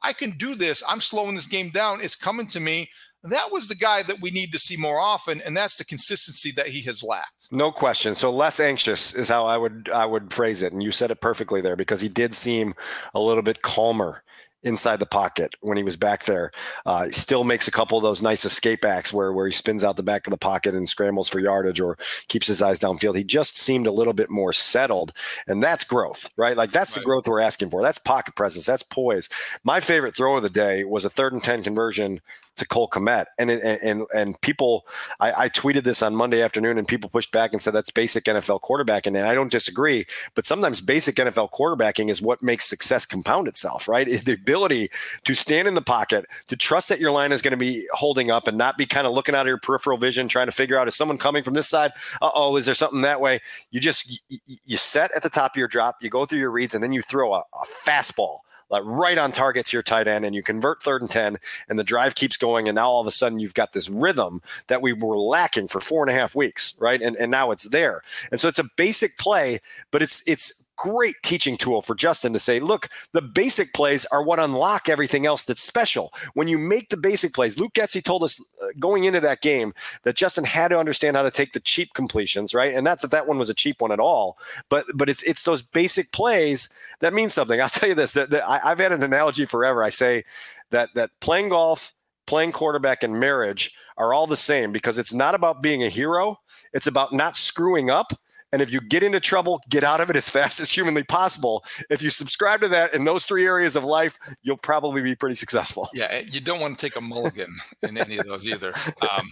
I 0.02 0.12
can 0.12 0.30
do 0.32 0.54
this. 0.54 0.82
I'm 0.88 1.00
slowing 1.00 1.34
this 1.34 1.46
game 1.46 1.70
down. 1.70 2.00
It's 2.00 2.16
coming 2.16 2.46
to 2.48 2.60
me." 2.60 2.90
That 3.22 3.52
was 3.52 3.68
the 3.68 3.74
guy 3.74 4.02
that 4.04 4.22
we 4.22 4.30
need 4.30 4.50
to 4.52 4.58
see 4.58 4.78
more 4.78 4.98
often, 4.98 5.42
and 5.42 5.54
that's 5.54 5.76
the 5.76 5.84
consistency 5.84 6.52
that 6.52 6.68
he 6.68 6.80
has 6.82 7.02
lacked. 7.02 7.48
No 7.52 7.70
question. 7.70 8.14
So 8.14 8.30
less 8.30 8.58
anxious 8.58 9.14
is 9.14 9.28
how 9.28 9.44
I 9.44 9.58
would 9.58 9.90
I 9.92 10.06
would 10.06 10.32
phrase 10.32 10.62
it, 10.62 10.72
and 10.72 10.82
you 10.82 10.90
said 10.90 11.10
it 11.10 11.20
perfectly 11.20 11.60
there 11.60 11.76
because 11.76 12.00
he 12.00 12.08
did 12.08 12.34
seem 12.34 12.74
a 13.12 13.20
little 13.20 13.42
bit 13.42 13.60
calmer 13.60 14.22
inside 14.62 14.98
the 14.98 15.06
pocket 15.06 15.54
when 15.60 15.76
he 15.76 15.82
was 15.82 15.96
back 15.96 16.24
there. 16.24 16.50
Uh, 16.84 17.08
still 17.08 17.44
makes 17.44 17.68
a 17.68 17.70
couple 17.70 17.96
of 17.96 18.02
those 18.02 18.22
nice 18.22 18.44
escape 18.44 18.84
acts 18.84 19.12
where 19.12 19.32
where 19.32 19.46
he 19.46 19.52
spins 19.52 19.84
out 19.84 19.96
the 19.96 20.02
back 20.02 20.26
of 20.26 20.30
the 20.30 20.38
pocket 20.38 20.74
and 20.74 20.88
scrambles 20.88 21.28
for 21.28 21.40
yardage 21.40 21.80
or 21.80 21.96
keeps 22.28 22.46
his 22.46 22.62
eyes 22.62 22.78
downfield. 22.78 23.16
He 23.16 23.24
just 23.24 23.58
seemed 23.58 23.86
a 23.86 23.92
little 23.92 24.12
bit 24.12 24.30
more 24.30 24.52
settled, 24.52 25.12
and 25.46 25.62
that's 25.62 25.84
growth, 25.84 26.30
right? 26.36 26.56
Like 26.56 26.72
that's 26.72 26.94
the 26.94 27.00
growth 27.00 27.26
we're 27.28 27.40
asking 27.40 27.70
for. 27.70 27.82
That's 27.82 27.98
pocket 27.98 28.34
presence. 28.34 28.66
That's 28.66 28.82
poise. 28.82 29.28
My 29.64 29.80
favorite 29.80 30.16
throw 30.16 30.36
of 30.36 30.42
the 30.42 30.50
day 30.50 30.84
was 30.84 31.04
a 31.04 31.10
third 31.10 31.32
and 31.32 31.42
ten 31.42 31.62
conversion 31.62 32.20
to 32.60 32.66
Cole 32.66 32.88
Kmet, 32.88 33.26
and 33.38 33.50
and 33.50 34.02
and, 34.14 34.40
people, 34.40 34.86
I, 35.18 35.44
I 35.44 35.48
tweeted 35.48 35.84
this 35.84 36.02
on 36.02 36.14
Monday 36.14 36.42
afternoon, 36.42 36.78
and 36.78 36.86
people 36.86 37.10
pushed 37.10 37.32
back 37.32 37.52
and 37.52 37.60
said 37.60 37.74
that's 37.74 37.90
basic 37.90 38.24
NFL 38.24 38.60
quarterbacking, 38.60 39.08
and 39.08 39.26
I 39.26 39.34
don't 39.34 39.50
disagree. 39.50 40.06
But 40.34 40.46
sometimes 40.46 40.80
basic 40.80 41.16
NFL 41.16 41.50
quarterbacking 41.50 42.10
is 42.10 42.22
what 42.22 42.42
makes 42.42 42.66
success 42.66 43.04
compound 43.04 43.48
itself, 43.48 43.88
right? 43.88 44.08
The 44.30 44.34
ability 44.34 44.90
to 45.24 45.34
stand 45.34 45.66
in 45.66 45.74
the 45.74 45.82
pocket, 45.82 46.26
to 46.48 46.56
trust 46.56 46.88
that 46.90 47.00
your 47.00 47.10
line 47.10 47.32
is 47.32 47.42
going 47.42 47.52
to 47.52 47.56
be 47.56 47.86
holding 47.92 48.30
up, 48.30 48.46
and 48.46 48.56
not 48.56 48.78
be 48.78 48.86
kind 48.86 49.06
of 49.06 49.12
looking 49.12 49.34
out 49.34 49.42
of 49.42 49.48
your 49.48 49.58
peripheral 49.58 49.98
vision, 49.98 50.28
trying 50.28 50.46
to 50.46 50.52
figure 50.52 50.78
out 50.78 50.86
is 50.86 50.94
someone 50.94 51.18
coming 51.18 51.42
from 51.42 51.54
this 51.54 51.68
side? 51.68 51.92
Uh 52.22 52.30
oh, 52.34 52.56
is 52.56 52.66
there 52.66 52.74
something 52.74 53.00
that 53.00 53.20
way? 53.20 53.40
You 53.70 53.80
just 53.80 54.20
you, 54.28 54.38
you 54.46 54.76
set 54.76 55.10
at 55.16 55.22
the 55.22 55.30
top 55.30 55.52
of 55.52 55.56
your 55.56 55.68
drop, 55.68 55.96
you 56.00 56.10
go 56.10 56.26
through 56.26 56.38
your 56.38 56.50
reads, 56.50 56.74
and 56.74 56.84
then 56.84 56.92
you 56.92 57.02
throw 57.02 57.32
a, 57.32 57.38
a 57.38 57.66
fastball 57.66 58.38
like 58.70 58.82
right 58.86 59.18
on 59.18 59.32
target 59.32 59.66
to 59.66 59.76
your 59.76 59.82
tight 59.82 60.08
end 60.08 60.24
and 60.24 60.34
you 60.34 60.42
convert 60.42 60.82
third 60.82 61.02
and 61.02 61.10
10 61.10 61.36
and 61.68 61.78
the 61.78 61.84
drive 61.84 62.14
keeps 62.14 62.36
going 62.36 62.49
and 62.56 62.74
now 62.74 62.88
all 62.88 63.00
of 63.00 63.06
a 63.06 63.10
sudden 63.10 63.38
you've 63.38 63.54
got 63.54 63.72
this 63.72 63.88
rhythm 63.88 64.42
that 64.68 64.82
we 64.82 64.92
were 64.92 65.16
lacking 65.16 65.68
for 65.68 65.80
four 65.80 66.02
and 66.02 66.10
a 66.10 66.18
half 66.18 66.34
weeks 66.34 66.74
right 66.78 67.02
and, 67.02 67.16
and 67.16 67.30
now 67.30 67.50
it's 67.50 67.64
there 67.64 68.02
and 68.30 68.40
so 68.40 68.48
it's 68.48 68.58
a 68.58 68.68
basic 68.76 69.16
play 69.18 69.60
but 69.90 70.02
it's 70.02 70.22
it's 70.26 70.64
great 70.80 71.16
teaching 71.22 71.58
tool 71.58 71.82
for 71.82 71.94
Justin 71.94 72.32
to 72.32 72.38
say, 72.38 72.58
look, 72.58 72.88
the 73.12 73.20
basic 73.20 73.74
plays 73.74 74.06
are 74.06 74.22
what 74.22 74.40
unlock 74.40 74.88
everything 74.88 75.26
else 75.26 75.44
that's 75.44 75.62
special. 75.62 76.10
When 76.32 76.48
you 76.48 76.56
make 76.56 76.88
the 76.88 76.96
basic 76.96 77.34
plays, 77.34 77.58
Luke 77.58 77.74
Getsy 77.74 78.02
told 78.02 78.22
us 78.22 78.42
uh, 78.62 78.68
going 78.78 79.04
into 79.04 79.20
that 79.20 79.42
game 79.42 79.74
that 80.04 80.16
Justin 80.16 80.44
had 80.44 80.68
to 80.68 80.78
understand 80.78 81.18
how 81.18 81.22
to 81.22 81.30
take 81.30 81.52
the 81.52 81.60
cheap 81.60 81.92
completions, 81.92 82.54
right? 82.54 82.74
And 82.74 82.84
not 82.84 83.02
that 83.02 83.10
that 83.10 83.28
one 83.28 83.38
was 83.38 83.50
a 83.50 83.54
cheap 83.54 83.82
one 83.82 83.92
at 83.92 84.00
all, 84.00 84.38
but 84.70 84.86
but 84.94 85.10
it's 85.10 85.22
it's 85.24 85.42
those 85.42 85.60
basic 85.60 86.12
plays 86.12 86.70
that 87.00 87.12
mean 87.12 87.28
something. 87.28 87.60
I'll 87.60 87.68
tell 87.68 87.90
you 87.90 87.94
this: 87.94 88.14
that, 88.14 88.30
that 88.30 88.48
I, 88.48 88.60
I've 88.64 88.78
had 88.78 88.92
an 88.92 89.02
analogy 89.02 89.44
forever. 89.44 89.82
I 89.82 89.90
say 89.90 90.24
that 90.70 90.94
that 90.94 91.10
playing 91.20 91.50
golf, 91.50 91.92
playing 92.26 92.52
quarterback, 92.52 93.02
and 93.02 93.18
marriage 93.18 93.74
are 93.96 94.14
all 94.14 94.26
the 94.26 94.36
same 94.36 94.72
because 94.72 94.98
it's 94.98 95.12
not 95.12 95.34
about 95.34 95.62
being 95.62 95.82
a 95.82 95.88
hero; 95.88 96.36
it's 96.72 96.86
about 96.86 97.12
not 97.12 97.36
screwing 97.36 97.90
up. 97.90 98.12
And 98.52 98.60
if 98.60 98.72
you 98.72 98.80
get 98.80 99.04
into 99.04 99.20
trouble, 99.20 99.60
get 99.68 99.84
out 99.84 100.00
of 100.00 100.10
it 100.10 100.16
as 100.16 100.28
fast 100.28 100.60
as 100.60 100.70
humanly 100.70 101.04
possible. 101.04 101.64
If 101.88 102.02
you 102.02 102.10
subscribe 102.10 102.60
to 102.62 102.68
that 102.68 102.94
in 102.94 103.04
those 103.04 103.24
three 103.24 103.46
areas 103.46 103.76
of 103.76 103.84
life, 103.84 104.18
you'll 104.42 104.56
probably 104.56 105.02
be 105.02 105.14
pretty 105.14 105.36
successful. 105.36 105.88
Yeah, 105.94 106.18
you 106.18 106.40
don't 106.40 106.60
want 106.60 106.78
to 106.78 106.84
take 106.86 106.96
a 106.96 107.00
mulligan 107.00 107.56
in 107.82 107.96
any 107.96 108.18
of 108.18 108.26
those 108.26 108.46
either. 108.46 108.74
Um, 109.10 109.26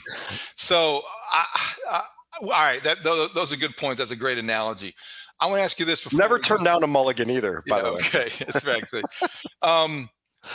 so, 0.57 1.03
I, 1.31 1.45
I, 1.91 2.03
all 2.41 2.49
right, 2.49 2.83
that 2.85 3.03
those, 3.03 3.33
those 3.35 3.53
are 3.53 3.57
good 3.57 3.77
points. 3.77 3.99
That's 3.99 4.13
a 4.13 4.17
great 4.17 4.39
analogy. 4.39 4.95
I 5.41 5.47
want 5.47 5.59
to 5.59 5.63
ask 5.63 5.79
you 5.79 5.85
this 5.85 6.03
before. 6.03 6.19
Never 6.19 6.39
turn 6.39 6.65
down 6.65 6.83
a 6.83 6.87
mulligan 6.87 7.31
either, 7.31 7.63
by 7.69 7.79
Yeah, 7.79 7.83
the 7.83 7.93
way. 7.93 7.99
Okay, 7.99 8.81
good. 8.91 9.05
Um, 9.63 10.09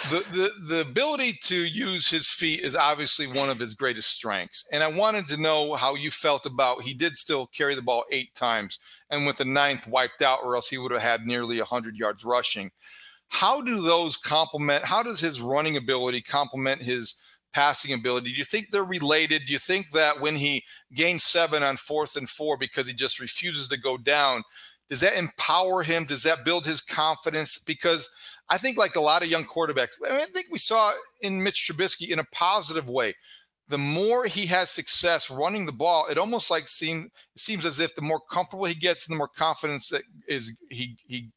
the, 0.09 0.23
the 0.31 0.75
the 0.75 0.81
ability 0.81 1.37
to 1.43 1.55
use 1.55 2.09
his 2.09 2.27
feet 2.27 2.61
is 2.61 2.75
obviously 2.75 3.27
one 3.27 3.49
of 3.49 3.59
his 3.59 3.75
greatest 3.75 4.11
strengths, 4.11 4.67
and 4.71 4.83
I 4.83 4.87
wanted 4.87 5.27
to 5.27 5.41
know 5.41 5.75
how 5.75 5.95
you 5.95 6.09
felt 6.09 6.45
about. 6.45 6.81
He 6.81 6.93
did 6.93 7.15
still 7.15 7.47
carry 7.47 7.75
the 7.75 7.81
ball 7.81 8.03
eight 8.11 8.33
times, 8.33 8.79
and 9.11 9.27
with 9.27 9.37
the 9.37 9.45
ninth 9.45 9.87
wiped 9.87 10.21
out, 10.21 10.39
or 10.43 10.55
else 10.55 10.67
he 10.67 10.77
would 10.77 10.91
have 10.91 11.01
had 11.01 11.25
nearly 11.25 11.59
hundred 11.59 11.95
yards 11.95 12.25
rushing. 12.25 12.71
How 13.27 13.61
do 13.61 13.81
those 13.81 14.17
complement? 14.17 14.83
How 14.83 15.03
does 15.03 15.19
his 15.19 15.41
running 15.41 15.77
ability 15.77 16.21
complement 16.21 16.81
his 16.81 17.15
passing 17.53 17.93
ability? 17.93 18.31
Do 18.31 18.37
you 18.37 18.43
think 18.43 18.71
they're 18.71 18.83
related? 18.83 19.43
Do 19.45 19.53
you 19.53 19.59
think 19.59 19.91
that 19.91 20.19
when 20.19 20.35
he 20.35 20.63
gains 20.93 21.23
seven 21.23 21.61
on 21.61 21.77
fourth 21.77 22.15
and 22.15 22.29
four 22.29 22.57
because 22.57 22.87
he 22.87 22.93
just 22.93 23.19
refuses 23.19 23.67
to 23.67 23.77
go 23.77 23.97
down, 23.97 24.43
does 24.89 25.01
that 25.01 25.17
empower 25.17 25.83
him? 25.83 26.05
Does 26.05 26.23
that 26.23 26.45
build 26.45 26.65
his 26.65 26.81
confidence? 26.81 27.57
Because 27.59 28.09
I 28.49 28.57
think, 28.57 28.77
like 28.77 28.95
a 28.95 29.01
lot 29.01 29.23
of 29.23 29.29
young 29.29 29.45
quarterbacks, 29.45 29.91
I, 30.05 30.11
mean, 30.11 30.21
I 30.21 30.25
think 30.25 30.47
we 30.51 30.59
saw 30.59 30.91
in 31.21 31.41
Mitch 31.41 31.69
Trubisky 31.69 32.09
in 32.09 32.19
a 32.19 32.25
positive 32.25 32.89
way. 32.89 33.15
The 33.69 33.77
more 33.77 34.25
he 34.25 34.45
has 34.47 34.69
success 34.69 35.29
running 35.29 35.65
the 35.65 35.71
ball, 35.71 36.07
it 36.09 36.17
almost 36.17 36.51
like 36.51 36.67
seem, 36.67 37.11
seems 37.37 37.65
as 37.65 37.79
if 37.79 37.95
the 37.95 38.01
more 38.01 38.19
comfortable 38.29 38.65
he 38.65 38.75
gets, 38.75 39.07
the 39.07 39.15
more 39.15 39.29
confidence 39.29 39.89
that 39.89 40.03
is 40.27 40.57
he 40.69 40.97
he 41.07 41.29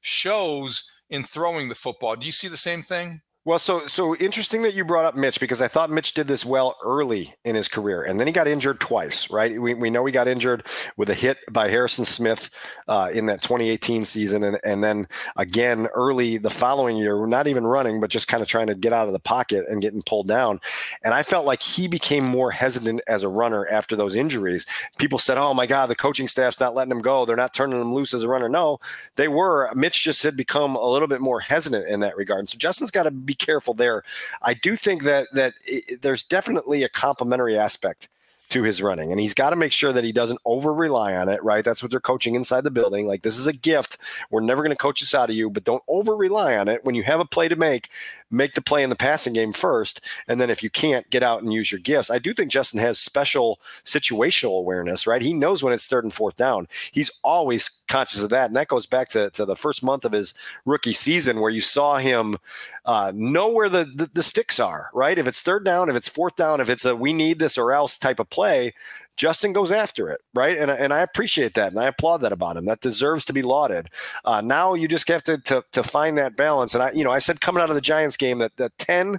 shows 0.00 0.84
in 1.10 1.24
throwing 1.24 1.68
the 1.68 1.74
football. 1.74 2.14
Do 2.14 2.24
you 2.24 2.32
see 2.32 2.48
the 2.48 2.56
same 2.56 2.82
thing? 2.82 3.20
Well, 3.44 3.58
so 3.58 3.88
so 3.88 4.14
interesting 4.14 4.62
that 4.62 4.74
you 4.74 4.84
brought 4.84 5.04
up 5.04 5.16
Mitch 5.16 5.40
because 5.40 5.60
I 5.60 5.66
thought 5.66 5.90
Mitch 5.90 6.14
did 6.14 6.28
this 6.28 6.44
well 6.44 6.76
early 6.84 7.34
in 7.44 7.56
his 7.56 7.66
career, 7.66 8.00
and 8.04 8.20
then 8.20 8.28
he 8.28 8.32
got 8.32 8.46
injured 8.46 8.78
twice. 8.78 9.32
Right? 9.32 9.60
We, 9.60 9.74
we 9.74 9.90
know 9.90 10.06
he 10.06 10.12
got 10.12 10.28
injured 10.28 10.64
with 10.96 11.10
a 11.10 11.14
hit 11.14 11.38
by 11.50 11.68
Harrison 11.68 12.04
Smith 12.04 12.50
uh, 12.86 13.10
in 13.12 13.26
that 13.26 13.42
2018 13.42 14.04
season, 14.04 14.44
and 14.44 14.60
and 14.64 14.84
then 14.84 15.08
again 15.34 15.88
early 15.92 16.38
the 16.38 16.50
following 16.50 16.96
year, 16.96 17.26
not 17.26 17.48
even 17.48 17.66
running, 17.66 17.98
but 18.00 18.10
just 18.10 18.28
kind 18.28 18.42
of 18.42 18.48
trying 18.48 18.68
to 18.68 18.76
get 18.76 18.92
out 18.92 19.08
of 19.08 19.12
the 19.12 19.18
pocket 19.18 19.64
and 19.68 19.82
getting 19.82 20.02
pulled 20.02 20.28
down. 20.28 20.60
And 21.02 21.12
I 21.12 21.24
felt 21.24 21.44
like 21.44 21.62
he 21.62 21.88
became 21.88 22.24
more 22.24 22.52
hesitant 22.52 23.00
as 23.08 23.24
a 23.24 23.28
runner 23.28 23.66
after 23.72 23.96
those 23.96 24.14
injuries. 24.14 24.66
People 24.98 25.18
said, 25.18 25.36
"Oh 25.36 25.52
my 25.52 25.66
God, 25.66 25.86
the 25.86 25.96
coaching 25.96 26.28
staff's 26.28 26.60
not 26.60 26.76
letting 26.76 26.92
him 26.92 27.02
go. 27.02 27.24
They're 27.24 27.34
not 27.34 27.54
turning 27.54 27.80
him 27.80 27.92
loose 27.92 28.14
as 28.14 28.22
a 28.22 28.28
runner." 28.28 28.48
No, 28.48 28.78
they 29.16 29.26
were. 29.26 29.68
Mitch 29.74 30.04
just 30.04 30.22
had 30.22 30.36
become 30.36 30.76
a 30.76 30.88
little 30.88 31.08
bit 31.08 31.20
more 31.20 31.40
hesitant 31.40 31.88
in 31.88 31.98
that 32.00 32.16
regard. 32.16 32.38
And 32.38 32.48
so 32.48 32.56
Justin's 32.56 32.92
got 32.92 33.02
to 33.02 33.10
be 33.32 33.44
careful 33.44 33.74
there. 33.74 34.02
I 34.40 34.54
do 34.54 34.76
think 34.76 35.02
that 35.04 35.28
that 35.32 35.54
it, 35.64 36.02
there's 36.02 36.22
definitely 36.22 36.82
a 36.82 36.88
complementary 36.88 37.56
aspect 37.58 38.08
to 38.52 38.62
his 38.62 38.82
running. 38.82 39.10
And 39.10 39.18
he's 39.18 39.32
got 39.32 39.50
to 39.50 39.56
make 39.56 39.72
sure 39.72 39.94
that 39.94 40.04
he 40.04 40.12
doesn't 40.12 40.40
over 40.44 40.74
rely 40.74 41.14
on 41.14 41.30
it, 41.30 41.42
right? 41.42 41.64
That's 41.64 41.82
what 41.82 41.90
they're 41.90 42.00
coaching 42.00 42.34
inside 42.34 42.64
the 42.64 42.70
building. 42.70 43.06
Like, 43.06 43.22
this 43.22 43.38
is 43.38 43.46
a 43.46 43.52
gift. 43.52 43.96
We're 44.30 44.42
never 44.42 44.62
going 44.62 44.76
to 44.76 44.76
coach 44.76 45.00
this 45.00 45.14
out 45.14 45.30
of 45.30 45.36
you, 45.36 45.48
but 45.48 45.64
don't 45.64 45.82
over 45.88 46.14
rely 46.14 46.56
on 46.56 46.68
it. 46.68 46.84
When 46.84 46.94
you 46.94 47.02
have 47.04 47.18
a 47.18 47.24
play 47.24 47.48
to 47.48 47.56
make, 47.56 47.88
make 48.30 48.52
the 48.52 48.60
play 48.60 48.82
in 48.82 48.90
the 48.90 48.96
passing 48.96 49.32
game 49.32 49.54
first. 49.54 50.02
And 50.28 50.38
then 50.38 50.50
if 50.50 50.62
you 50.62 50.68
can't, 50.68 51.08
get 51.08 51.22
out 51.22 51.42
and 51.42 51.52
use 51.52 51.72
your 51.72 51.80
gifts. 51.80 52.10
I 52.10 52.18
do 52.18 52.34
think 52.34 52.50
Justin 52.50 52.78
has 52.80 52.98
special 52.98 53.58
situational 53.84 54.58
awareness, 54.58 55.06
right? 55.06 55.22
He 55.22 55.32
knows 55.32 55.62
when 55.62 55.72
it's 55.72 55.86
third 55.86 56.04
and 56.04 56.12
fourth 56.12 56.36
down. 56.36 56.68
He's 56.92 57.10
always 57.24 57.82
conscious 57.88 58.22
of 58.22 58.30
that. 58.30 58.46
And 58.46 58.56
that 58.56 58.68
goes 58.68 58.86
back 58.86 59.08
to, 59.10 59.30
to 59.30 59.46
the 59.46 59.56
first 59.56 59.82
month 59.82 60.04
of 60.04 60.12
his 60.12 60.34
rookie 60.66 60.92
season 60.92 61.40
where 61.40 61.50
you 61.50 61.62
saw 61.62 61.96
him 61.96 62.36
uh, 62.84 63.12
know 63.14 63.48
where 63.48 63.68
the, 63.68 63.84
the, 63.84 64.10
the 64.12 64.22
sticks 64.22 64.58
are, 64.58 64.88
right? 64.92 65.18
If 65.18 65.26
it's 65.26 65.40
third 65.40 65.64
down, 65.64 65.88
if 65.88 65.96
it's 65.96 66.08
fourth 66.08 66.36
down, 66.36 66.60
if 66.60 66.68
it's 66.68 66.84
a 66.84 66.96
we 66.96 67.12
need 67.12 67.38
this 67.38 67.56
or 67.56 67.72
else 67.72 67.96
type 67.96 68.18
of 68.18 68.30
play, 68.30 68.74
Justin 69.16 69.52
goes 69.52 69.70
after 69.70 70.08
it, 70.08 70.20
right? 70.34 70.58
And, 70.58 70.70
and 70.70 70.92
I 70.92 71.00
appreciate 71.00 71.54
that, 71.54 71.70
and 71.70 71.80
I 71.80 71.86
applaud 71.86 72.18
that 72.18 72.32
about 72.32 72.56
him. 72.56 72.64
That 72.64 72.80
deserves 72.80 73.24
to 73.26 73.32
be 73.32 73.42
lauded. 73.42 73.88
Uh, 74.24 74.40
now 74.40 74.74
you 74.74 74.88
just 74.88 75.06
have 75.08 75.22
to, 75.24 75.38
to 75.38 75.64
to 75.72 75.82
find 75.82 76.18
that 76.18 76.36
balance. 76.36 76.74
And 76.74 76.82
I, 76.82 76.90
you 76.92 77.04
know, 77.04 77.10
I 77.10 77.20
said 77.20 77.40
coming 77.40 77.62
out 77.62 77.68
of 77.70 77.76
the 77.76 77.80
Giants 77.80 78.16
game 78.16 78.38
that 78.38 78.56
that 78.56 78.76
ten 78.78 79.18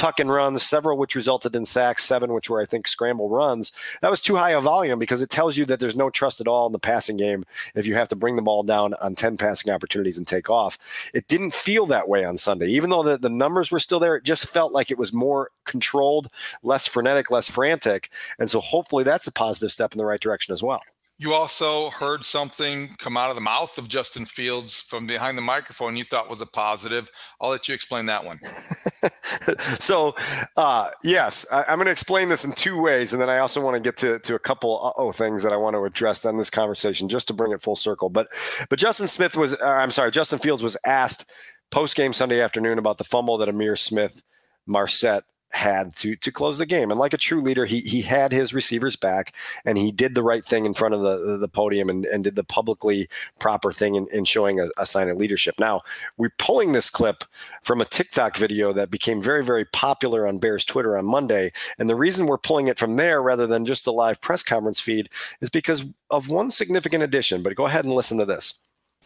tuck 0.00 0.18
and 0.18 0.32
runs, 0.32 0.62
several 0.62 0.96
which 0.96 1.14
resulted 1.14 1.54
in 1.54 1.66
sacks, 1.66 2.04
seven 2.04 2.32
which 2.32 2.48
were, 2.48 2.62
I 2.62 2.64
think, 2.64 2.88
scramble 2.88 3.28
runs. 3.28 3.70
That 4.00 4.10
was 4.10 4.22
too 4.22 4.34
high 4.34 4.52
a 4.52 4.60
volume 4.60 4.98
because 4.98 5.20
it 5.20 5.28
tells 5.28 5.58
you 5.58 5.66
that 5.66 5.78
there's 5.78 5.94
no 5.94 6.08
trust 6.08 6.40
at 6.40 6.48
all 6.48 6.66
in 6.66 6.72
the 6.72 6.78
passing 6.78 7.18
game 7.18 7.44
if 7.74 7.86
you 7.86 7.94
have 7.96 8.08
to 8.08 8.16
bring 8.16 8.36
the 8.36 8.42
ball 8.42 8.62
down 8.62 8.94
on 9.02 9.14
10 9.14 9.36
passing 9.36 9.70
opportunities 9.70 10.16
and 10.16 10.26
take 10.26 10.48
off. 10.48 10.78
It 11.12 11.28
didn't 11.28 11.52
feel 11.52 11.84
that 11.86 12.08
way 12.08 12.24
on 12.24 12.38
Sunday. 12.38 12.68
Even 12.68 12.88
though 12.88 13.02
the, 13.02 13.18
the 13.18 13.28
numbers 13.28 13.70
were 13.70 13.78
still 13.78 14.00
there, 14.00 14.16
it 14.16 14.24
just 14.24 14.46
felt 14.46 14.72
like 14.72 14.90
it 14.90 14.96
was 14.96 15.12
more 15.12 15.50
controlled, 15.66 16.28
less 16.62 16.86
frenetic, 16.86 17.30
less 17.30 17.50
frantic. 17.50 18.10
And 18.38 18.50
so 18.50 18.58
hopefully 18.58 19.04
that's 19.04 19.26
a 19.26 19.32
positive 19.32 19.70
step 19.70 19.92
in 19.92 19.98
the 19.98 20.06
right 20.06 20.20
direction 20.20 20.54
as 20.54 20.62
well. 20.62 20.80
You 21.20 21.34
also 21.34 21.90
heard 21.90 22.24
something 22.24 22.94
come 22.96 23.18
out 23.18 23.28
of 23.28 23.34
the 23.34 23.42
mouth 23.42 23.76
of 23.76 23.88
Justin 23.88 24.24
Fields 24.24 24.80
from 24.80 25.06
behind 25.06 25.36
the 25.36 25.42
microphone 25.42 25.94
you 25.94 26.04
thought 26.04 26.30
was 26.30 26.40
a 26.40 26.46
positive. 26.46 27.10
I'll 27.42 27.50
let 27.50 27.68
you 27.68 27.74
explain 27.74 28.06
that 28.06 28.24
one. 28.24 28.40
so, 29.78 30.14
uh, 30.56 30.88
yes, 31.04 31.44
I, 31.52 31.70
am 31.70 31.76
going 31.76 31.84
to 31.84 31.92
explain 31.92 32.30
this 32.30 32.46
in 32.46 32.52
two 32.52 32.80
ways. 32.80 33.12
And 33.12 33.20
then 33.20 33.28
I 33.28 33.36
also 33.36 33.60
want 33.60 33.74
to 33.74 33.80
get 33.80 33.98
to, 33.98 34.18
to 34.20 34.34
a 34.34 34.38
couple 34.38 34.94
oh 34.96 35.12
things 35.12 35.42
that 35.42 35.52
I 35.52 35.58
want 35.58 35.76
to 35.76 35.84
address 35.84 36.24
on 36.24 36.38
this 36.38 36.48
conversation 36.48 37.06
just 37.06 37.28
to 37.28 37.34
bring 37.34 37.52
it 37.52 37.60
full 37.60 37.76
circle. 37.76 38.08
But, 38.08 38.28
but 38.70 38.78
Justin 38.78 39.06
Smith 39.06 39.36
was, 39.36 39.52
uh, 39.52 39.66
I'm 39.66 39.90
sorry, 39.90 40.10
Justin 40.12 40.38
Fields 40.38 40.62
was 40.62 40.78
asked 40.86 41.30
post 41.70 41.96
game 41.96 42.14
Sunday 42.14 42.40
afternoon 42.40 42.78
about 42.78 42.96
the 42.96 43.04
fumble 43.04 43.36
that 43.36 43.48
Ihmir 43.50 43.78
Smith 43.78 44.22
Marsette 44.66 45.24
had 45.52 45.94
to 45.96 46.16
to 46.16 46.32
close 46.32 46.58
the 46.58 46.66
game. 46.66 46.90
And 46.90 47.00
like 47.00 47.12
a 47.12 47.18
true 47.18 47.40
leader, 47.40 47.64
he 47.64 47.80
he 47.80 48.02
had 48.02 48.32
his 48.32 48.54
receivers 48.54 48.96
back 48.96 49.34
and 49.64 49.76
he 49.78 49.92
did 49.92 50.14
the 50.14 50.22
right 50.22 50.44
thing 50.44 50.66
in 50.66 50.74
front 50.74 50.94
of 50.94 51.00
the 51.00 51.36
the 51.38 51.48
podium 51.48 51.88
and, 51.88 52.04
and 52.06 52.24
did 52.24 52.36
the 52.36 52.44
publicly 52.44 53.08
proper 53.38 53.72
thing 53.72 53.94
in, 53.94 54.06
in 54.12 54.24
showing 54.24 54.60
a, 54.60 54.68
a 54.78 54.86
sign 54.86 55.08
of 55.08 55.16
leadership. 55.16 55.54
Now 55.58 55.82
we're 56.16 56.32
pulling 56.38 56.72
this 56.72 56.90
clip 56.90 57.24
from 57.62 57.80
a 57.80 57.84
TikTok 57.84 58.36
video 58.36 58.72
that 58.72 58.90
became 58.90 59.22
very, 59.22 59.44
very 59.44 59.64
popular 59.64 60.26
on 60.26 60.38
Bears 60.38 60.64
Twitter 60.64 60.96
on 60.96 61.04
Monday. 61.04 61.52
And 61.78 61.88
the 61.88 61.96
reason 61.96 62.26
we're 62.26 62.38
pulling 62.38 62.68
it 62.68 62.78
from 62.78 62.96
there 62.96 63.22
rather 63.22 63.46
than 63.46 63.66
just 63.66 63.86
a 63.86 63.92
live 63.92 64.20
press 64.20 64.42
conference 64.42 64.80
feed 64.80 65.08
is 65.40 65.50
because 65.50 65.84
of 66.10 66.28
one 66.28 66.50
significant 66.50 67.02
addition. 67.02 67.42
But 67.42 67.54
go 67.56 67.66
ahead 67.66 67.84
and 67.84 67.94
listen 67.94 68.18
to 68.18 68.24
this. 68.24 68.54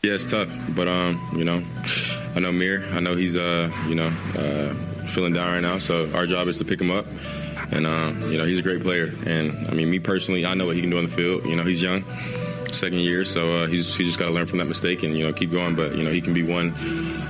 Yeah, 0.03 0.13
it's 0.13 0.27
tough, 0.27 0.51
but 0.71 0.87
um, 0.87 1.19
you 1.35 1.45
know, 1.45 1.65
I 2.37 2.41
know 2.41 2.53
Mir. 2.53 2.85
I 2.93 3.01
know 3.01 3.17
he's 3.17 3.37
uh, 3.37 3.71
you 3.89 3.95
know, 3.95 4.13
uh, 4.37 4.75
feeling 5.09 5.33
down 5.33 5.53
right 5.53 5.61
now. 5.61 5.79
So 5.79 6.11
our 6.13 6.27
job 6.27 6.49
is 6.49 6.59
to 6.59 6.65
pick 6.65 6.81
him 6.81 6.91
up. 6.91 7.07
And, 7.73 7.87
um, 7.87 8.31
you 8.31 8.39
know, 8.39 8.45
he's 8.45 8.59
a 8.59 8.63
great 8.63 8.83
player. 8.83 9.13
And, 9.27 9.67
I 9.69 9.73
mean, 9.73 9.91
me 9.91 9.99
personally, 9.99 10.45
I 10.45 10.55
know 10.55 10.67
what 10.67 10.77
he 10.77 10.83
can 10.83 10.91
do 10.91 10.99
on 10.99 11.05
the 11.05 11.11
field. 11.11 11.45
You 11.47 11.57
know, 11.57 11.65
he's 11.65 11.83
young, 11.83 12.05
second 12.73 13.01
year, 13.01 13.25
so 13.25 13.55
uh, 13.55 13.67
he's, 13.67 13.97
he's 13.97 14.07
just 14.07 14.19
got 14.19 14.27
to 14.27 14.33
learn 14.33 14.47
from 14.47 14.59
that 14.59 14.67
mistake 14.67 15.03
and, 15.03 15.17
you 15.17 15.27
know, 15.27 15.33
keep 15.33 15.51
going. 15.51 15.75
But, 15.75 15.97
you 15.97 16.05
know, 16.05 16.11
he 16.11 16.21
can 16.21 16.35
be 16.35 16.43
one 16.43 16.71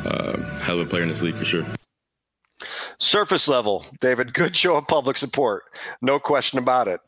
uh, 0.04 0.58
hell 0.60 0.80
of 0.80 0.86
a 0.86 0.90
player 0.90 1.02
in 1.02 1.08
this 1.08 1.22
league 1.22 1.36
for 1.36 1.44
sure. 1.44 1.64
Surface 2.98 3.48
level, 3.48 3.86
David, 4.00 4.34
good 4.34 4.56
show 4.56 4.76
of 4.76 4.86
public 4.86 5.16
support. 5.16 5.64
No 6.02 6.18
question 6.18 6.58
about 6.58 6.88
it. 6.88 7.00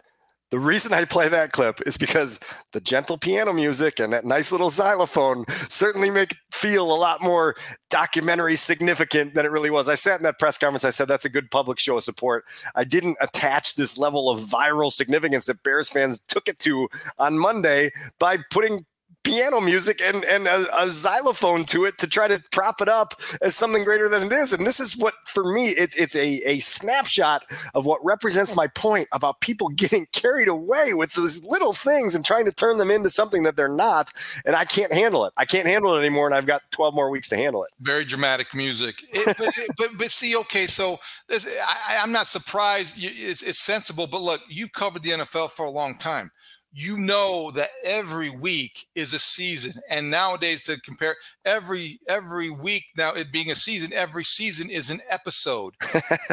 The 0.51 0.59
reason 0.61 0.93
I 0.93 1.05
play 1.05 1.29
that 1.29 1.51
clip 1.51 1.81
is 1.87 1.97
because 1.97 2.39
the 2.73 2.81
gentle 2.81 3.19
piano 3.19 3.53
music 3.53 3.99
and 3.99 4.13
that 4.13 4.25
nice 4.25 4.53
little 4.53 4.71
xylophone 4.71 5.45
certainly 5.69 6.09
make 6.09 6.33
it 6.33 6.39
feel 6.53 6.91
a 6.91 6.95
lot 6.95 7.21
more 7.21 7.57
documentary 7.91 8.55
significant 8.55 9.35
than 9.35 9.45
it 9.45 9.51
really 9.51 9.71
was. 9.71 9.89
I 9.89 9.97
sat 9.97 10.21
in 10.21 10.25
that 10.25 10.39
press 10.39 10.57
conference. 10.57 10.85
I 10.85 10.91
said 10.91 11.09
that's 11.09 11.25
a 11.25 11.31
good 11.31 11.51
public 11.51 11.81
show 11.81 11.97
of 11.97 12.05
support. 12.05 12.45
I 12.77 12.85
didn't 12.85 13.19
attach 13.21 13.75
this 13.75 13.99
level 13.99 14.31
of 14.31 14.41
viral 14.41 14.93
significance 14.93 15.47
that 15.47 15.65
Bears 15.65 15.91
fans 15.91 16.21
took 16.29 16.47
it 16.47 16.61
to 16.61 16.89
on 17.19 17.39
Monday 17.39 17.91
by 18.21 18.39
putting 18.51 18.87
piano 19.27 19.61
music 19.61 20.01
and, 20.01 20.25
and 20.25 20.47
a, 20.47 20.65
a, 20.81 20.89
xylophone 20.89 21.65
to 21.65 21.85
it 21.85 21.99
to 21.99 22.07
try 22.07 22.29
to 22.29 22.41
prop 22.53 22.81
it 22.81 22.89
up 22.89 23.21
as 23.43 23.57
something 23.57 23.83
greater 23.83 24.09
than 24.09 24.23
it 24.23 24.33
is. 24.33 24.53
And 24.53 24.65
this 24.65 24.79
is 24.79 24.97
what, 24.97 25.15
for 25.25 25.53
me, 25.53 25.71
it's 25.71 25.97
it's 25.97 26.15
a, 26.15 26.41
a 26.49 26.61
snapshot 26.61 27.45
of 27.75 27.87
what 27.87 28.05
represents 28.05 28.55
my 28.55 28.69
point 28.69 29.09
about 29.11 29.41
people 29.41 29.69
getting 29.77 30.07
carried 30.13 30.47
away 30.47 30.95
with 30.95 31.13
these 31.15 31.43
little 31.43 31.73
things 31.73 32.15
and 32.15 32.25
trying 32.25 32.45
to 32.45 32.53
turn 32.53 32.79
them 32.79 32.91
into 32.91 33.11
something 33.11 33.43
that 33.43 33.57
they're 33.57 33.69
not. 33.69 34.13
And 34.45 34.55
I 34.55 34.65
can't 34.65 34.93
handle 34.93 35.25
it. 35.25 35.33
I 35.37 35.45
can't 35.45 35.67
handle 35.67 35.95
it 35.97 35.99
anymore. 35.99 36.27
And 36.27 36.35
I've 36.35 36.47
got 36.47 36.63
12 36.71 36.95
more 36.95 37.11
weeks 37.11 37.29
to 37.31 37.37
handle 37.37 37.65
it. 37.65 37.71
Very 37.81 38.05
dramatic 38.05 38.55
music. 38.55 39.05
It, 39.17 39.37
but, 39.39 39.55
but, 39.79 39.89
but, 39.99 40.11
see, 40.11 40.37
okay, 40.37 40.67
so 40.67 41.01
this, 41.27 41.49
I, 41.67 41.95
am 41.97 42.13
not 42.13 42.27
surprised. 42.27 42.95
It's, 42.99 43.43
it's 43.43 43.59
sensible. 43.59 44.07
But 44.07 44.21
look, 44.21 44.43
you've 44.47 44.73
covered 44.73 45.03
the 45.03 45.11
NFL 45.11 45.53
for 45.53 45.65
a 45.65 45.71
long 45.71 45.97
time 45.97 46.31
you 46.79 46.99
know 46.99 47.51
that 47.53 47.71
every 47.85 48.29
week 48.29 48.87
is 48.95 49.15
a 49.15 49.19
season 49.19 49.81
and 49.89 50.11
nowadays 50.11 50.63
to 50.65 50.79
compare 50.83 51.17
every 51.47 51.99
every 52.07 52.51
week 52.51 52.85
now 52.99 53.15
it 53.15 53.33
being 53.33 53.51
a 53.51 53.55
season 53.55 53.95
every 53.95 54.25
season 54.25 54.69
is 54.69 54.91
an 54.91 55.01
episode. 55.09 55.73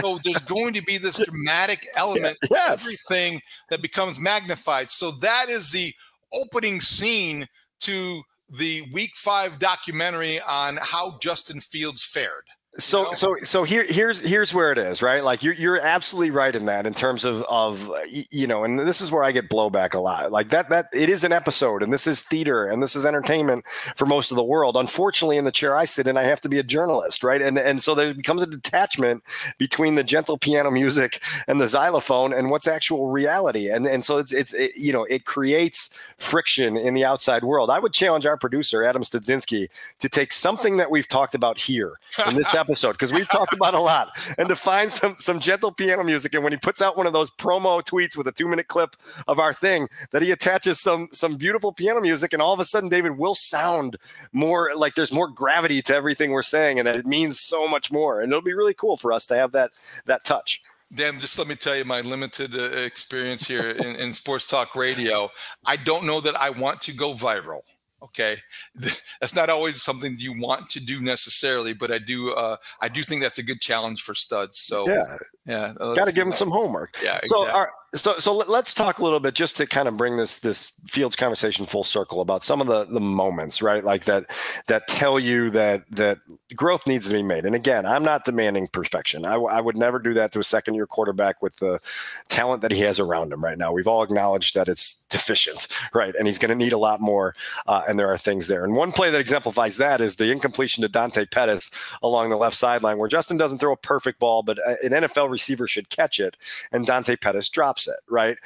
So 0.02 0.20
there's 0.22 0.40
going 0.48 0.74
to 0.74 0.82
be 0.82 0.98
this 0.98 1.18
dramatic 1.24 1.88
element 1.96 2.38
yes. 2.52 2.86
everything 3.10 3.42
that 3.70 3.82
becomes 3.82 4.20
magnified. 4.20 4.90
So 4.90 5.12
that 5.22 5.48
is 5.48 5.72
the 5.72 5.94
opening 6.34 6.82
scene 6.82 7.48
to 7.80 8.22
the 8.50 8.84
week 8.92 9.16
five 9.16 9.60
documentary 9.60 10.42
on 10.42 10.78
how 10.82 11.18
justin 11.22 11.62
fields 11.62 12.04
fared 12.04 12.46
so 12.78 13.04
know? 13.04 13.14
so 13.14 13.36
so 13.44 13.64
here 13.64 13.86
here's 13.88 14.20
here's 14.20 14.52
where 14.52 14.72
it 14.72 14.80
is 14.80 15.04
right? 15.04 15.24
Like 15.24 15.44
you're 15.44 15.54
you're 15.54 15.80
absolutely 15.80 16.32
right 16.32 16.56
in 16.56 16.66
that 16.66 16.88
in 16.88 16.94
terms 16.94 17.24
of 17.24 17.44
of 17.44 17.90
uh, 17.92 18.00
you 18.10 18.48
know 18.48 18.64
and 18.64 18.80
this 18.80 19.00
is 19.00 19.12
where 19.12 19.24
i 19.24 19.32
get 19.32 19.48
blowback 19.48 19.94
a 19.94 20.00
lot. 20.00 20.32
Like 20.32 20.50
that 20.50 20.70
that 20.70 20.88
it 20.92 21.08
is 21.08 21.24
an 21.24 21.32
episode 21.32 21.84
and 21.84 21.94
this 21.94 22.08
is 22.08 22.22
theater 22.24 22.66
and 22.66 22.82
this 22.82 22.96
is 22.96 23.06
entertainment 23.06 23.68
for 23.96 24.08
most 24.08 24.32
of 24.32 24.38
the 24.38 24.44
world. 24.44 24.76
Unfortunately 24.76 25.38
in 25.38 25.46
the 25.46 25.52
chair 25.52 25.78
i 25.78 25.86
sit 25.86 26.08
in 26.08 26.18
i 26.18 26.24
have 26.24 26.42
to 26.42 26.50
be 26.50 26.58
a 26.58 26.64
journalist 26.64 27.24
right? 27.24 27.44
And 27.44 27.60
and 27.60 27.84
so 27.84 27.94
there 27.94 28.12
becomes 28.12 28.42
a 28.42 28.48
detachment 28.48 29.24
between 29.60 29.94
the 29.94 30.04
gentle 30.04 30.40
piano 30.40 30.72
music 30.72 31.22
and 31.48 31.62
the 31.62 31.68
xylophone 31.68 32.34
and 32.34 32.50
what's 32.50 32.68
actual 32.68 33.10
reality. 33.10 33.70
And 33.70 33.86
and 33.86 34.04
so 34.04 34.18
it's 34.18 34.34
it's 34.34 34.54
it, 34.54 34.76
you 34.78 34.92
know 34.92 35.04
it 35.04 35.26
creates 35.26 35.92
friction 36.18 36.76
in 36.76 36.96
the 36.96 37.06
outside 37.06 37.44
world. 37.44 37.70
I 37.70 37.78
would 37.78 37.94
challenge 37.94 38.26
our 38.26 38.38
producer 38.38 38.84
adam 38.84 39.04
studzinski 39.04 39.70
to 40.00 40.10
take 40.10 40.32
something 40.32 40.78
that 40.78 40.90
we've 40.90 41.08
talked 41.08 41.36
about 41.36 41.60
here 41.60 42.00
in 42.28 42.36
this 42.36 42.48
episode 42.56 42.63
because 42.66 43.12
we've 43.12 43.30
talked 43.30 43.54
about 43.54 43.74
a 43.74 43.80
lot. 43.80 44.10
And 44.38 44.50
to 44.50 44.56
find 44.56 44.92
some 44.92 45.16
some 45.18 45.40
gentle 45.40 45.72
piano 45.72 46.04
music, 46.04 46.34
and 46.34 46.44
when 46.44 46.54
he 46.54 46.58
puts 46.58 46.82
out 46.82 46.98
one 46.98 47.08
of 47.08 47.14
those 47.14 47.32
promo 47.32 47.82
tweets 47.84 48.18
with 48.18 48.28
a 48.28 48.32
two 48.32 48.48
minute 48.48 48.68
clip 48.68 48.96
of 49.28 49.40
our 49.40 49.54
thing, 49.54 49.88
that 50.12 50.22
he 50.22 50.32
attaches 50.32 50.80
some 50.80 51.10
some 51.12 51.36
beautiful 51.38 51.72
piano 51.72 52.02
music, 52.02 52.34
and 52.34 52.42
all 52.42 52.54
of 52.54 52.60
a 52.60 52.66
sudden, 52.66 52.90
David 52.90 53.18
will 53.18 53.36
sound 53.36 53.98
more 54.32 54.72
like 54.76 54.96
there's 54.96 55.12
more 55.12 55.28
gravity 55.28 55.82
to 55.84 55.96
everything 55.96 56.32
we're 56.32 56.42
saying, 56.42 56.80
and 56.80 56.88
that 56.88 56.96
it 56.96 57.06
means 57.06 57.40
so 57.40 57.68
much 57.68 57.92
more. 57.92 58.22
And 58.22 58.32
it'll 58.32 58.42
be 58.42 58.54
really 58.54 58.74
cool 58.74 58.98
for 58.98 59.12
us 59.12 59.26
to 59.28 59.36
have 59.36 59.52
that 59.54 59.72
that 60.06 60.24
touch. 60.24 60.62
Dan, 60.96 61.18
just 61.18 61.40
let 61.40 61.48
me 61.48 61.56
tell 61.56 61.76
you 61.76 61.86
my 61.86 62.02
limited 62.02 62.56
uh, 62.56 62.66
experience 62.66 63.48
here 63.48 63.72
in, 63.72 63.96
in 63.96 64.14
sports 64.14 64.46
talk 64.46 64.76
radio. 64.76 65.30
I 65.66 65.76
don't 65.76 66.06
know 66.06 66.22
that 66.22 66.40
I 66.40 66.52
want 66.52 66.82
to 66.82 66.94
go 66.94 67.14
viral. 67.14 67.62
Okay, 68.04 68.38
that's 69.22 69.34
not 69.34 69.50
always 69.50 69.82
something 69.82 70.16
you 70.20 70.38
want 70.38 70.70
to 70.70 70.80
do 70.80 71.02
necessarily, 71.02 71.74
but 71.74 71.92
I 71.92 72.00
do. 72.00 72.34
Uh, 72.34 72.58
I 72.82 72.90
do 72.90 73.02
think 73.02 73.22
that's 73.22 73.38
a 73.38 73.44
good 73.44 73.62
challenge 73.62 74.02
for 74.02 74.14
studs. 74.14 74.60
So 74.60 74.90
yeah, 74.90 75.18
yeah, 75.46 75.74
got 75.78 76.08
to 76.08 76.14
give 76.14 76.26
them 76.26 76.36
some 76.36 76.52
homework. 76.52 76.98
Yeah. 77.02 77.20
So, 77.24 77.44
exactly. 77.44 77.68
so, 77.96 78.18
so 78.20 78.36
let's 78.36 78.74
talk 78.74 79.00
a 79.00 79.04
little 79.04 79.22
bit 79.22 79.36
just 79.36 79.56
to 79.58 79.66
kind 79.66 79.88
of 79.88 79.96
bring 79.96 80.18
this 80.18 80.40
this 80.40 80.82
Fields 80.86 81.16
conversation 81.16 81.66
full 81.66 81.84
circle 81.84 82.20
about 82.20 82.44
some 82.44 82.60
of 82.60 82.68
the 82.68 82.86
the 82.86 83.00
moments, 83.00 83.62
right? 83.62 83.84
Like 83.84 84.04
that 84.04 84.26
that 84.68 84.88
tell 84.90 85.18
you 85.18 85.50
that 85.52 85.90
that 85.92 86.20
growth 86.56 86.86
needs 86.86 87.08
to 87.08 87.14
be 87.14 87.24
made. 87.24 87.46
And 87.46 87.56
again, 87.56 87.86
I'm 87.86 88.04
not 88.04 88.26
demanding 88.26 88.68
perfection. 88.68 89.26
I, 89.26 89.36
I 89.36 89.62
would 89.62 89.78
never 89.78 90.00
do 90.00 90.14
that 90.16 90.32
to 90.34 90.40
a 90.40 90.44
second 90.44 90.76
year 90.76 90.88
quarterback 90.88 91.42
with 91.42 91.56
the 91.58 91.80
talent 92.30 92.62
that 92.64 92.72
he 92.72 92.82
has 92.82 93.00
around 93.00 93.32
him 93.32 93.44
right 93.44 93.58
now. 93.58 93.72
We've 93.72 93.88
all 93.88 94.04
acknowledged 94.04 94.56
that 94.56 94.68
it's 94.68 95.04
deficient, 95.10 95.68
right? 95.94 96.14
And 96.16 96.28
he's 96.28 96.38
going 96.38 96.50
to 96.50 96.56
need 96.56 96.74
a 96.74 96.78
lot 96.78 97.00
more. 97.00 97.36
Uh, 97.68 97.84
and 97.94 98.00
there 98.00 98.12
are 98.12 98.18
things 98.18 98.48
there. 98.48 98.64
And 98.64 98.74
one 98.74 98.92
play 98.92 99.12
that 99.12 99.22
exemplifies 99.22 99.78
that 99.78 100.02
is 100.02 100.16
the 100.16 100.32
incompletion 100.32 100.82
to 100.82 100.90
Dante 100.90 101.26
Pettis 101.26 101.70
along 102.02 102.32
the 102.32 102.38
left 102.38 102.56
sideline, 102.56 102.98
where 102.98 103.08
Justin 103.08 103.38
doesn't 103.38 103.60
throw 103.60 103.74
a 103.74 103.78
perfect 103.78 104.18
ball, 104.18 104.42
but 104.42 104.58
an 104.84 104.90
NFL 104.90 105.30
receiver 105.30 105.68
should 105.68 105.90
catch 105.90 106.20
it, 106.20 106.36
and 106.72 106.88
Dante 106.88 107.16
Pettis 107.16 107.50
drops 107.50 107.88
it, 107.88 108.00
right? 108.10 108.40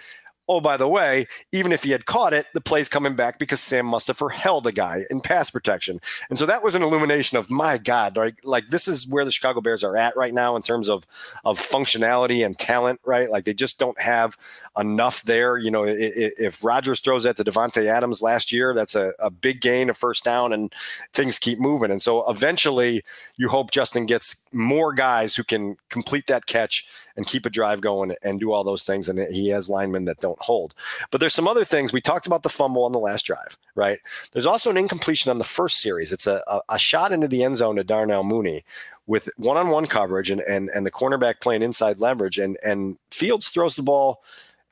Oh, 0.50 0.62
by 0.62 0.78
the 0.78 0.88
way, 0.88 1.28
even 1.52 1.72
if 1.72 1.84
he 1.84 1.92
had 1.92 2.06
caught 2.06 2.34
it, 2.34 2.46
the 2.54 2.62
play's 2.62 2.88
coming 2.88 3.16
back 3.16 3.38
because 3.38 3.60
Sam 3.60 3.86
Mustipher 3.86 4.32
held 4.32 4.66
a 4.66 4.72
guy 4.72 5.04
in 5.10 5.20
pass 5.20 5.50
protection. 5.50 6.00
And 6.30 6.40
so 6.40 6.46
that 6.46 6.64
was 6.64 6.74
an 6.74 6.84
illumination 6.84 7.38
of 7.38 7.50
my 7.50 7.78
God, 7.78 8.16
right? 8.16 8.34
Like 8.44 8.70
this 8.70 8.88
is 8.88 9.08
where 9.08 9.26
the 9.26 9.32
Chicago 9.32 9.62
Bears 9.62 9.84
are 9.84 9.98
at 9.98 10.16
right 10.16 10.34
now 10.34 10.56
in 10.56 10.62
terms 10.62 10.90
of 10.90 11.06
of 11.44 11.60
functionality 11.60 12.46
and 12.46 12.58
talent, 12.58 13.00
right? 13.06 13.30
Like 13.30 13.46
they 13.46 13.54
just 13.54 13.80
don't 13.80 14.00
have 14.00 14.38
enough 14.78 15.24
there. 15.24 15.58
You 15.58 15.72
know, 15.72 15.86
if, 15.86 16.64
Rodgers 16.64 17.02
throws 17.02 17.24
that 17.24 17.38
to 17.38 17.44
Davante 17.44 17.86
Adams 17.86 18.22
last 18.22 18.52
year, 18.52 18.74
that's 18.74 18.96
a, 18.96 19.14
a 19.20 19.30
big 19.30 19.62
gain, 19.62 19.90
a 19.90 19.94
first 19.94 20.24
down, 20.24 20.54
and 20.54 20.74
things 21.14 21.40
keep 21.40 21.60
moving. 21.60 21.92
And 21.92 22.02
so 22.02 22.30
eventually 22.30 23.04
you 23.36 23.48
hope 23.48 23.72
Justin 23.72 24.06
gets 24.06 24.48
more 24.52 24.94
guys 24.94 25.36
who 25.36 25.44
can 25.44 25.78
complete 25.90 26.28
that 26.28 26.46
catch 26.46 26.88
and 27.16 27.26
keep 27.26 27.46
a 27.46 27.50
drive 27.50 27.82
going 27.82 28.16
and 28.24 28.40
do 28.40 28.52
all 28.52 28.64
those 28.64 28.84
things. 28.84 29.10
And 29.10 29.20
he 29.34 29.50
has 29.50 29.70
linemen 29.70 30.06
that 30.06 30.20
don't 30.20 30.37
hold. 30.40 30.74
But 31.12 31.20
there's 31.20 31.34
some 31.34 31.48
other 31.48 31.66
things. 31.66 31.94
We 31.94 32.02
talked 32.02 32.28
about 32.28 32.44
the 32.44 32.50
fumble 32.50 32.84
on 32.84 32.92
the 32.92 33.00
last 33.00 33.26
drive, 33.26 33.58
right? 33.76 34.00
There's 34.32 34.46
also 34.46 34.70
an 34.70 34.78
incompletion 34.78 35.30
on 35.30 35.38
the 35.38 35.44
first 35.44 35.82
series. 35.82 36.12
It's 36.12 36.28
a, 36.28 36.44
a, 36.48 36.62
a 36.70 36.80
shot 36.80 37.12
into 37.12 37.28
the 37.28 37.44
end 37.44 37.58
zone 37.58 37.76
to 37.78 37.84
Darnell 37.84 38.24
Mooney 38.24 38.64
with 39.08 39.30
one-on-one 39.38 39.88
coverage 39.88 40.30
and 40.30 40.42
and 40.42 40.70
and 40.70 40.86
the 40.86 40.92
cornerback 40.92 41.40
playing 41.42 41.62
inside 41.64 42.00
leverage 42.00 42.38
and 42.38 42.58
and 42.64 42.98
Fields 43.10 43.50
throws 43.50 43.76
the 43.76 43.82
ball 43.82 44.22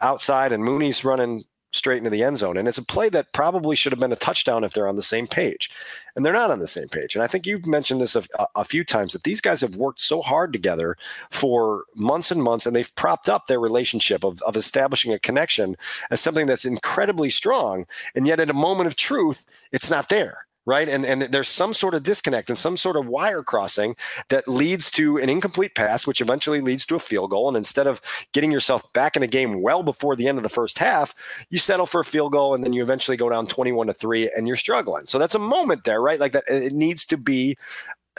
outside 0.01 0.51
and 0.51 0.63
Mooney's 0.63 1.05
running 1.05 1.45
straight 1.75 1.97
into 1.97 2.09
the 2.09 2.23
end 2.23 2.37
zone. 2.39 2.57
And 2.57 2.67
it's 2.67 2.77
a 2.77 2.83
play 2.83 3.09
that 3.09 3.33
probably 3.33 3.75
should 3.75 3.91
have 3.91 3.99
been 3.99 4.11
a 4.11 4.17
touchdown 4.17 4.63
if 4.63 4.73
they're 4.73 4.87
on 4.87 4.95
the 4.95 5.03
same 5.03 5.27
page. 5.27 5.69
And 6.15 6.25
they're 6.25 6.33
not 6.33 6.51
on 6.51 6.59
the 6.59 6.67
same 6.67 6.87
page. 6.87 7.15
And 7.15 7.23
I 7.23 7.27
think 7.27 7.45
you've 7.45 7.67
mentioned 7.67 7.99
this 7.99 8.15
a, 8.15 8.23
a, 8.55 8.63
few 8.63 8.85
times 8.85 9.11
that 9.13 9.23
these 9.23 9.41
guys 9.41 9.61
have 9.61 9.75
worked 9.75 9.99
so 9.99 10.21
hard 10.21 10.53
together 10.53 10.95
for 11.29 11.83
months 11.93 12.31
and 12.31 12.41
months, 12.41 12.65
and 12.65 12.75
they've 12.75 12.95
propped 12.95 13.27
up 13.27 13.47
their 13.47 13.59
relationship 13.59 14.23
of, 14.23 14.41
of 14.43 14.55
establishing 14.55 15.13
a 15.13 15.19
connection 15.19 15.75
as 16.09 16.21
something 16.21 16.45
that's 16.45 16.65
incredibly 16.65 17.29
strong. 17.29 17.85
And 18.15 18.25
yet, 18.25 18.39
at 18.39 18.49
a 18.49 18.53
moment 18.53 18.87
of 18.87 18.95
truth, 18.95 19.45
it's 19.71 19.89
not 19.89 20.09
there 20.09 20.44
right? 20.65 20.87
And 20.89 21.05
and 21.05 21.21
there's 21.23 21.49
some 21.49 21.73
sort 21.73 21.93
of 21.93 22.03
disconnect 22.03 22.49
and 22.49 22.57
some 22.57 22.77
sort 22.77 22.95
of 22.95 23.05
wire 23.07 23.43
crossing 23.43 23.95
that 24.29 24.47
leads 24.47 24.89
to 24.91 25.17
an 25.17 25.29
incomplete 25.29 25.75
pass, 25.75 26.07
which 26.07 26.21
eventually 26.21 26.61
leads 26.61 26.85
to 26.87 26.95
a 26.95 26.99
field 26.99 27.31
goal. 27.31 27.47
And 27.47 27.57
instead 27.57 27.87
of 27.87 28.01
getting 28.33 28.51
yourself 28.51 28.81
back 28.93 29.15
in 29.15 29.23
a 29.23 29.27
game 29.27 29.61
well 29.61 29.83
before 29.83 30.15
the 30.15 30.27
end 30.27 30.37
of 30.37 30.43
the 30.43 30.49
first 30.49 30.79
half, 30.79 31.13
you 31.49 31.59
settle 31.59 31.85
for 31.85 32.01
a 32.01 32.05
field 32.05 32.31
goal 32.31 32.53
and 32.53 32.63
then 32.63 32.73
you 32.73 32.81
eventually 32.81 33.17
go 33.17 33.29
down 33.29 33.47
21 33.47 33.87
to 33.87 33.93
three 33.93 34.29
and 34.35 34.47
you're 34.47 34.57
struggling. 34.57 35.05
So 35.05 35.19
that's 35.19 35.35
a 35.35 35.39
moment 35.39 35.83
there, 35.83 36.01
right? 36.01 36.19
Like 36.19 36.31
that 36.33 36.45
it 36.47 36.73
needs 36.73 37.05
to 37.07 37.17
be 37.17 37.57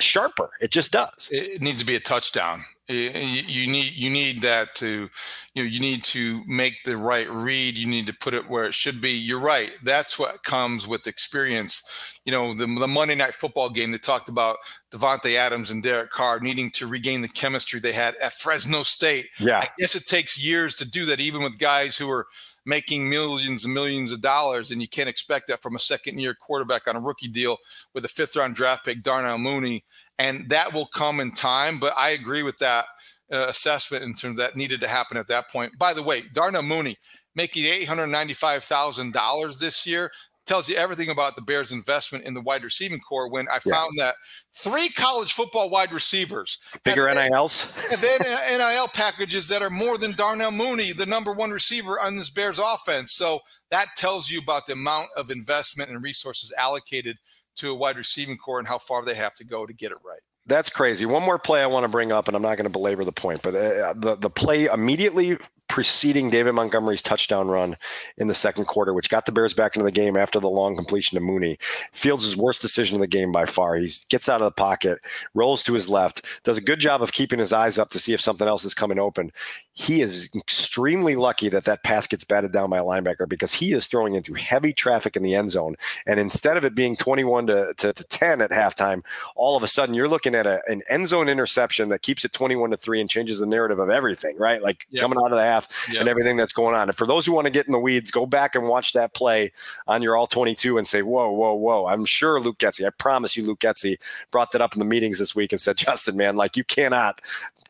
sharper. 0.01 0.51
It 0.61 0.71
just 0.71 0.93
does. 0.93 1.29
It 1.31 1.63
needs 1.63 1.79
to 1.79 1.87
be 1.87 1.97
a 1.97 2.01
touchdown. 2.01 2.65
You 2.89 3.67
need 3.67 3.95
you 3.95 4.11
need 4.11 4.43
that 4.43 4.77
to 4.77 5.11
you 5.55 5.63
know 5.63 5.69
you 5.69 5.81
need 5.81 6.05
to 6.05 6.45
make 6.47 6.85
the 6.85 6.97
right 6.97 7.29
read. 7.29 7.77
You 7.77 7.87
need 7.89 8.07
to 8.07 8.15
put 8.15 8.33
it 8.33 8.49
where 8.49 8.65
it 8.65 8.75
should 8.75 9.01
be. 9.01 9.11
You're 9.11 9.41
right. 9.41 9.73
That's 9.83 10.21
what 10.21 10.45
comes 10.45 10.87
with 10.87 11.09
experience. 11.09 11.83
You 12.25 12.31
know 12.31 12.53
the, 12.53 12.67
the 12.67 12.87
Monday 12.87 13.17
Night 13.17 13.35
Football 13.35 13.71
game. 13.71 13.91
They 13.91 13.99
talked 13.99 14.29
about 14.29 14.59
Davante 14.93 15.35
Adams 15.35 15.71
and 15.71 15.83
Derek 15.83 16.11
Carr 16.11 16.39
needing 16.39 16.71
to 16.73 16.87
regain 16.87 17.23
the 17.23 17.29
chemistry 17.29 17.81
they 17.81 17.93
had 17.93 18.15
at 18.17 18.35
Fresno 18.35 18.85
State. 18.85 19.27
Yeah, 19.41 19.59
I 19.59 19.69
guess 19.79 19.97
it 19.97 20.07
takes 20.07 20.39
years 20.39 20.77
to 20.77 20.89
do 20.89 21.07
that, 21.07 21.19
even 21.19 21.43
with 21.43 21.59
guys 21.59 21.97
who 21.97 22.09
are 22.09 22.29
making 22.67 23.09
millions 23.09 23.65
and 23.65 23.73
millions 23.73 24.13
of 24.13 24.21
dollars, 24.21 24.71
and 24.71 24.83
you 24.83 24.89
can't 24.89 25.09
expect 25.09 25.49
that 25.49 25.63
from 25.63 25.75
a 25.77 25.79
second 25.79 26.19
year 26.19 26.35
quarterback 26.35 26.87
on 26.87 26.97
a 26.97 27.01
rookie 27.01 27.29
deal 27.29 27.57
with 27.95 28.05
a 28.05 28.09
fifth 28.09 28.37
round 28.37 28.55
draft 28.55 28.85
pick, 28.85 29.03
Darnell 29.03 29.39
Mooney 29.39 29.85
and 30.19 30.49
that 30.49 30.73
will 30.73 30.87
come 30.87 31.21
in 31.21 31.33
time. 31.33 31.79
But 31.79 31.95
I 31.97 32.11
agree 32.11 32.43
with 32.43 32.59
that 32.59 32.87
uh, 33.33 33.47
assessment 33.49 34.05
in 34.05 34.13
terms 34.15 34.39
that 34.39 34.57
needed 34.57 34.81
to 34.81 34.89
happen 34.89 35.17
at 35.17 35.29
that 35.29 35.51
point. 35.51 35.77
By 35.79 35.93
the 35.93 36.03
way, 36.03 36.25
Darnell 36.33 36.63
Mooney 36.63 36.97
making 37.35 37.65
$895,000 37.65 39.59
this 39.59 39.87
year 39.87 40.11
tells 40.47 40.69
you 40.69 40.77
everything 40.77 41.11
about 41.11 41.35
the 41.35 41.43
Bears' 41.43 41.73
investment 41.73 42.25
in 42.25 42.35
the 42.35 42.41
wide 42.41 42.65
receiving 42.65 43.01
core. 43.01 43.29
When 43.29 43.47
I 43.49 43.59
found 43.59 43.99
that 43.99 44.15
three 44.53 44.89
college 44.91 45.33
football 45.33 45.69
wide 45.69 45.93
receivers 45.93 46.59
bigger 46.85 47.09
have, 47.09 47.17
NILs 47.17 47.63
have 47.91 48.01
NIL 48.01 48.89
packages 48.89 49.49
that 49.49 49.63
are 49.63 49.71
more 49.71 49.99
than 49.99 50.13
Darnell 50.13 50.53
Mooney, 50.53 50.93
the 50.93 51.07
number 51.07 51.33
one 51.33 51.51
receiver 51.51 52.01
on 52.01 52.17
this 52.17 52.31
Bears 52.31 52.59
offense. 52.59 53.13
So 53.13 53.41
that 53.71 53.89
tells 53.97 54.31
you 54.31 54.41
about 54.41 54.67
the 54.67 54.75
amount 54.75 55.09
of 55.17 55.31
investment 55.31 55.91
and 55.91 56.03
resources 56.03 56.53
allocated 56.57 57.17
to 57.57 57.71
a 57.71 57.75
wide 57.75 57.97
receiving 57.97 58.37
core 58.37 58.59
and 58.59 58.69
how 58.69 58.79
far 58.79 59.05
they 59.05 59.15
have 59.15 59.35
to 59.37 59.45
go 59.45 59.67
to 59.67 59.73
get 59.73 59.91
it 59.91 59.99
right. 60.05 60.21
That's 60.47 60.71
crazy. 60.71 61.07
One 61.07 61.25
more 61.25 61.39
play 61.39 61.61
I 61.61 61.67
want 61.67 61.85
to 61.85 61.89
bring 61.89 62.13
up, 62.13 62.29
and 62.29 62.37
I'm 62.37 62.43
not 62.43 62.57
going 62.57 62.67
to 62.67 62.73
belabor 62.73 63.05
the 63.05 63.13
point, 63.13 63.43
but 63.43 63.57
uh, 63.57 63.95
the 63.97 64.15
the 64.15 64.31
play 64.31 64.67
immediately 64.67 65.39
preceding 65.69 66.31
David 66.31 66.53
Montgomery's 66.53 67.03
touchdown 67.03 67.49
run 67.49 67.77
in 68.17 68.27
the 68.27 68.35
second 68.35 68.67
quarter, 68.67 68.93
which 68.95 69.11
got 69.11 69.27
the 69.27 69.33
Bears 69.33 69.55
back 69.55 69.77
into 69.77 69.85
the 69.85 69.93
game 69.93 70.17
after 70.17 70.41
the 70.41 70.49
long 70.49 70.77
completion 70.77 71.17
to 71.17 71.25
Mooney. 71.25 71.59
Fields' 71.93 72.37
worst 72.37 72.61
decision 72.61 72.97
in 72.97 73.01
the 73.01 73.07
game 73.07 73.33
by 73.33 73.47
far. 73.47 73.77
He 73.77 73.91
gets 74.09 74.29
out 74.29 74.41
of 74.41 74.47
the 74.47 74.53
pocket, 74.53 74.99
rolls 75.35 75.63
to 75.65 75.75
his 75.75 75.89
left, 75.89 76.25
does 76.45 76.59
a 76.59 76.63
good 76.63 76.81
job 76.81 77.03
of 77.03 77.13
keeping 77.13 77.39
his 77.39 77.53
eyes 77.53 77.79
up 77.79 77.91
to 77.91 77.99
see 77.99 78.13
if 78.13 78.21
something 78.21 78.49
else 78.49 78.65
is 78.65 78.75
coming 78.75 78.99
open 78.99 79.33
he 79.79 80.01
is 80.01 80.31
extremely 80.35 81.17
lucky 81.17 81.51
that 81.51 81.67
that 81.67 81.83
pass 81.83 82.07
gets 82.07 82.25
batted 82.25 82.51
down 82.51 82.71
by 82.71 82.79
a 82.79 82.83
linebacker 82.83 83.29
because 83.29 83.53
he 83.53 83.75
is 83.75 83.87
throwing 83.87 84.15
into 84.15 84.33
heavy 84.33 84.73
traffic 84.73 85.17
in 85.17 85.23
the 85.23 85.35
end 85.35 85.51
zone. 85.51 85.77
And 86.07 86.19
instead 86.19 86.57
of 86.57 86.65
it 86.65 86.75
being 86.75 86.97
21 86.97 87.49
to, 87.49 87.75
to, 87.77 87.93
to 87.93 88.05
10 88.05 88.41
at 88.41 88.53
halftime, 88.53 89.05
all 89.35 89.55
of 89.55 89.63
a 89.63 89.69
sudden 89.69 89.95
you're 89.95 90.09
looking 90.09 90.35
at 90.35 90.47
a, 90.47 90.63
an 90.67 90.81
end 90.89 91.09
zone 91.09 91.29
interception 91.29 91.91
that 91.91 92.01
keeps 92.01 92.25
it 92.25 92.33
21 92.33 92.71
to 92.71 92.79
3 92.79 93.03
and 93.03 93.11
changes 93.11 93.39
the 93.39 93.45
narrative 93.45 93.79
of 93.79 93.91
everything, 93.91 94.39
right? 94.39 94.63
Like 94.63 94.87
yep. 94.89 95.03
coming 95.03 95.19
out 95.19 95.31
of 95.31 95.37
the 95.37 95.45
half 95.45 95.56
yep. 95.89 96.01
and 96.01 96.09
everything 96.09 96.37
that's 96.37 96.53
going 96.53 96.75
on. 96.75 96.89
And 96.89 96.97
for 96.97 97.07
those 97.07 97.27
who 97.27 97.33
want 97.33 97.47
to 97.47 97.51
get 97.51 97.67
in 97.67 97.73
the 97.73 97.79
weeds, 97.79 98.11
go 98.11 98.27
back 98.27 98.55
and 98.55 98.69
watch 98.69 98.93
that 98.95 99.15
play 99.15 99.53
on 99.87 100.03
your 100.03 100.17
all 100.17 100.27
22 100.27 100.79
and 100.79 100.87
say, 100.87 101.03
whoa, 101.03 101.31
whoa, 101.31 101.55
whoa. 101.55 101.87
I'm 101.87 102.05
sure 102.05 102.41
Luke 102.41 102.59
Getsy, 102.59 102.87
I 102.87 102.91
promise 102.91 103.37
you, 103.37 103.45
Luke 103.45 103.61
Getsy 103.61 103.99
brought 104.31 104.53
that 104.53 104.61
up 104.61 104.75
in 104.75 104.79
the 104.79 104.85
meetings 104.85 105.19
this 105.19 105.35
week 105.35 105.53
and 105.53 105.61
said, 105.61 105.77
Justin, 105.87 106.17
man, 106.17 106.37
like 106.37 106.57
you 106.57 106.65
cannot 106.65 107.21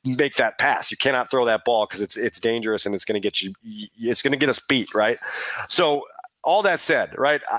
make 0.05 0.37
that 0.37 0.59
pass. 0.59 0.91
You 0.91 0.97
cannot 0.97 1.31
throw 1.31 1.45
that 1.47 1.65
ball 1.65 1.87
because 1.87 2.01
it's 2.01 2.17
it's 2.17 2.39
dangerous 2.39 2.87
and 2.87 2.95
it's 2.95 3.05
going 3.05 3.21
to 3.21 3.21
get 3.21 3.43
you. 3.43 3.53
It's 3.99 4.23
going 4.23 4.33
to 4.33 4.39
get 4.39 4.49
us 4.49 4.61
beat, 4.61 4.95
right? 4.95 5.19
So 5.69 6.05
all 6.45 6.63
that 6.63 6.81
said, 6.81 7.19
right? 7.19 7.43
I, 7.51 7.59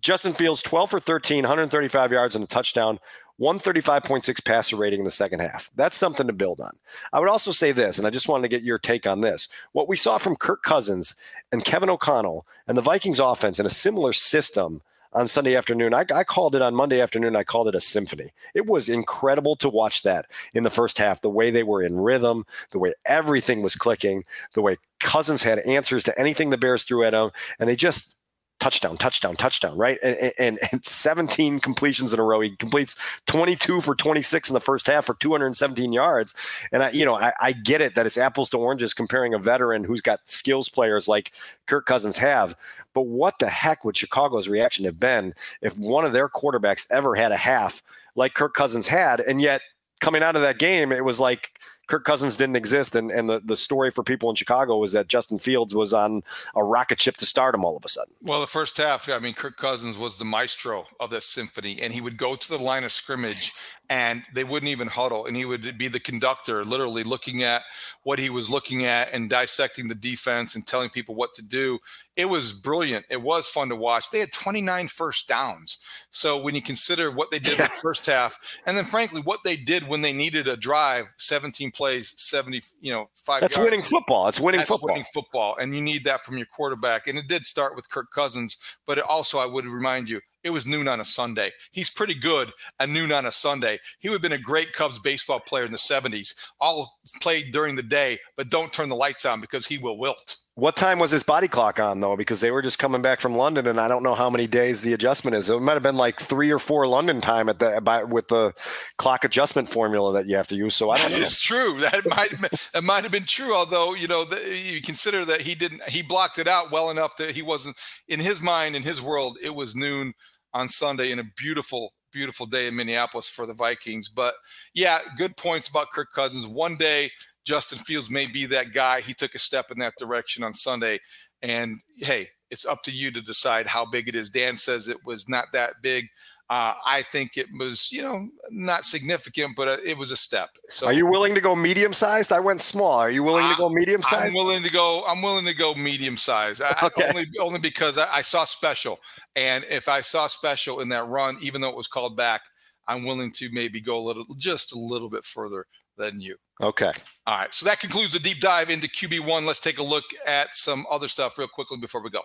Justin 0.00 0.32
Fields, 0.32 0.62
12 0.62 0.90
for 0.90 1.00
13, 1.00 1.42
135 1.42 2.12
yards 2.12 2.34
and 2.34 2.44
a 2.44 2.46
touchdown, 2.46 2.98
135.6 3.40 4.44
passer 4.44 4.76
rating 4.76 5.00
in 5.00 5.04
the 5.04 5.10
second 5.10 5.40
half. 5.40 5.70
That's 5.76 5.96
something 5.96 6.26
to 6.26 6.32
build 6.32 6.60
on. 6.60 6.72
I 7.12 7.20
would 7.20 7.28
also 7.28 7.52
say 7.52 7.72
this, 7.72 7.98
and 7.98 8.06
I 8.06 8.10
just 8.10 8.28
wanted 8.28 8.42
to 8.42 8.48
get 8.48 8.64
your 8.64 8.78
take 8.78 9.06
on 9.06 9.20
this. 9.20 9.48
What 9.72 9.88
we 9.88 9.96
saw 9.96 10.18
from 10.18 10.36
Kirk 10.36 10.62
Cousins 10.62 11.14
and 11.52 11.64
Kevin 11.64 11.90
O'Connell 11.90 12.46
and 12.66 12.76
the 12.76 12.82
Vikings 12.82 13.20
offense 13.20 13.58
in 13.58 13.66
a 13.66 13.70
similar 13.70 14.12
system– 14.12 14.82
on 15.12 15.28
Sunday 15.28 15.56
afternoon. 15.56 15.94
I, 15.94 16.04
I, 16.14 16.24
called 16.24 16.54
it 16.54 16.62
on 16.62 16.74
Monday 16.74 17.00
afternoon. 17.00 17.36
I 17.36 17.44
called 17.44 17.68
it 17.68 17.74
a 17.74 17.80
symphony. 17.80 18.30
It 18.54 18.66
was 18.66 18.88
incredible 18.88 19.56
to 19.56 19.68
watch 19.68 20.02
that 20.02 20.26
in 20.52 20.64
the 20.64 20.70
first 20.70 20.98
half, 20.98 21.20
the 21.20 21.30
way 21.30 21.50
they 21.50 21.62
were 21.62 21.82
in 21.82 21.96
rhythm, 21.96 22.44
the 22.70 22.78
way 22.78 22.92
everything 23.06 23.62
was 23.62 23.74
clicking, 23.74 24.24
the 24.52 24.62
way 24.62 24.76
Cousins 25.00 25.42
had 25.42 25.60
answers 25.60 26.04
to 26.04 26.18
anything 26.18 26.50
the 26.50 26.58
Bears 26.58 26.84
threw 26.84 27.04
at 27.04 27.14
him. 27.14 27.30
And 27.58 27.68
they 27.68 27.76
just 27.76 28.17
touchdown, 28.58 28.96
touchdown, 28.96 29.36
touchdown, 29.36 29.76
right? 29.76 29.98
And, 30.02 30.32
and, 30.38 30.58
and 30.72 30.84
17 30.84 31.60
completions 31.60 32.12
in 32.12 32.20
a 32.20 32.22
row. 32.22 32.40
He 32.40 32.56
completes 32.56 32.96
22 33.26 33.80
for 33.80 33.94
26 33.94 34.50
in 34.50 34.54
the 34.54 34.60
first 34.60 34.86
half 34.86 35.06
for 35.06 35.14
217 35.14 35.92
yards. 35.92 36.34
And 36.72 36.82
I, 36.82 36.90
you 36.90 37.04
know, 37.04 37.16
I, 37.16 37.32
I 37.40 37.52
get 37.52 37.80
it 37.80 37.94
that 37.94 38.06
it's 38.06 38.18
apples 38.18 38.50
to 38.50 38.58
oranges 38.58 38.94
comparing 38.94 39.34
a 39.34 39.38
veteran 39.38 39.84
who's 39.84 40.00
got 40.00 40.28
skills 40.28 40.68
players 40.68 41.08
like 41.08 41.32
Kirk 41.66 41.86
Cousins 41.86 42.16
have. 42.18 42.56
But 42.94 43.02
what 43.02 43.38
the 43.38 43.48
heck 43.48 43.84
would 43.84 43.96
Chicago's 43.96 44.48
reaction 44.48 44.84
have 44.84 44.98
been 44.98 45.34
if 45.60 45.78
one 45.78 46.04
of 46.04 46.12
their 46.12 46.28
quarterbacks 46.28 46.86
ever 46.90 47.14
had 47.14 47.32
a 47.32 47.36
half 47.36 47.82
like 48.14 48.34
Kirk 48.34 48.54
Cousins 48.54 48.88
had, 48.88 49.20
and 49.20 49.40
yet 49.40 49.60
coming 50.00 50.22
out 50.22 50.36
of 50.36 50.42
that 50.42 50.58
game, 50.58 50.92
it 50.92 51.04
was 51.04 51.20
like 51.20 51.58
Kirk 51.88 52.04
Cousins 52.04 52.36
didn't 52.36 52.56
exist, 52.56 52.94
and 52.94 53.10
and 53.10 53.28
the 53.28 53.40
the 53.44 53.56
story 53.56 53.90
for 53.90 54.02
people 54.02 54.30
in 54.30 54.36
Chicago 54.36 54.76
was 54.76 54.92
that 54.92 55.08
Justin 55.08 55.38
Fields 55.38 55.74
was 55.74 55.92
on 55.92 56.22
a 56.54 56.62
rocket 56.62 57.00
ship 57.00 57.16
to 57.16 57.26
stardom 57.26 57.64
all 57.64 57.76
of 57.76 57.84
a 57.84 57.88
sudden. 57.88 58.14
Well, 58.22 58.40
the 58.40 58.46
first 58.46 58.76
half, 58.76 59.08
I 59.08 59.18
mean, 59.18 59.34
Kirk 59.34 59.56
Cousins 59.56 59.96
was 59.96 60.18
the 60.18 60.24
maestro 60.24 60.86
of 61.00 61.10
that 61.10 61.22
symphony, 61.22 61.80
and 61.80 61.92
he 61.92 62.00
would 62.00 62.16
go 62.16 62.36
to 62.36 62.48
the 62.48 62.58
line 62.58 62.84
of 62.84 62.92
scrimmage 62.92 63.52
and 63.90 64.22
they 64.34 64.44
wouldn't 64.44 64.68
even 64.68 64.86
huddle 64.86 65.24
and 65.24 65.36
he 65.36 65.44
would 65.44 65.78
be 65.78 65.88
the 65.88 66.00
conductor 66.00 66.64
literally 66.64 67.02
looking 67.02 67.42
at 67.42 67.62
what 68.02 68.18
he 68.18 68.28
was 68.28 68.50
looking 68.50 68.84
at 68.84 69.08
and 69.12 69.30
dissecting 69.30 69.88
the 69.88 69.94
defense 69.94 70.54
and 70.54 70.66
telling 70.66 70.90
people 70.90 71.14
what 71.14 71.34
to 71.34 71.42
do. 71.42 71.78
It 72.16 72.26
was 72.26 72.52
brilliant. 72.52 73.06
It 73.08 73.22
was 73.22 73.48
fun 73.48 73.68
to 73.68 73.76
watch. 73.76 74.10
They 74.10 74.18
had 74.18 74.32
29 74.32 74.88
first 74.88 75.28
downs. 75.28 75.78
So 76.10 76.40
when 76.40 76.54
you 76.54 76.60
consider 76.60 77.10
what 77.10 77.30
they 77.30 77.38
did 77.38 77.54
in 77.54 77.58
the 77.58 77.68
first 77.82 78.04
half 78.06 78.38
and 78.66 78.76
then 78.76 78.84
frankly 78.84 79.22
what 79.22 79.40
they 79.44 79.56
did 79.56 79.88
when 79.88 80.02
they 80.02 80.12
needed 80.12 80.48
a 80.48 80.56
drive 80.56 81.06
17 81.16 81.70
plays 81.70 82.14
70 82.16 82.62
you 82.80 82.92
know 82.92 83.08
five 83.14 83.40
that's 83.40 83.56
yards, 83.56 83.70
winning 83.70 83.80
football. 83.80 84.28
It's 84.28 84.40
winning 84.40 84.58
that's 84.58 84.68
football. 84.68 84.88
winning 84.88 85.06
football 85.14 85.56
and 85.58 85.74
you 85.74 85.80
need 85.80 86.04
that 86.04 86.24
from 86.24 86.36
your 86.36 86.46
quarterback. 86.46 87.06
And 87.06 87.18
it 87.18 87.28
did 87.28 87.46
start 87.46 87.74
with 87.74 87.88
kirk 87.88 88.10
cousins 88.12 88.56
but 88.86 88.98
it 88.98 89.04
also 89.04 89.38
i 89.38 89.46
would 89.46 89.66
remind 89.66 90.08
you 90.10 90.20
it 90.48 90.52
was 90.52 90.66
noon 90.66 90.88
on 90.88 90.98
a 90.98 91.04
Sunday. 91.04 91.52
He's 91.72 91.90
pretty 91.90 92.14
good 92.14 92.50
at 92.80 92.88
noon 92.88 93.12
on 93.12 93.26
a 93.26 93.30
Sunday. 93.30 93.78
He 93.98 94.08
would 94.08 94.14
have 94.14 94.22
been 94.22 94.32
a 94.32 94.38
great 94.38 94.72
Cubs 94.72 94.98
baseball 94.98 95.40
player 95.40 95.66
in 95.66 95.72
the 95.72 95.76
70s. 95.76 96.34
All 96.58 96.98
played 97.20 97.52
during 97.52 97.76
the 97.76 97.82
day, 97.82 98.18
but 98.34 98.48
don't 98.48 98.72
turn 98.72 98.88
the 98.88 98.96
lights 98.96 99.26
on 99.26 99.42
because 99.42 99.66
he 99.66 99.76
will 99.76 99.98
wilt. 99.98 100.36
What 100.54 100.74
time 100.74 100.98
was 100.98 101.12
his 101.12 101.22
body 101.22 101.46
clock 101.46 101.78
on 101.78 102.00
though? 102.00 102.16
Because 102.16 102.40
they 102.40 102.50
were 102.50 102.62
just 102.62 102.80
coming 102.80 103.00
back 103.00 103.20
from 103.20 103.36
London, 103.36 103.68
and 103.68 103.78
I 103.78 103.86
don't 103.86 104.02
know 104.02 104.16
how 104.16 104.28
many 104.28 104.48
days 104.48 104.82
the 104.82 104.92
adjustment 104.92 105.36
is. 105.36 105.48
It 105.48 105.60
might 105.60 105.74
have 105.74 105.84
been 105.84 105.94
like 105.94 106.18
three 106.18 106.50
or 106.50 106.58
four 106.58 106.88
London 106.88 107.20
time 107.20 107.48
at 107.48 107.60
the 107.60 107.80
by, 107.80 108.02
with 108.02 108.26
the 108.26 108.52
clock 108.96 109.22
adjustment 109.22 109.68
formula 109.68 110.14
that 110.14 110.26
you 110.26 110.34
have 110.34 110.48
to 110.48 110.56
use. 110.56 110.74
So 110.74 110.90
I 110.90 110.98
don't 110.98 111.12
know. 111.12 111.18
It's 111.18 111.40
true. 111.40 111.78
That 111.78 112.04
might 112.08 112.32
have 112.32 112.40
been, 112.40 112.50
that 112.72 112.82
might 112.82 113.02
have 113.04 113.12
been 113.12 113.24
true. 113.24 113.54
Although 113.54 113.94
you 113.94 114.08
know 114.08 114.24
the, 114.24 114.58
you 114.58 114.82
consider 114.82 115.24
that 115.26 115.42
he 115.42 115.54
didn't 115.54 115.88
he 115.88 116.02
blocked 116.02 116.40
it 116.40 116.48
out 116.48 116.72
well 116.72 116.90
enough 116.90 117.16
that 117.18 117.36
he 117.36 117.42
wasn't 117.42 117.76
in 118.08 118.18
his 118.18 118.40
mind 118.40 118.74
in 118.74 118.82
his 118.82 119.00
world. 119.00 119.38
It 119.40 119.54
was 119.54 119.76
noon 119.76 120.12
on 120.54 120.68
Sunday 120.68 121.10
in 121.10 121.18
a 121.18 121.24
beautiful, 121.36 121.92
beautiful 122.12 122.46
day 122.46 122.66
in 122.66 122.76
Minneapolis 122.76 123.28
for 123.28 123.46
the 123.46 123.54
Vikings. 123.54 124.08
But 124.08 124.34
yeah, 124.74 125.00
good 125.16 125.36
points 125.36 125.68
about 125.68 125.90
Kirk 125.90 126.08
Cousins. 126.14 126.46
One 126.46 126.76
day, 126.76 127.10
Justin 127.44 127.78
Fields 127.78 128.10
may 128.10 128.26
be 128.26 128.46
that 128.46 128.72
guy. 128.72 129.00
He 129.00 129.14
took 129.14 129.34
a 129.34 129.38
step 129.38 129.70
in 129.70 129.78
that 129.78 129.94
direction 129.98 130.44
on 130.44 130.52
Sunday. 130.52 131.00
And 131.42 131.80
hey, 131.96 132.28
it's 132.50 132.66
up 132.66 132.82
to 132.84 132.90
you 132.90 133.10
to 133.12 133.20
decide 133.20 133.66
how 133.66 133.84
big 133.86 134.08
it 134.08 134.14
is. 134.14 134.30
Dan 134.30 134.56
says 134.56 134.88
it 134.88 134.98
was 135.04 135.28
not 135.28 135.46
that 135.52 135.74
big. 135.82 136.06
Uh, 136.50 136.72
I 136.86 137.02
think 137.02 137.36
it 137.36 137.46
was, 137.58 137.92
you 137.92 138.00
know, 138.00 138.26
not 138.50 138.86
significant, 138.86 139.54
but 139.54 139.68
uh, 139.68 139.76
it 139.84 139.98
was 139.98 140.12
a 140.12 140.16
step. 140.16 140.48
So, 140.70 140.86
are 140.86 140.94
you 140.94 141.06
willing 141.06 141.34
to 141.34 141.42
go 141.42 141.54
medium 141.54 141.92
sized? 141.92 142.32
I 142.32 142.40
went 142.40 142.62
small. 142.62 142.98
Are 142.98 143.10
you 143.10 143.22
willing 143.22 143.46
to 143.50 143.56
go 143.56 143.68
medium 143.68 144.02
sized? 144.02 144.30
I'm 144.30 144.34
willing 144.34 144.62
to 144.62 144.70
go. 144.70 145.04
I'm 145.06 145.20
willing 145.20 145.44
to 145.44 145.54
go 145.54 145.74
medium 145.74 146.16
sized. 146.16 146.62
Okay. 146.82 147.08
Only, 147.08 147.26
only 147.38 147.58
because 147.58 147.98
I, 147.98 148.08
I 148.14 148.22
saw 148.22 148.44
special, 148.44 148.98
and 149.36 149.64
if 149.68 149.88
I 149.88 150.00
saw 150.00 150.26
special 150.26 150.80
in 150.80 150.88
that 150.88 151.06
run, 151.06 151.36
even 151.42 151.60
though 151.60 151.68
it 151.68 151.76
was 151.76 151.88
called 151.88 152.16
back, 152.16 152.40
I'm 152.86 153.04
willing 153.04 153.30
to 153.32 153.50
maybe 153.52 153.80
go 153.80 153.98
a 153.98 154.04
little, 154.04 154.24
just 154.38 154.74
a 154.74 154.78
little 154.78 155.10
bit 155.10 155.24
further 155.24 155.66
than 155.98 156.20
you. 156.20 156.36
Okay. 156.62 156.92
All 157.26 157.38
right. 157.38 157.52
So 157.52 157.66
that 157.66 157.80
concludes 157.80 158.14
the 158.14 158.18
deep 158.20 158.40
dive 158.40 158.70
into 158.70 158.88
QB 158.88 159.26
one. 159.26 159.44
Let's 159.44 159.60
take 159.60 159.78
a 159.78 159.82
look 159.82 160.04
at 160.26 160.54
some 160.54 160.86
other 160.90 161.08
stuff 161.08 161.36
real 161.36 161.48
quickly 161.48 161.76
before 161.76 162.02
we 162.02 162.10
go. 162.10 162.22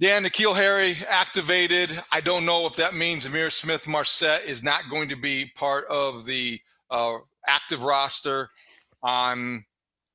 Dan 0.00 0.22
N'Keal 0.22 0.54
Harry 0.54 0.96
activated. 1.08 1.90
I 2.12 2.20
don't 2.20 2.46
know 2.46 2.66
if 2.66 2.76
that 2.76 2.94
means 2.94 3.26
Ihmir 3.26 3.50
Smith 3.50 3.88
Marsette 3.88 4.44
is 4.44 4.62
not 4.62 4.88
going 4.88 5.08
to 5.08 5.16
be 5.16 5.50
part 5.56 5.86
of 5.90 6.24
the 6.24 6.60
uh, 6.88 7.14
active 7.48 7.82
roster 7.82 8.48
on 9.02 9.64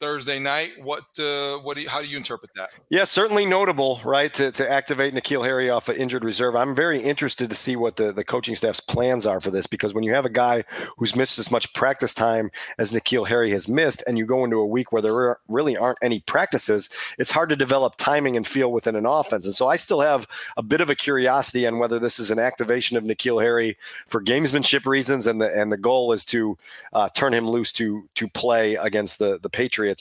Thursday 0.04 0.38
night. 0.38 0.72
What 0.84 1.06
uh, 1.18 1.60
what 1.60 1.76
do 1.78 1.84
you, 1.84 1.88
how 1.88 2.02
do 2.02 2.08
you 2.08 2.18
interpret 2.18 2.52
that? 2.56 2.72
Yeah, 2.90 3.06
certainly 3.06 3.46
notable, 3.46 4.02
right? 4.04 4.34
To, 4.34 4.52
to 4.52 4.70
activate 4.70 5.14
N'Keal 5.14 5.46
Harry 5.46 5.70
off 5.70 5.88
of 5.88 5.96
injured 5.96 6.26
reserve. 6.26 6.58
I'm 6.58 6.76
very 6.76 7.02
interested 7.02 7.50
to 7.50 7.56
see 7.56 7.78
what 7.78 7.96
the, 7.96 8.12
the 8.12 8.26
coaching 8.26 8.58
staff's 8.58 8.82
plans 8.82 9.26
are 9.26 9.40
for 9.40 9.50
this 9.50 9.66
because 9.66 9.94
when 9.94 10.04
you 10.04 10.14
have 10.14 10.26
a 10.26 10.30
guy 10.30 10.66
who's 10.98 11.16
missed 11.16 11.40
as 11.40 11.50
much 11.50 11.72
practice 11.74 12.14
time 12.14 12.52
as 12.78 12.92
N'Keal 12.92 13.28
Harry 13.30 13.52
has 13.52 13.70
missed, 13.70 14.04
and 14.06 14.18
you 14.18 14.26
go 14.26 14.44
into 14.44 14.58
a 14.58 14.68
week 14.68 14.92
where 14.92 15.02
there 15.02 15.38
really 15.48 15.78
aren't 15.78 16.00
any 16.02 16.20
practices, 16.20 16.90
it's 17.18 17.32
hard 17.32 17.48
to 17.48 17.56
develop 17.56 17.96
timing 17.96 18.36
and 18.36 18.46
feel 18.46 18.74
within 18.74 18.98
an 18.98 19.06
offense. 19.06 19.46
And 19.46 19.56
so 19.56 19.70
I 19.70 19.78
still 19.78 20.02
have 20.02 20.28
a 20.58 20.64
bit 20.64 20.82
of 20.82 20.90
a 20.90 20.96
curiosity 20.96 21.66
on 21.66 21.80
whether 21.80 21.98
this 21.98 22.20
is 22.20 22.30
an 22.30 22.40
activation 22.40 22.98
of 22.98 23.06
N'Keal 23.06 23.42
Harry 23.42 23.78
for 24.08 24.22
gamesmanship 24.22 24.86
reasons, 24.86 25.28
and 25.28 25.40
the 25.40 25.50
and 25.58 25.72
the 25.72 25.78
goal 25.78 26.12
is 26.12 26.26
to 26.26 26.58
uh, 26.92 27.08
turn 27.10 27.34
him 27.34 27.48
loose 27.48 27.72
to 27.74 28.10
to 28.16 28.28
play 28.28 28.76
against 28.76 29.18
the 29.18 29.40
the 29.42 29.50
Patriots 29.50 29.93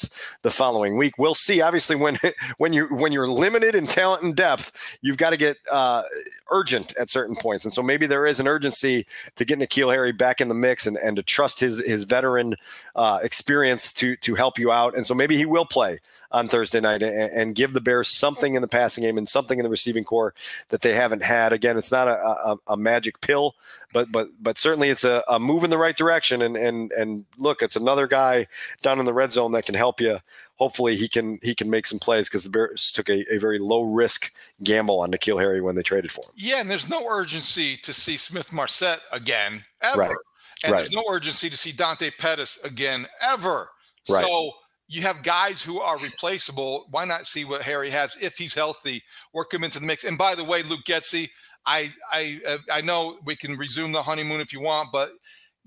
the 0.42 0.50
following 0.50 0.96
week. 0.96 1.18
We'll 1.18 1.34
see. 1.34 1.60
Obviously, 1.60 1.96
when 1.96 2.18
when 2.58 2.72
you 2.72 2.86
when 2.86 3.12
you're 3.12 3.26
limited 3.26 3.74
in 3.74 3.86
talent 3.86 4.22
and 4.22 4.34
depth, 4.34 4.98
you've 5.02 5.16
got 5.16 5.30
to 5.30 5.36
get 5.36 5.56
uh, 5.70 6.02
urgent 6.50 6.94
at 6.96 7.10
certain 7.10 7.36
points, 7.36 7.64
and 7.64 7.72
so 7.72 7.82
maybe 7.82 8.06
there 8.06 8.26
is 8.26 8.40
an 8.40 8.48
urgency 8.48 9.06
to 9.36 9.44
get 9.44 9.58
N'Keal 9.58 9.92
Harry 9.92 10.12
back 10.12 10.40
in 10.40 10.48
the 10.48 10.54
mix 10.54 10.86
and, 10.86 10.96
and 10.96 11.16
to 11.16 11.22
trust 11.22 11.60
his 11.60 11.82
his 11.84 12.04
veteran 12.04 12.54
uh, 12.96 13.18
experience 13.22 13.92
to 13.94 14.16
to 14.16 14.34
help 14.34 14.58
you 14.58 14.72
out. 14.72 14.96
And 14.96 15.06
so 15.06 15.14
maybe 15.14 15.36
he 15.36 15.46
will 15.46 15.66
play 15.66 16.00
on 16.32 16.48
Thursday 16.48 16.80
night 16.80 17.02
and, 17.02 17.30
and, 17.32 17.54
give 17.54 17.74
the 17.74 17.80
Bears 17.80 18.08
something 18.08 18.54
in 18.54 18.62
the 18.62 18.68
passing 18.68 19.04
game 19.04 19.18
and 19.18 19.28
something 19.28 19.58
in 19.58 19.62
the 19.62 19.68
receiving 19.68 20.02
core 20.02 20.34
that 20.70 20.80
they 20.80 20.94
haven't 20.94 21.22
had. 21.22 21.52
Again, 21.52 21.76
it's 21.76 21.92
not 21.92 22.08
a, 22.08 22.12
a, 22.12 22.56
a 22.68 22.76
magic 22.76 23.20
pill, 23.20 23.54
but 23.92 24.10
but 24.10 24.30
but 24.40 24.56
certainly 24.56 24.88
it's 24.88 25.04
a, 25.04 25.22
a 25.28 25.38
move 25.38 25.62
in 25.62 25.70
the 25.70 25.78
right 25.78 25.96
direction. 25.96 26.40
And 26.40 26.56
and 26.56 26.90
and 26.92 27.26
look, 27.36 27.62
it's 27.62 27.76
another 27.76 28.06
guy 28.06 28.46
down 28.80 28.98
in 28.98 29.04
the 29.04 29.12
red 29.12 29.32
zone 29.32 29.52
that 29.52 29.66
can 29.66 29.74
help 29.74 30.00
you. 30.00 30.18
Hopefully, 30.56 30.96
he 30.96 31.08
can 31.08 31.38
he 31.42 31.54
can 31.54 31.68
make 31.68 31.86
some 31.86 31.98
plays 31.98 32.28
because 32.28 32.44
the 32.44 32.50
Bears 32.50 32.92
took 32.92 33.10
a, 33.10 33.24
a 33.32 33.38
very 33.38 33.58
low 33.58 33.82
risk 33.82 34.32
gamble 34.62 35.00
on 35.00 35.10
N'Keal 35.10 35.38
Harry 35.38 35.60
when 35.60 35.74
they 35.74 35.82
traded 35.82 36.10
for 36.10 36.24
him. 36.24 36.32
Yeah, 36.36 36.60
and 36.60 36.70
there's 36.70 36.88
no 36.88 37.06
urgency 37.08 37.76
to 37.78 37.92
see 37.92 38.16
Smith 38.16 38.52
Marsette 38.52 39.00
again 39.12 39.64
ever, 39.82 39.98
right. 39.98 40.16
and 40.64 40.72
right. 40.72 40.78
there's 40.78 40.92
no 40.92 41.04
urgency 41.10 41.50
to 41.50 41.56
see 41.56 41.72
Dante 41.72 42.10
Pettis 42.10 42.58
again 42.64 43.06
ever. 43.20 43.68
Right. 44.08 44.24
So 44.24 44.52
you 44.92 45.02
have 45.02 45.22
guys 45.22 45.62
who 45.62 45.80
are 45.80 45.98
replaceable. 45.98 46.86
Why 46.90 47.04
not 47.06 47.24
see 47.24 47.44
what 47.44 47.62
Harry 47.62 47.88
has 47.90 48.16
if 48.20 48.36
he's 48.36 48.54
healthy? 48.54 49.02
Work 49.32 49.54
him 49.54 49.64
into 49.64 49.80
the 49.80 49.86
mix. 49.86 50.04
And 50.04 50.18
by 50.18 50.34
the 50.34 50.44
way, 50.44 50.62
Luke 50.62 50.84
Getsy, 50.86 51.30
I 51.64 51.92
I 52.12 52.40
uh, 52.46 52.58
I 52.70 52.82
know 52.82 53.18
we 53.24 53.34
can 53.34 53.56
resume 53.56 53.92
the 53.92 54.02
honeymoon 54.02 54.40
if 54.40 54.52
you 54.52 54.60
want, 54.60 54.90
but 54.92 55.12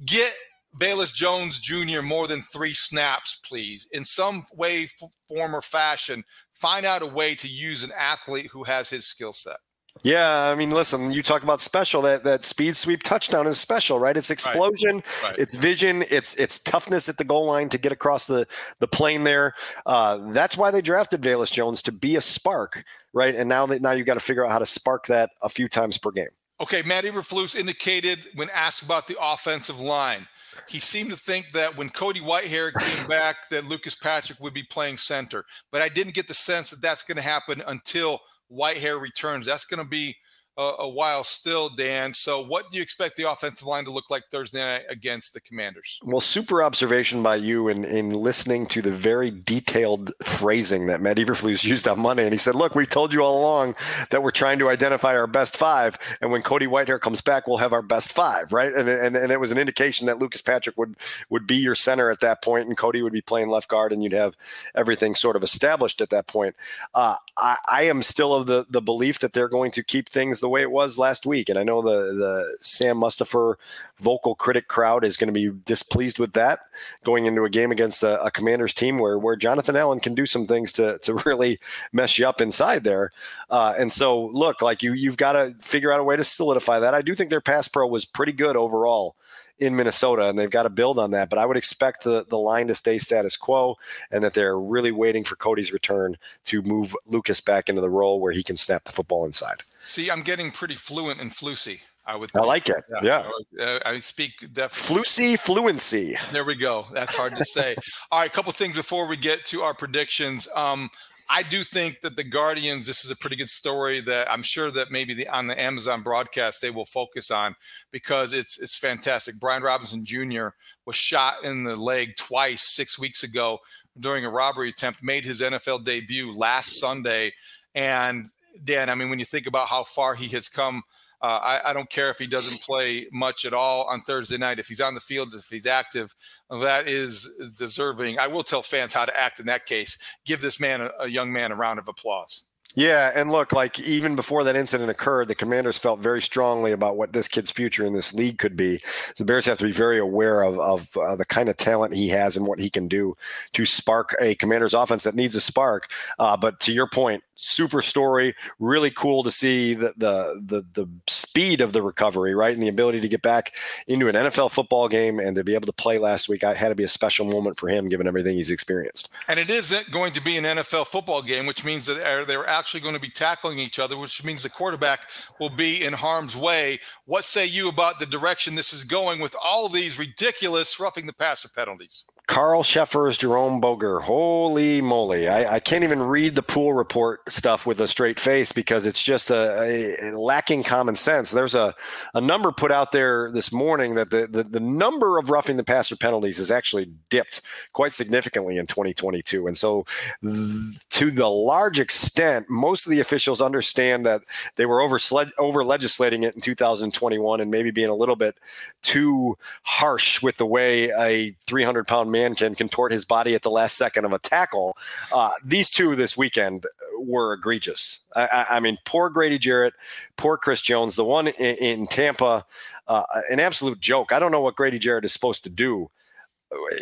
get 0.06 0.32
Velus 0.80 1.14
Jones 1.14 1.60
Jr. 1.60 2.02
more 2.02 2.28
than 2.28 2.42
three 2.42 2.74
snaps, 2.74 3.40
please. 3.44 3.88
In 3.94 4.06
some 4.06 4.44
way, 4.54 4.84
f- 4.84 5.10
form, 5.28 5.56
or 5.56 5.62
fashion, 5.62 6.24
find 6.54 6.86
out 6.86 7.02
a 7.02 7.08
way 7.08 7.34
to 7.36 7.48
use 7.48 7.84
an 7.84 7.92
athlete 7.98 8.50
who 8.52 8.64
has 8.66 8.90
his 8.90 9.08
skill 9.08 9.34
set. 9.34 9.58
Yeah, 10.04 10.50
I 10.52 10.56
mean, 10.56 10.70
listen, 10.70 11.12
you 11.14 11.24
talk 11.24 11.42
about 11.42 11.62
special. 11.62 12.02
That 12.04 12.24
that 12.26 12.44
speed 12.44 12.78
sweep 12.78 13.02
touchdown 13.02 13.48
is 13.48 13.60
special, 13.60 13.98
right? 13.98 14.16
It's 14.16 14.30
explosion, 14.30 14.98
right. 14.98 15.24
Right. 15.24 15.40
it's 15.40 15.56
vision, 15.56 16.04
it's 16.12 16.36
it's 16.36 16.60
toughness 16.60 17.10
at 17.10 17.18
the 17.18 17.24
goal 17.24 17.46
line 17.46 17.70
to 17.70 17.78
get 17.78 17.92
across 17.92 18.26
the 18.26 18.46
the 18.80 18.88
plane 18.88 19.24
there. 19.24 19.56
Uh, 19.86 20.20
that's 20.32 20.58
why 20.58 20.70
they 20.70 20.82
drafted 20.82 21.22
Velus 21.22 21.52
Jones 21.52 21.82
to 21.84 21.92
be 21.92 22.16
a 22.18 22.22
spark, 22.22 22.84
right? 23.14 23.34
And 23.34 23.50
now 23.50 23.66
that 23.66 23.82
now 23.82 23.92
you've 23.92 24.06
got 24.06 24.14
to 24.14 24.20
figure 24.20 24.46
out 24.46 24.52
how 24.52 24.60
to 24.60 24.66
spark 24.66 25.08
that 25.08 25.32
a 25.42 25.50
few 25.50 25.68
times 25.68 25.98
per 25.98 26.12
game. 26.12 26.28
Okay, 26.62 26.84
Matt 26.84 27.04
Eberflus 27.04 27.56
indicated 27.56 28.20
when 28.36 28.50
asked 28.52 28.84
about 28.84 29.08
the 29.08 29.18
offensive 29.20 29.80
line 29.80 30.28
he 30.68 30.80
seemed 30.80 31.12
to 31.12 31.18
think 31.18 31.52
that 31.52 31.76
when 31.78 31.90
Cody 31.90 32.20
Whitehair 32.20 32.74
came 32.74 33.08
back, 33.10 33.50
that 33.50 33.66
Lucas 33.66 33.96
Patrick 33.96 34.40
would 34.40 34.54
be 34.54 34.64
playing 34.64 34.98
center. 34.98 35.46
But 35.72 35.82
I 35.82 35.90
didn't 35.90 36.14
get 36.14 36.28
the 36.28 36.34
sense 36.34 36.70
that 36.70 36.82
that's 36.82 37.04
going 37.04 37.18
to 37.18 37.22
happen 37.22 37.62
until 37.68 38.20
Whitehair 38.52 39.00
returns. 39.00 39.46
That's 39.46 39.66
going 39.66 39.84
to 39.84 39.90
be 39.90 40.16
a, 40.58 40.72
a, 40.80 40.90
while 40.90 41.24
still, 41.24 41.70
Dan. 41.70 42.14
So, 42.14 42.42
what 42.42 42.72
do 42.72 42.78
you 42.78 42.84
expect 42.84 43.18
the 43.18 43.30
offensive 43.30 43.68
line 43.68 43.84
to 43.86 43.92
look 43.92 44.10
like 44.10 44.24
Thursday 44.32 44.64
night 44.64 44.84
against 44.90 45.34
the 45.34 45.42
Commanders? 45.42 46.00
Well, 46.04 46.22
super 46.22 46.64
observation 46.64 47.22
by 47.22 47.36
you 47.36 47.68
in, 47.68 47.84
in 47.84 48.12
listening 48.12 48.66
to 48.68 48.82
the 48.82 48.92
very 48.92 49.32
detailed 49.32 50.14
phrasing 50.24 50.86
that 50.88 51.02
Matt 51.02 51.18
Eberflus 51.18 51.64
used 51.66 51.88
on 51.88 52.00
Monday. 52.00 52.24
And 52.24 52.32
he 52.32 52.38
said, 52.38 52.56
Look, 52.56 52.74
we 52.74 52.86
told 52.86 53.14
you 53.14 53.22
all 53.22 53.40
along 53.40 53.76
that 54.12 54.24
we're 54.24 54.32
trying 54.32 54.60
to 54.60 54.70
identify 54.70 55.16
our 55.18 55.28
best 55.28 55.58
five. 55.58 55.98
And 56.22 56.32
when 56.32 56.42
Cody 56.42 56.68
Whitehair 56.68 57.02
comes 57.02 57.22
back, 57.22 57.48
we'll 57.48 57.58
have 57.58 57.74
our 57.74 57.82
best 57.82 58.14
five, 58.14 58.54
right? 58.54 58.74
And, 58.74 58.88
and, 58.88 59.16
and 59.18 59.32
it 59.32 59.40
was 59.40 59.52
an 59.52 59.58
indication 59.58 60.08
that 60.08 60.20
Lucas 60.20 60.42
Patrick 60.42 60.78
would, 60.78 60.96
would 61.30 61.46
be 61.46 61.58
your 61.58 61.76
center 61.76 62.10
at 62.10 62.22
that 62.22 62.42
point, 62.42 62.68
and 62.68 62.78
Cody 62.78 63.02
would 63.02 63.14
be 63.14 63.22
playing 63.22 63.50
left 63.50 63.68
guard, 63.68 63.92
and 63.92 64.04
you'd 64.04 64.14
have 64.14 64.38
everything 64.74 65.16
sort 65.16 65.36
of 65.36 65.44
established 65.44 66.00
at 66.02 66.10
that 66.12 66.28
point. 66.28 66.56
Uh, 66.94 67.16
I, 67.38 67.58
I 67.70 67.84
am 67.84 68.02
still 68.02 68.34
of 68.34 68.48
the, 68.48 68.66
the 68.70 68.82
belief 68.82 69.20
that 69.20 69.34
they're 69.34 69.50
going 69.50 69.72
to 69.72 69.84
keep 69.84 70.08
things 70.10 70.40
the 70.46 70.50
way 70.50 70.62
it 70.62 70.70
was 70.70 71.00
last 71.00 71.26
week. 71.26 71.50
And 71.50 71.58
I 71.58 71.64
know 71.64 71.82
the 71.82 72.14
the 72.14 72.58
Sam 72.62 72.98
Mustipher 72.98 73.56
vocal 74.00 74.36
critic 74.36 74.68
crowd 74.68 75.04
is 75.04 75.18
going 75.18 75.34
to 75.34 75.34
be 75.34 75.50
displeased 75.66 76.20
with 76.20 76.34
that 76.34 76.60
going 77.04 77.26
into 77.26 77.46
a 77.46 77.50
game 77.50 77.72
against 77.72 78.04
a, 78.04 78.22
a, 78.22 78.30
Commanders 78.30 78.76
team 78.76 79.00
where 79.00 79.18
where 79.18 79.36
Jonathan 79.36 79.76
Allen 79.76 80.00
can 80.00 80.14
do 80.14 80.28
some 80.28 80.46
things 80.46 80.72
to 80.74 81.00
to 81.00 81.16
really 81.26 81.60
mess 81.92 82.20
you 82.20 82.28
up 82.28 82.42
inside 82.42 82.84
there. 82.84 83.12
Uh, 83.50 83.74
and 83.76 83.92
so 83.92 84.28
look, 84.28 84.62
like 84.62 84.84
you 84.84 84.94
you've 84.94 85.18
got 85.18 85.32
to 85.32 85.56
figure 85.60 85.92
out 85.92 86.00
a 86.00 86.04
way 86.04 86.16
to 86.16 86.24
solidify 86.24 86.78
that. 86.78 86.94
I 86.94 87.02
do 87.02 87.16
think 87.16 87.32
their 87.32 87.42
pass 87.42 87.68
pro 87.68 87.88
was 87.88 88.06
pretty 88.06 88.34
good 88.34 88.56
overall 88.56 89.16
in 89.60 89.76
Minnesota, 89.76 90.28
and 90.28 90.38
they've 90.38 90.50
got 90.50 90.64
to 90.64 90.70
build 90.70 91.00
on 91.00 91.12
that. 91.12 91.30
But 91.30 91.40
I 91.40 91.46
would 91.46 91.58
expect 91.58 92.04
the, 92.04 92.26
the 92.28 92.38
line 92.38 92.68
to 92.68 92.76
stay 92.76 92.98
status 92.98 93.38
quo 93.38 93.76
and 94.12 94.24
that 94.24 94.34
they're 94.34 94.60
really 94.60 94.92
waiting 94.92 95.24
for 95.24 95.36
Cody's 95.36 95.72
return 95.72 96.18
to 96.46 96.62
move 96.62 96.96
Lucas 97.06 97.42
back 97.42 97.70
into 97.70 97.82
the 97.82 97.90
role 97.90 98.20
where 98.20 98.32
he 98.32 98.44
can 98.44 98.58
snap 98.58 98.84
the 98.84 98.92
football 98.92 99.26
inside. 99.26 99.62
See, 99.86 100.10
I'm 100.10 100.22
getting 100.22 100.52
pretty 100.52 100.76
fluent 100.76 101.22
in 101.22 101.30
Flusy. 101.30 101.80
I 102.08 102.16
would. 102.16 102.32
Think. 102.32 102.44
I 102.44 102.48
like 102.48 102.70
it. 102.70 102.84
Yeah, 103.02 103.28
yeah. 103.52 103.80
I 103.84 103.98
speak 103.98 104.54
definitely. 104.54 105.04
Flusy 105.04 105.40
fluency. 105.40 106.16
There 106.32 106.46
we 106.46 106.56
go. 106.56 106.86
That's 106.92 107.16
hard 107.16 107.34
to 107.34 107.46
say. 107.46 107.76
All 108.12 108.20
right, 108.20 108.30
a 108.30 108.32
couple 108.32 108.52
things 108.52 108.76
before 108.76 109.08
we 109.08 109.18
get 109.18 109.44
to 109.46 109.62
our 109.62 109.74
predictions. 109.74 110.48
Um, 110.56 110.90
I 111.30 111.44
do 111.44 111.64
think 111.64 112.02
that 112.02 112.16
the 112.16 112.24
Guardians, 112.24 112.86
this 112.86 113.04
is 113.04 113.12
a 113.12 113.16
pretty 113.16 113.36
good 113.36 113.50
story 113.50 114.00
that 114.02 114.32
I'm 114.32 114.44
sure 114.44 114.70
that 114.72 114.92
maybe 114.92 115.14
the, 115.14 115.28
on 115.28 115.48
the 115.48 115.60
Amazon 115.60 116.02
broadcast 116.04 116.62
they 116.62 116.70
will 116.70 116.86
focus 116.86 117.32
on 117.32 117.56
because 117.92 118.34
it's 118.34 118.60
it's 118.60 118.78
fantastic. 118.78 119.40
Brian 119.40 119.64
Robinson 119.64 120.06
Jr. 120.06 120.50
was 120.86 120.96
shot 120.96 121.44
in 121.44 121.64
the 121.64 121.76
leg 121.76 122.16
twice 122.16 122.76
six 122.76 123.00
weeks 123.00 123.24
ago 123.24 123.60
during 124.00 124.26
a 124.26 124.30
robbery 124.30 124.70
attempt, 124.70 125.02
made 125.02 125.26
his 125.26 125.42
NFL 125.42 125.84
debut 125.84 126.32
last 126.36 126.80
Sunday. 126.80 127.34
And 127.74 128.30
Dan, 128.64 128.90
I 128.90 128.96
mean, 128.96 129.10
when 129.10 129.20
you 129.20 129.26
think 129.26 129.48
about 129.48 129.68
how 129.68 129.84
far 129.84 130.16
he 130.16 130.28
has 130.30 130.48
come– 130.50 130.84
uh, 131.26 131.40
I, 131.42 131.72
I, 131.72 131.74
don't 131.74 131.90
care 131.90 132.12
if 132.12 132.20
he 132.20 132.28
doesn't 132.28 132.62
play 132.62 133.08
much 133.12 133.46
at 133.46 133.54
all 133.54 133.86
on 133.86 134.02
Thursday 134.02 134.38
night. 134.38 134.60
If 134.60 134.68
he's 134.68 134.80
on 134.80 134.94
the 134.94 135.02
field, 135.02 135.34
if 135.34 135.50
he's 135.50 135.66
active, 135.66 136.14
that 136.52 136.88
is 136.88 137.28
deserving. 137.58 138.20
I 138.20 138.28
will 138.28 138.44
tell 138.44 138.62
fans 138.62 138.94
how 138.94 139.06
to 139.06 139.20
act 139.20 139.40
in 139.40 139.48
that 139.48 139.66
case. 139.66 139.98
Give 140.24 140.40
this 140.40 140.60
man, 140.60 140.82
a, 140.82 140.92
a 141.00 141.08
young 141.08 141.34
man, 141.34 141.52
a 141.52 141.56
round 141.56 141.80
of 141.80 141.88
applause. 141.88 142.44
Yeah, 142.76 143.12
and 143.16 143.32
look, 143.32 143.54
like 143.54 143.80
even 143.80 144.18
before 144.18 144.44
that 144.44 144.58
incident 144.58 144.90
occurred, 144.90 145.30
the 145.30 145.36
Commanders 145.36 145.78
felt 145.78 146.02
very 146.02 146.22
strongly 146.22 146.74
about 146.74 146.98
what 146.98 147.14
this 147.14 147.30
kid's 147.30 147.50
future 147.50 147.86
in 147.86 147.94
this 147.94 148.14
league 148.14 148.38
could 148.38 148.58
be. 148.58 148.82
The 149.18 149.24
Bears 149.24 149.46
have 149.46 149.58
to 149.60 149.64
be 149.64 149.72
very 149.72 149.98
aware 149.98 150.44
of, 150.44 150.60
of 150.60 150.98
uh, 150.98 151.16
the 151.16 151.26
kind 151.26 151.48
of 151.48 151.56
talent 151.56 151.94
he 151.96 152.10
has 152.10 152.36
and 152.36 152.46
what 152.46 152.60
he 152.60 152.70
can 152.70 152.90
do 152.90 153.16
to 153.54 153.66
spark 153.66 154.14
a 154.20 154.36
Commanders 154.36 154.74
offense 154.74 155.06
that 155.06 155.16
needs 155.16 155.36
a 155.36 155.42
spark. 155.42 155.90
Uh, 156.20 156.36
but 156.36 156.60
to 156.62 156.74
your 156.74 156.88
point, 156.88 157.24
super 157.36 157.82
story. 157.82 158.36
Really 158.60 158.92
cool 158.92 159.24
to 159.24 159.32
see 159.32 159.74
the, 159.74 159.94
the, 159.98 160.42
the 160.46 160.66
the 160.74 160.90
speed 161.08 161.62
of 161.62 161.74
the 161.74 161.82
recovery, 161.82 162.34
right, 162.34 162.54
and 162.54 162.62
the 162.62 162.68
ability 162.68 163.02
to 163.02 163.08
get 163.08 163.22
back 163.22 163.54
into 163.88 164.08
an 164.08 164.16
NFL 164.16 164.52
football 164.52 164.88
game 164.88 165.20
and 165.20 165.36
to 165.36 165.44
be 165.44 165.54
able 165.54 165.68
to 165.68 165.74
play 165.74 165.98
last 165.98 166.30
week. 166.30 166.44
I 166.44 166.54
had 166.54 166.70
to 166.70 166.76
be 166.76 166.84
a 166.84 166.90
special 166.90 167.26
moment 167.26 167.60
for 167.60 167.68
him, 167.68 167.90
given 167.90 168.08
everything 168.08 168.36
he's 168.36 168.52
experienced. 168.52 169.10
And 169.28 169.40
it 169.40 169.50
isn't 169.50 169.92
going 169.92 170.14
to 170.14 170.22
be 170.22 170.38
an 170.38 170.44
NFL 170.44 170.88
football 170.88 171.22
game, 171.22 171.46
which 171.46 171.66
means 171.66 171.86
that 171.86 172.26
they're 172.28 172.48
actually 172.48 172.82
going 172.82 172.96
to 172.96 173.00
be 173.00 173.10
tackling 173.10 173.60
each 173.60 173.80
other, 173.80 173.98
which 173.98 174.24
means 174.24 174.44
the 174.44 174.50
quarterback 174.50 175.02
will 175.40 175.50
be 175.50 175.84
in 175.84 175.94
harm's 175.94 176.36
way. 176.36 176.80
What 177.06 177.26
say 177.26 177.46
you 177.46 177.70
about 177.70 178.00
the 178.00 178.06
direction 178.06 178.56
this 178.56 178.74
is 178.74 178.84
going 178.84 179.20
with 179.20 179.36
all 179.44 179.70
these 179.70 180.00
ridiculous 180.00 180.80
roughing 180.80 181.06
the 181.06 181.14
passer 181.14 181.50
penalties? 181.50 182.06
Carl 182.28 182.64
Cheffers, 182.64 183.20
Jerome 183.20 183.62
Boger. 183.62 184.00
Holy 184.00 184.82
moly. 184.82 185.30
I, 185.30 185.56
I, 185.56 185.60
can't 185.60 185.84
even 185.84 186.02
read 186.02 186.34
the 186.34 186.42
pool 186.42 186.74
report 186.74 187.22
stuff 187.32 187.68
with 187.68 187.80
a 187.80 187.88
straight 187.88 188.20
face 188.20 188.52
because 188.52 188.88
it's 188.88 189.02
just 189.02 189.30
a, 189.30 189.96
a 190.02 190.18
lacking 190.18 190.64
common 190.64 190.96
sense. 190.96 191.32
There's 191.32 191.54
a, 191.54 191.76
a 192.16 192.22
number 192.22 192.52
put 192.52 192.72
out 192.72 192.92
there 192.92 193.32
this 193.32 193.52
morning 193.52 193.94
that 193.96 194.10
the, 194.10 194.28
the, 194.28 194.44
the, 194.44 194.60
number 194.60 195.20
of 195.20 195.30
roughing 195.30 195.58
the 195.58 195.64
passer 195.64 195.96
penalties 195.96 196.38
has 196.40 196.50
actually 196.50 196.90
dipped 197.10 197.42
quite 197.74 197.94
significantly 197.94 198.58
in 198.58 198.66
2022. 198.66 199.46
And 199.46 199.58
so, 199.58 199.86
th- 200.22 200.88
to 200.90 201.12
the 201.12 201.30
large 201.30 201.80
extent, 201.80 202.50
most 202.50 202.88
of 202.88 202.92
the 202.92 203.00
officials 203.00 203.42
understand 203.42 204.06
that 204.06 204.22
they 204.56 204.66
were 204.66 204.82
over, 204.82 205.00
over 205.38 205.64
legislating 205.64 206.24
it 206.24 206.34
in 206.34 206.42
2021 206.42 207.40
and 207.40 207.52
maybe 207.52 207.70
being 207.70 207.90
a 207.90 207.96
little 207.96 208.16
bit 208.16 208.36
too 208.82 209.38
harsh 209.64 210.24
with 210.24 210.38
the 210.38 210.46
way 210.46 210.90
a 210.90 211.36
300 211.42 211.88
pound 211.88 212.15
man 212.16 212.36
can 212.36 212.56
contort 212.56 212.92
his 212.92 213.06
body 213.06 213.36
at 213.36 213.42
the 213.42 213.52
last 213.52 213.78
second 213.78 214.06
of 214.06 214.14
a 214.14 214.20
tackle. 214.20 214.78
Uh, 215.12 215.32
these 215.44 215.70
two 215.70 215.96
this 215.96 216.16
weekend 216.16 216.66
were 216.98 217.34
egregious. 217.34 218.00
I, 218.16 218.46
I, 218.52 218.60
mean, 218.60 218.78
poor 218.86 219.10
Grady 219.10 219.38
Jarrett, 219.38 219.74
poor 220.16 220.38
Chris 220.38 220.62
Jones. 220.62 220.96
The 220.96 221.04
one 221.04 221.28
in, 221.28 221.56
in 221.58 221.88
Tampa, 221.88 222.46
uh, 222.88 223.04
an 223.30 223.40
absolute 223.40 223.80
joke. 223.80 224.12
I 224.12 224.20
don't 224.20 224.32
know 224.32 224.42
what 224.42 224.56
Grady 224.56 224.80
Jarrett 224.80 225.06
is 225.06 225.14
supposed 225.14 225.44
to 225.44 225.50
do 225.50 225.90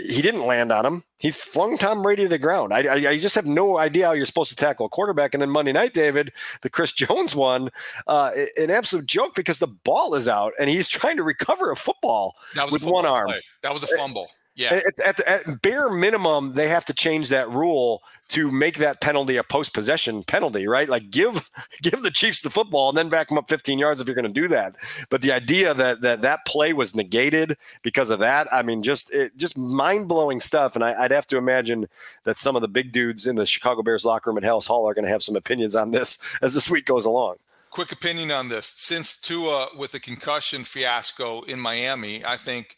he 0.06 0.22
didn't 0.22 0.46
land 0.46 0.72
on 0.72 0.86
him. 0.86 1.04
He 1.18 1.32
flung 1.32 1.78
Tom 1.78 2.02
Brady 2.02 2.24
to 2.24 2.30
the 2.30 2.38
ground. 2.38 2.74
I, 2.74 2.82
I, 2.82 3.10
I, 3.10 3.18
just 3.18 3.36
have 3.36 3.46
no 3.46 3.78
idea 3.78 4.08
how 4.08 4.14
you're 4.14 4.26
supposed 4.26 4.50
to 4.50 4.56
tackle 4.56 4.86
a 4.86 4.90
quarterback. 4.90 5.34
And 5.34 5.42
then 5.42 5.50
Monday 5.50 5.72
night, 5.72 5.94
David, 5.94 6.34
the 6.62 6.70
Chris 6.70 6.94
Jones 6.94 7.36
one, 7.36 7.70
uh, 8.08 8.32
an 8.58 8.70
absolute 8.70 9.06
joke 9.06 9.36
because 9.36 9.60
the 9.60 9.68
ball 9.68 10.16
is 10.16 10.28
out 10.28 10.54
and 10.60 10.70
he's 10.70 10.88
trying 10.88 11.18
to 11.18 11.24
recover 11.24 11.72
a 11.72 11.76
football 11.76 12.36
with 12.72 12.84
one 12.84 13.06
arm. 13.06 13.28
Play. 13.28 13.42
That 13.62 13.74
was 13.74 13.84
a 13.84 13.88
fumble. 13.98 14.30
Yeah. 14.56 14.82
At, 14.86 15.20
at, 15.20 15.20
at, 15.22 15.62
bare 15.64 15.90
minimum, 15.90 16.54
they 16.54 16.68
have 16.68 16.86
to 16.86 16.94
change 16.94 17.30
that 17.30 17.50
rule 17.50 18.04
to 18.30 18.52
make 18.52 18.78
that 18.78 19.02
penalty 19.02 19.38
a 19.38 19.44
post 19.44 19.74
possession 19.74 20.24
penalty, 20.24 20.68
right? 20.68 20.88
Like 20.88 21.10
give 21.10 21.50
give 21.82 22.04
the 22.04 22.12
Chiefs 22.12 22.42
the 22.42 22.52
football 22.52 22.90
and 22.90 22.98
then 22.98 23.10
back 23.10 23.30
them 23.30 23.40
up 23.40 23.50
15 23.50 23.80
yards 23.80 24.00
if 24.00 24.08
you're 24.08 24.16
going 24.16 24.32
to 24.32 24.42
do 24.42 24.48
that. 24.50 24.76
But 25.10 25.22
the 25.22 25.32
idea 25.32 25.74
that 25.74 26.02
that 26.02 26.22
that 26.22 26.46
play 26.46 26.72
was 26.74 26.94
negated 26.94 27.58
because 27.82 28.12
of 28.12 28.20
that, 28.20 28.48
I 28.54 28.62
mean, 28.62 28.84
just 28.84 29.12
it, 29.12 29.36
just 29.38 29.58
mind 29.58 30.08
blowing 30.08 30.40
stuff. 30.40 30.76
And 30.76 30.84
I, 30.84 31.02
would 31.02 31.12
have 31.12 31.28
to 31.28 31.38
imagine 31.38 31.88
that 32.24 32.38
some 32.38 32.56
of 32.56 32.62
the 32.62 32.68
big 32.68 32.92
dudes 32.92 33.26
in 33.26 33.36
the 33.36 33.48
Chicago 33.48 33.82
Bears 33.82 34.06
locker 34.06 34.30
room 34.30 34.38
at 34.38 34.44
Halas 34.44 34.68
Hall 34.68 34.88
are 34.88 34.94
going 34.94 35.06
to 35.06 35.12
have 35.12 35.24
some 35.24 35.36
opinions 35.36 35.76
on 35.76 35.92
this 35.92 36.38
as 36.44 36.54
this 36.54 36.70
week 36.70 36.86
goes 36.86 37.06
along. 37.06 37.38
Quick 37.72 37.92
opinion 37.92 38.30
on 38.30 38.50
this: 38.50 38.68
since 38.68 39.20
Tua 39.20 39.70
with 39.76 39.94
the 39.94 40.00
concussion 40.00 40.64
fiasco 40.64 41.42
in 41.42 41.60
Miami, 41.60 42.24
I 42.24 42.38
think 42.38 42.76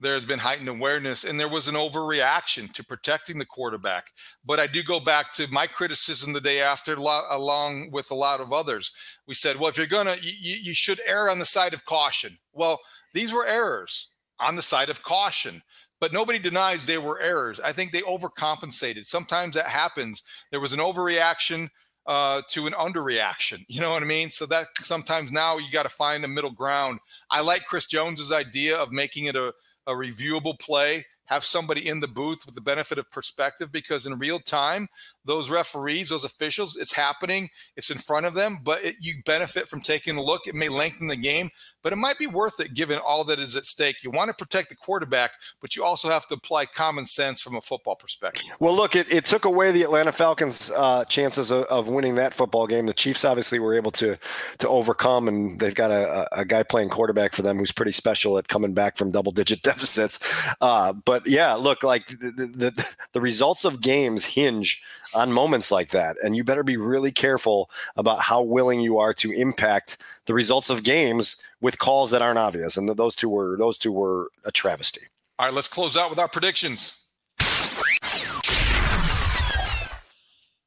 there's 0.00 0.26
been 0.26 0.38
heightened 0.38 0.68
awareness 0.68 1.24
and 1.24 1.40
there 1.40 1.48
was 1.48 1.68
an 1.68 1.74
overreaction 1.74 2.72
to 2.72 2.84
protecting 2.84 3.38
the 3.38 3.46
quarterback. 3.46 4.12
But 4.44 4.60
I 4.60 4.66
do 4.66 4.82
go 4.82 5.00
back 5.00 5.32
to 5.34 5.46
my 5.48 5.66
criticism 5.66 6.32
the 6.32 6.40
day 6.40 6.60
after, 6.60 6.94
along 6.94 7.90
with 7.92 8.10
a 8.10 8.14
lot 8.14 8.40
of 8.40 8.52
others. 8.52 8.92
We 9.26 9.34
said, 9.34 9.56
well, 9.56 9.70
if 9.70 9.78
you're 9.78 9.86
going 9.86 10.06
to, 10.06 10.18
you, 10.22 10.56
you 10.56 10.74
should 10.74 11.00
err 11.06 11.30
on 11.30 11.38
the 11.38 11.46
side 11.46 11.72
of 11.72 11.84
caution. 11.84 12.36
Well, 12.52 12.78
these 13.14 13.32
were 13.32 13.46
errors 13.46 14.10
on 14.38 14.56
the 14.56 14.62
side 14.62 14.90
of 14.90 15.02
caution 15.02 15.62
but 16.00 16.12
nobody 16.12 16.38
denies 16.38 16.84
they 16.84 16.98
were 16.98 17.20
errors. 17.20 17.60
I 17.60 17.72
think 17.72 17.92
they 17.92 18.02
overcompensated. 18.02 19.06
Sometimes 19.06 19.54
that 19.54 19.66
happens. 19.66 20.22
There 20.50 20.60
was 20.60 20.72
an 20.72 20.78
overreaction 20.78 21.68
uh, 22.06 22.42
to 22.50 22.66
an 22.66 22.72
underreaction. 22.74 23.64
You 23.68 23.80
know 23.80 23.90
what 23.90 24.02
I 24.02 24.06
mean? 24.06 24.30
So 24.30 24.46
that 24.46 24.66
sometimes 24.80 25.32
now 25.32 25.58
you 25.58 25.70
got 25.72 25.84
to 25.84 25.88
find 25.88 26.24
a 26.24 26.28
middle 26.28 26.52
ground. 26.52 27.00
I 27.30 27.40
like 27.40 27.64
Chris 27.64 27.86
Jones's 27.86 28.32
idea 28.32 28.76
of 28.76 28.92
making 28.92 29.24
it 29.24 29.36
a 29.36 29.52
a 29.86 29.92
reviewable 29.92 30.58
play, 30.58 31.04
have 31.26 31.44
somebody 31.44 31.88
in 31.88 32.00
the 32.00 32.08
booth 32.08 32.46
with 32.46 32.54
the 32.54 32.60
benefit 32.60 32.98
of 32.98 33.10
perspective 33.10 33.72
because 33.72 34.06
in 34.06 34.18
real 34.18 34.38
time, 34.38 34.88
those 35.26 35.50
referees, 35.50 36.08
those 36.08 36.24
officials, 36.24 36.76
it's 36.76 36.92
happening, 36.92 37.48
it's 37.76 37.90
in 37.90 37.98
front 37.98 38.26
of 38.26 38.34
them, 38.34 38.58
but 38.62 38.82
it, 38.84 38.96
you 39.00 39.14
benefit 39.26 39.68
from 39.68 39.80
taking 39.80 40.16
a 40.16 40.22
look. 40.22 40.46
It 40.46 40.54
may 40.54 40.68
lengthen 40.68 41.08
the 41.08 41.16
game, 41.16 41.50
but 41.82 41.92
it 41.92 41.96
might 41.96 42.18
be 42.18 42.26
worth 42.26 42.58
it 42.60 42.74
given 42.74 42.98
all 42.98 43.24
that 43.24 43.38
is 43.38 43.54
at 43.56 43.64
stake. 43.64 44.02
You 44.02 44.10
want 44.10 44.28
to 44.28 44.34
protect 44.34 44.70
the 44.70 44.76
quarterback, 44.76 45.32
but 45.60 45.76
you 45.76 45.84
also 45.84 46.08
have 46.08 46.26
to 46.28 46.34
apply 46.34 46.66
common 46.66 47.04
sense 47.04 47.42
from 47.42 47.56
a 47.56 47.60
football 47.60 47.96
perspective. 47.96 48.44
Well, 48.60 48.74
look, 48.74 48.96
it, 48.96 49.12
it 49.12 49.24
took 49.24 49.44
away 49.44 49.72
the 49.72 49.82
Atlanta 49.82 50.12
Falcons' 50.12 50.70
uh, 50.70 51.04
chances 51.04 51.50
of, 51.50 51.64
of, 51.64 51.88
winning 51.88 52.16
that 52.16 52.34
football 52.34 52.66
game. 52.66 52.86
The 52.86 52.92
Chiefs 52.92 53.24
obviously 53.24 53.58
were 53.58 53.74
able 53.74 53.90
to 53.92 54.18
to 54.58 54.68
overcome, 54.68 55.28
and 55.28 55.58
they've 55.60 55.74
got 55.74 55.90
a, 55.90 56.26
a 56.40 56.44
guy 56.44 56.62
playing 56.62 56.88
quarterback 56.88 57.32
for 57.32 57.42
them 57.42 57.58
who's 57.58 57.72
pretty 57.72 57.92
special 57.92 58.38
at 58.38 58.48
coming 58.48 58.74
back 58.74 58.96
from 58.96 59.10
double 59.10 59.32
digit 59.32 59.62
deficits. 59.70 60.18
Uh, 60.60 60.92
but 61.04 61.26
yeah, 61.26 61.54
look, 61.54 61.82
like 61.82 62.06
the, 62.08 62.72
the, 62.74 62.86
the 63.12 63.20
results 63.20 63.64
of 63.64 63.80
games 63.80 64.24
hinge 64.24 64.82
on 65.16 65.32
moments 65.32 65.72
like 65.72 65.88
that. 65.90 66.16
And 66.22 66.36
you 66.36 66.44
better 66.44 66.62
be 66.62 66.76
really 66.76 67.10
careful 67.10 67.70
about 67.96 68.20
how 68.20 68.42
willing 68.42 68.80
you 68.80 68.98
are 68.98 69.14
to 69.14 69.32
impact 69.32 69.96
the 70.26 70.34
results 70.34 70.70
of 70.70 70.84
games 70.84 71.36
with 71.60 71.78
calls 71.78 72.10
that 72.10 72.22
aren't 72.22 72.38
obvious. 72.38 72.76
And 72.76 72.88
those 72.88 73.16
two 73.16 73.28
were 73.28 73.56
those 73.56 73.78
two 73.78 73.92
were 73.92 74.30
a 74.44 74.52
travesty. 74.52 75.02
All 75.38 75.46
right, 75.46 75.54
let's 75.54 75.68
close 75.68 75.96
out 75.96 76.10
with 76.10 76.18
our 76.18 76.28
predictions. 76.28 77.02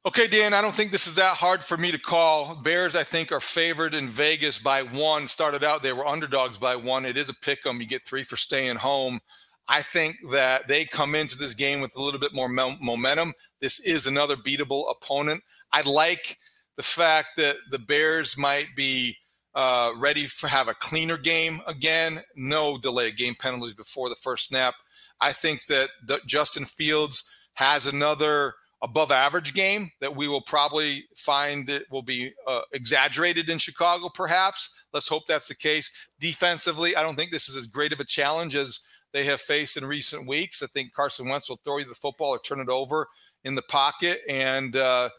Okay, 0.06 0.26
Dan, 0.26 0.54
I 0.54 0.62
don't 0.62 0.74
think 0.74 0.92
this 0.92 1.06
is 1.06 1.16
that 1.16 1.36
hard 1.36 1.60
for 1.60 1.76
me 1.76 1.92
to 1.92 1.98
call. 1.98 2.56
Bears, 2.56 2.96
I 2.96 3.02
think, 3.02 3.32
are 3.32 3.40
favored 3.40 3.94
in 3.94 4.08
Vegas 4.08 4.58
by 4.58 4.82
one. 4.82 5.28
Started 5.28 5.62
out, 5.62 5.82
they 5.82 5.92
were 5.92 6.06
underdogs 6.06 6.56
by 6.56 6.74
one. 6.74 7.04
It 7.04 7.18
is 7.18 7.28
a 7.28 7.34
pick 7.34 7.66
'em. 7.66 7.80
You 7.80 7.86
get 7.86 8.06
three 8.06 8.24
for 8.24 8.36
staying 8.36 8.76
home. 8.76 9.20
I 9.68 9.82
think 9.82 10.16
that 10.32 10.66
they 10.66 10.86
come 10.86 11.14
into 11.14 11.36
this 11.36 11.52
game 11.52 11.82
with 11.82 11.94
a 11.96 12.02
little 12.02 12.18
bit 12.18 12.32
more 12.32 12.48
momentum. 12.48 13.34
This 13.60 13.80
is 13.80 14.06
another 14.06 14.36
beatable 14.36 14.90
opponent. 14.90 15.42
I 15.72 15.82
like 15.82 16.38
the 16.76 16.82
fact 16.82 17.36
that 17.36 17.56
the 17.70 17.78
Bears 17.78 18.38
might 18.38 18.68
be 18.74 19.16
uh, 19.54 19.92
ready 19.96 20.26
for 20.26 20.48
have 20.48 20.68
a 20.68 20.74
cleaner 20.74 21.16
game 21.16 21.60
again. 21.66 22.20
No 22.36 22.78
delay 22.78 23.10
game 23.10 23.34
penalties 23.38 23.74
before 23.74 24.08
the 24.08 24.14
first 24.14 24.48
snap. 24.48 24.74
I 25.20 25.32
think 25.32 25.66
that 25.66 25.90
the, 26.06 26.20
Justin 26.26 26.64
Fields 26.64 27.32
has 27.54 27.86
another 27.86 28.54
above 28.82 29.12
average 29.12 29.52
game 29.52 29.90
that 30.00 30.16
we 30.16 30.26
will 30.26 30.40
probably 30.40 31.04
find 31.14 31.70
will 31.90 32.02
be 32.02 32.32
uh, 32.46 32.62
exaggerated 32.72 33.50
in 33.50 33.58
Chicago, 33.58 34.08
perhaps. 34.08 34.70
Let's 34.94 35.08
hope 35.08 35.26
that's 35.26 35.48
the 35.48 35.54
case. 35.54 35.90
Defensively, 36.18 36.96
I 36.96 37.02
don't 37.02 37.16
think 37.16 37.30
this 37.30 37.48
is 37.48 37.56
as 37.56 37.66
great 37.66 37.92
of 37.92 38.00
a 38.00 38.04
challenge 38.04 38.54
as 38.54 38.80
they 39.12 39.24
have 39.24 39.40
faced 39.40 39.76
in 39.76 39.84
recent 39.84 40.26
weeks. 40.26 40.62
I 40.62 40.66
think 40.66 40.94
Carson 40.94 41.28
Wentz 41.28 41.48
will 41.48 41.60
throw 41.62 41.78
you 41.78 41.84
the 41.84 41.94
football 41.94 42.30
or 42.30 42.38
turn 42.38 42.60
it 42.60 42.68
over 42.68 43.06
in 43.44 43.54
the 43.54 43.62
pocket. 43.62 44.20
And 44.28 44.76
uh, 44.76 45.10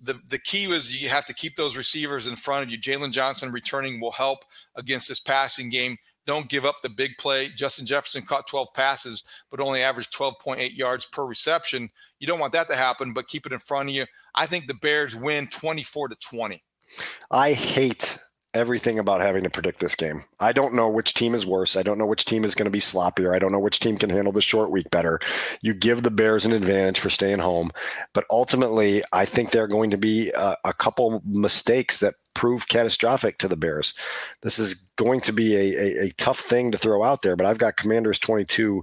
the, 0.00 0.20
the 0.28 0.38
key 0.38 0.64
is 0.64 1.02
you 1.02 1.08
have 1.08 1.26
to 1.26 1.34
keep 1.34 1.56
those 1.56 1.76
receivers 1.76 2.26
in 2.26 2.36
front 2.36 2.64
of 2.64 2.70
you. 2.70 2.78
Jaylon 2.78 3.12
Johnson 3.12 3.52
returning 3.52 4.00
will 4.00 4.12
help 4.12 4.40
against 4.76 5.08
this 5.08 5.20
passing 5.20 5.70
game. 5.70 5.96
Don't 6.26 6.48
give 6.48 6.64
up 6.64 6.82
the 6.82 6.88
big 6.88 7.16
play. 7.18 7.48
Justin 7.54 7.86
Jefferson 7.86 8.22
caught 8.22 8.48
12 8.48 8.68
passes, 8.74 9.22
but 9.48 9.60
only 9.60 9.82
averaged 9.82 10.12
12.8 10.12 10.76
yards 10.76 11.06
per 11.06 11.24
reception. 11.24 11.88
You 12.18 12.26
don't 12.26 12.40
want 12.40 12.52
that 12.54 12.68
to 12.68 12.74
happen, 12.74 13.12
but 13.12 13.28
keep 13.28 13.46
it 13.46 13.52
in 13.52 13.60
front 13.60 13.88
of 13.88 13.94
you. 13.94 14.06
I 14.34 14.46
think 14.46 14.66
the 14.66 14.74
Bears 14.74 15.14
win 15.14 15.46
24 15.46 16.08
to 16.08 16.16
20. 16.16 16.62
I 17.30 17.52
hate 17.52 18.18
everything 18.56 18.98
about 18.98 19.20
having 19.20 19.44
to 19.44 19.50
predict 19.50 19.80
this 19.80 19.94
game. 19.94 20.24
I 20.40 20.52
don't 20.52 20.74
know 20.74 20.88
which 20.88 21.14
team 21.14 21.34
is 21.34 21.44
worse. 21.44 21.76
I 21.76 21.82
don't 21.82 21.98
know 21.98 22.06
which 22.06 22.24
team 22.24 22.44
is 22.44 22.54
going 22.54 22.64
to 22.64 22.70
be 22.70 22.80
sloppier. 22.80 23.34
I 23.34 23.38
don't 23.38 23.52
know 23.52 23.60
which 23.60 23.80
team 23.80 23.98
can 23.98 24.10
handle 24.10 24.32
the 24.32 24.40
short 24.40 24.70
week 24.70 24.90
better. 24.90 25.20
You 25.62 25.74
give 25.74 26.02
the 26.02 26.10
Bears 26.10 26.46
an 26.46 26.52
advantage 26.52 26.98
for 26.98 27.10
staying 27.10 27.40
home, 27.40 27.70
but 28.12 28.24
ultimately, 28.30 29.02
I 29.12 29.26
think 29.26 29.50
there 29.50 29.64
are 29.64 29.68
going 29.68 29.90
to 29.90 29.98
be 29.98 30.30
a, 30.30 30.56
a 30.64 30.72
couple 30.72 31.22
mistakes 31.24 31.98
that 31.98 32.14
prove 32.34 32.68
catastrophic 32.68 33.38
to 33.38 33.48
the 33.48 33.56
Bears. 33.56 33.94
This 34.40 34.58
is 34.58 34.74
going 34.96 35.20
to 35.22 35.32
be 35.32 35.54
a, 35.54 35.76
a, 35.78 36.06
a 36.06 36.10
tough 36.12 36.40
thing 36.40 36.72
to 36.72 36.78
throw 36.78 37.02
out 37.02 37.22
there, 37.22 37.36
but 37.36 37.46
I've 37.46 37.58
got 37.58 37.76
Commanders 37.76 38.18
22 38.18 38.82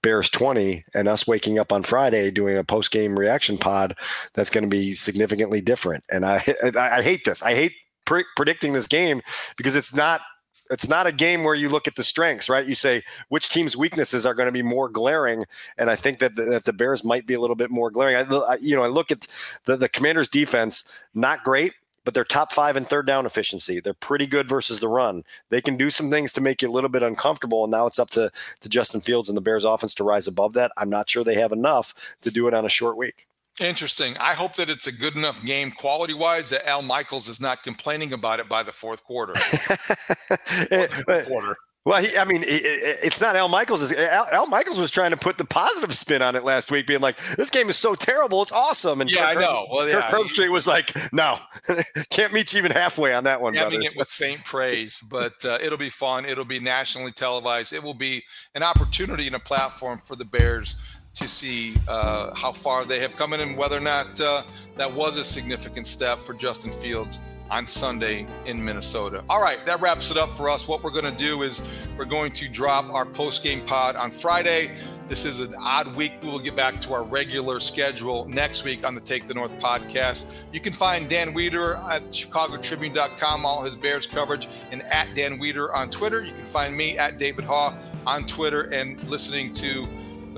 Bears 0.00 0.30
20 0.30 0.84
and 0.94 1.08
us 1.08 1.26
waking 1.26 1.58
up 1.58 1.72
on 1.72 1.82
Friday 1.82 2.30
doing 2.30 2.56
a 2.56 2.64
post 2.64 2.90
game 2.90 3.18
reaction 3.18 3.58
pod 3.58 3.96
that's 4.34 4.50
going 4.50 4.62
to 4.62 4.68
be 4.68 4.92
significantly 4.92 5.60
different. 5.60 6.04
And 6.10 6.24
I, 6.24 6.42
I, 6.76 6.98
I 6.98 7.02
hate 7.02 7.24
this. 7.24 7.42
I 7.42 7.54
hate 7.54 7.74
pre- 8.08 8.24
predicting 8.36 8.72
this 8.72 8.88
game 8.88 9.20
because 9.56 9.76
it's 9.76 9.94
not 9.94 10.22
it's 10.70 10.88
not 10.88 11.06
a 11.06 11.12
game 11.12 11.44
where 11.44 11.54
you 11.54 11.68
look 11.68 11.86
at 11.88 11.96
the 11.96 12.02
strengths, 12.02 12.48
right? 12.48 12.66
You 12.66 12.74
say 12.74 13.02
which 13.28 13.48
team's 13.48 13.76
weaknesses 13.76 14.26
are 14.26 14.34
going 14.34 14.46
to 14.48 14.52
be 14.52 14.62
more 14.62 14.88
glaring, 14.88 15.44
and 15.76 15.90
I 15.90 15.96
think 15.96 16.18
that 16.18 16.34
the, 16.34 16.44
that 16.44 16.64
the 16.64 16.72
Bears 16.72 17.04
might 17.04 17.26
be 17.26 17.34
a 17.34 17.40
little 17.40 17.56
bit 17.56 17.70
more 17.70 17.90
glaring. 17.90 18.16
I, 18.16 18.34
I, 18.34 18.56
you 18.60 18.74
know, 18.74 18.82
I 18.82 18.88
look 18.88 19.10
at 19.10 19.26
the 19.66 19.76
the 19.76 19.88
Commanders' 19.90 20.28
defense, 20.28 20.90
not 21.14 21.44
great, 21.44 21.74
but 22.04 22.14
they're 22.14 22.24
top 22.24 22.52
five 22.52 22.76
in 22.78 22.86
third 22.86 23.06
down 23.06 23.26
efficiency. 23.26 23.80
They're 23.80 23.94
pretty 23.94 24.26
good 24.26 24.48
versus 24.48 24.80
the 24.80 24.88
run. 24.88 25.24
They 25.50 25.60
can 25.60 25.76
do 25.76 25.90
some 25.90 26.10
things 26.10 26.32
to 26.32 26.40
make 26.40 26.62
you 26.62 26.70
a 26.70 26.72
little 26.72 26.90
bit 26.90 27.02
uncomfortable, 27.02 27.64
and 27.64 27.70
now 27.70 27.86
it's 27.86 27.98
up 27.98 28.10
to 28.10 28.30
to 28.60 28.68
Justin 28.70 29.02
Fields 29.02 29.28
and 29.28 29.36
the 29.36 29.42
Bears' 29.42 29.64
offense 29.64 29.94
to 29.96 30.04
rise 30.04 30.26
above 30.26 30.54
that. 30.54 30.72
I'm 30.78 30.90
not 30.90 31.10
sure 31.10 31.24
they 31.24 31.34
have 31.34 31.52
enough 31.52 31.94
to 32.22 32.30
do 32.30 32.48
it 32.48 32.54
on 32.54 32.64
a 32.64 32.70
short 32.70 32.96
week. 32.96 33.27
Interesting. 33.60 34.16
I 34.18 34.34
hope 34.34 34.54
that 34.56 34.68
it's 34.68 34.86
a 34.86 34.92
good 34.92 35.16
enough 35.16 35.44
game 35.44 35.70
quality 35.70 36.14
wise 36.14 36.50
that 36.50 36.66
Al 36.68 36.82
Michaels 36.82 37.28
is 37.28 37.40
not 37.40 37.62
complaining 37.62 38.12
about 38.12 38.40
it 38.40 38.48
by 38.48 38.62
the 38.62 38.72
fourth 38.72 39.04
quarter. 39.04 39.34
fourth 39.34 41.26
quarter. 41.26 41.56
Well, 41.88 42.02
he, 42.02 42.18
I 42.18 42.26
mean, 42.26 42.42
it, 42.42 42.60
it's 43.02 43.18
not 43.18 43.34
Al 43.34 43.48
Michaels. 43.48 43.90
Al, 43.92 44.26
Al, 44.30 44.46
Michaels 44.46 44.78
was 44.78 44.90
trying 44.90 45.10
to 45.12 45.16
put 45.16 45.38
the 45.38 45.44
positive 45.46 45.94
spin 45.94 46.20
on 46.20 46.36
it 46.36 46.44
last 46.44 46.70
week, 46.70 46.86
being 46.86 47.00
like, 47.00 47.18
"This 47.36 47.48
game 47.48 47.70
is 47.70 47.78
so 47.78 47.94
terrible, 47.94 48.42
it's 48.42 48.52
awesome." 48.52 49.00
And 49.00 49.10
yeah, 49.10 49.32
Kirk, 49.32 49.38
I 49.38 49.40
know. 49.40 49.66
Well, 49.70 49.88
yeah, 49.88 50.02
Kirk 50.10 50.26
Herbstreit 50.26 50.50
was 50.50 50.66
like, 50.66 50.94
"No, 51.14 51.38
can't 52.10 52.34
meet 52.34 52.52
you 52.52 52.58
even 52.58 52.72
halfway 52.72 53.14
on 53.14 53.24
that 53.24 53.40
one." 53.40 53.54
Having 53.54 53.78
brothers. 53.78 53.92
it 53.94 53.98
with 53.98 54.08
faint 54.08 54.44
praise, 54.44 55.00
but 55.10 55.42
uh, 55.46 55.56
it'll 55.62 55.78
be 55.78 55.88
fun. 55.88 56.26
It'll 56.26 56.44
be 56.44 56.60
nationally 56.60 57.12
televised. 57.12 57.72
It 57.72 57.82
will 57.82 57.94
be 57.94 58.22
an 58.54 58.62
opportunity 58.62 59.26
and 59.26 59.36
a 59.36 59.40
platform 59.40 60.02
for 60.04 60.14
the 60.14 60.26
Bears 60.26 60.76
to 61.14 61.28
see 61.28 61.74
uh, 61.88 62.34
how 62.34 62.52
far 62.52 62.84
they 62.84 63.00
have 63.00 63.16
come 63.16 63.32
in 63.32 63.40
and 63.40 63.56
whether 63.56 63.76
or 63.76 63.80
not 63.80 64.20
uh, 64.20 64.42
that 64.76 64.92
was 64.92 65.18
a 65.18 65.24
significant 65.24 65.86
step 65.86 66.20
for 66.20 66.34
Justin 66.34 66.72
Fields 66.72 67.20
on 67.50 67.66
Sunday 67.66 68.26
in 68.46 68.62
Minnesota. 68.62 69.24
All 69.28 69.42
right, 69.42 69.64
that 69.66 69.80
wraps 69.80 70.10
it 70.10 70.16
up 70.16 70.36
for 70.36 70.50
us. 70.50 70.68
What 70.68 70.82
we're 70.82 70.90
going 70.90 71.04
to 71.04 71.10
do 71.10 71.42
is 71.42 71.68
we're 71.96 72.04
going 72.04 72.32
to 72.32 72.48
drop 72.48 72.84
our 72.92 73.06
post 73.06 73.42
game 73.42 73.62
pod 73.62 73.96
on 73.96 74.10
Friday. 74.10 74.76
This 75.08 75.24
is 75.24 75.40
an 75.40 75.54
odd 75.58 75.96
week. 75.96 76.12
We 76.22 76.28
will 76.28 76.38
get 76.38 76.54
back 76.54 76.82
to 76.82 76.92
our 76.92 77.02
regular 77.02 77.60
schedule 77.60 78.26
next 78.26 78.64
week 78.64 78.86
on 78.86 78.94
the 78.94 79.00
Take 79.00 79.26
the 79.26 79.32
North 79.32 79.56
podcast. 79.58 80.34
You 80.52 80.60
can 80.60 80.74
find 80.74 81.08
Dan 81.08 81.32
Wiederer 81.32 81.82
at 81.88 82.02
chicagotribune.com, 82.10 83.46
all 83.46 83.62
his 83.62 83.74
Bears 83.74 84.06
coverage, 84.06 84.48
and 84.70 84.82
at 84.82 85.14
Dan 85.14 85.38
Wiederer 85.38 85.74
on 85.74 85.88
Twitter. 85.88 86.22
You 86.22 86.32
can 86.32 86.44
find 86.44 86.76
me 86.76 86.98
at 86.98 87.16
David 87.16 87.46
Haugh 87.46 87.74
on 88.06 88.26
Twitter 88.26 88.64
and 88.64 89.02
listening 89.08 89.54
to 89.54 89.88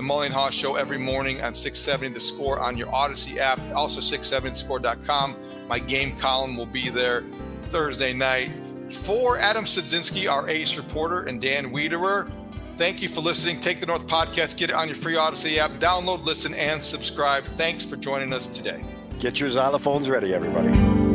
the 0.01 0.07
Mully 0.07 0.29
Haugh 0.29 0.51
Show 0.51 0.75
every 0.75 0.97
morning 0.97 1.41
on 1.41 1.53
670 1.53 2.13
The 2.13 2.19
Score 2.19 2.59
on 2.59 2.75
your 2.75 2.87
Audacy 2.87 3.37
app, 3.37 3.59
also 3.75 4.01
670thescore.com. 4.01 5.35
My 5.67 5.77
game 5.77 6.15
column 6.17 6.57
will 6.57 6.65
be 6.65 6.89
there 6.89 7.23
Thursday 7.69 8.11
night. 8.11 8.51
For 8.89 9.37
Adam 9.37 9.63
Studzinski, 9.63 10.29
our 10.29 10.49
ace 10.49 10.75
reporter, 10.75 11.23
and 11.23 11.39
Dan 11.39 11.71
Wiederer, 11.71 12.31
thank 12.77 13.01
you 13.01 13.09
for 13.09 13.21
listening. 13.21 13.59
Take 13.59 13.79
the 13.79 13.85
North 13.85 14.07
podcast, 14.07 14.57
get 14.57 14.71
it 14.71 14.75
on 14.75 14.87
your 14.87 14.97
free 14.97 15.15
Audacy 15.15 15.57
app, 15.57 15.71
download, 15.73 16.25
listen, 16.25 16.53
and 16.55 16.81
subscribe. 16.81 17.45
Thanks 17.45 17.85
for 17.85 17.95
joining 17.95 18.33
us 18.33 18.47
today. 18.47 18.83
Get 19.19 19.39
your 19.39 19.49
xylophones 19.49 20.09
ready, 20.09 20.33
everybody. 20.33 21.10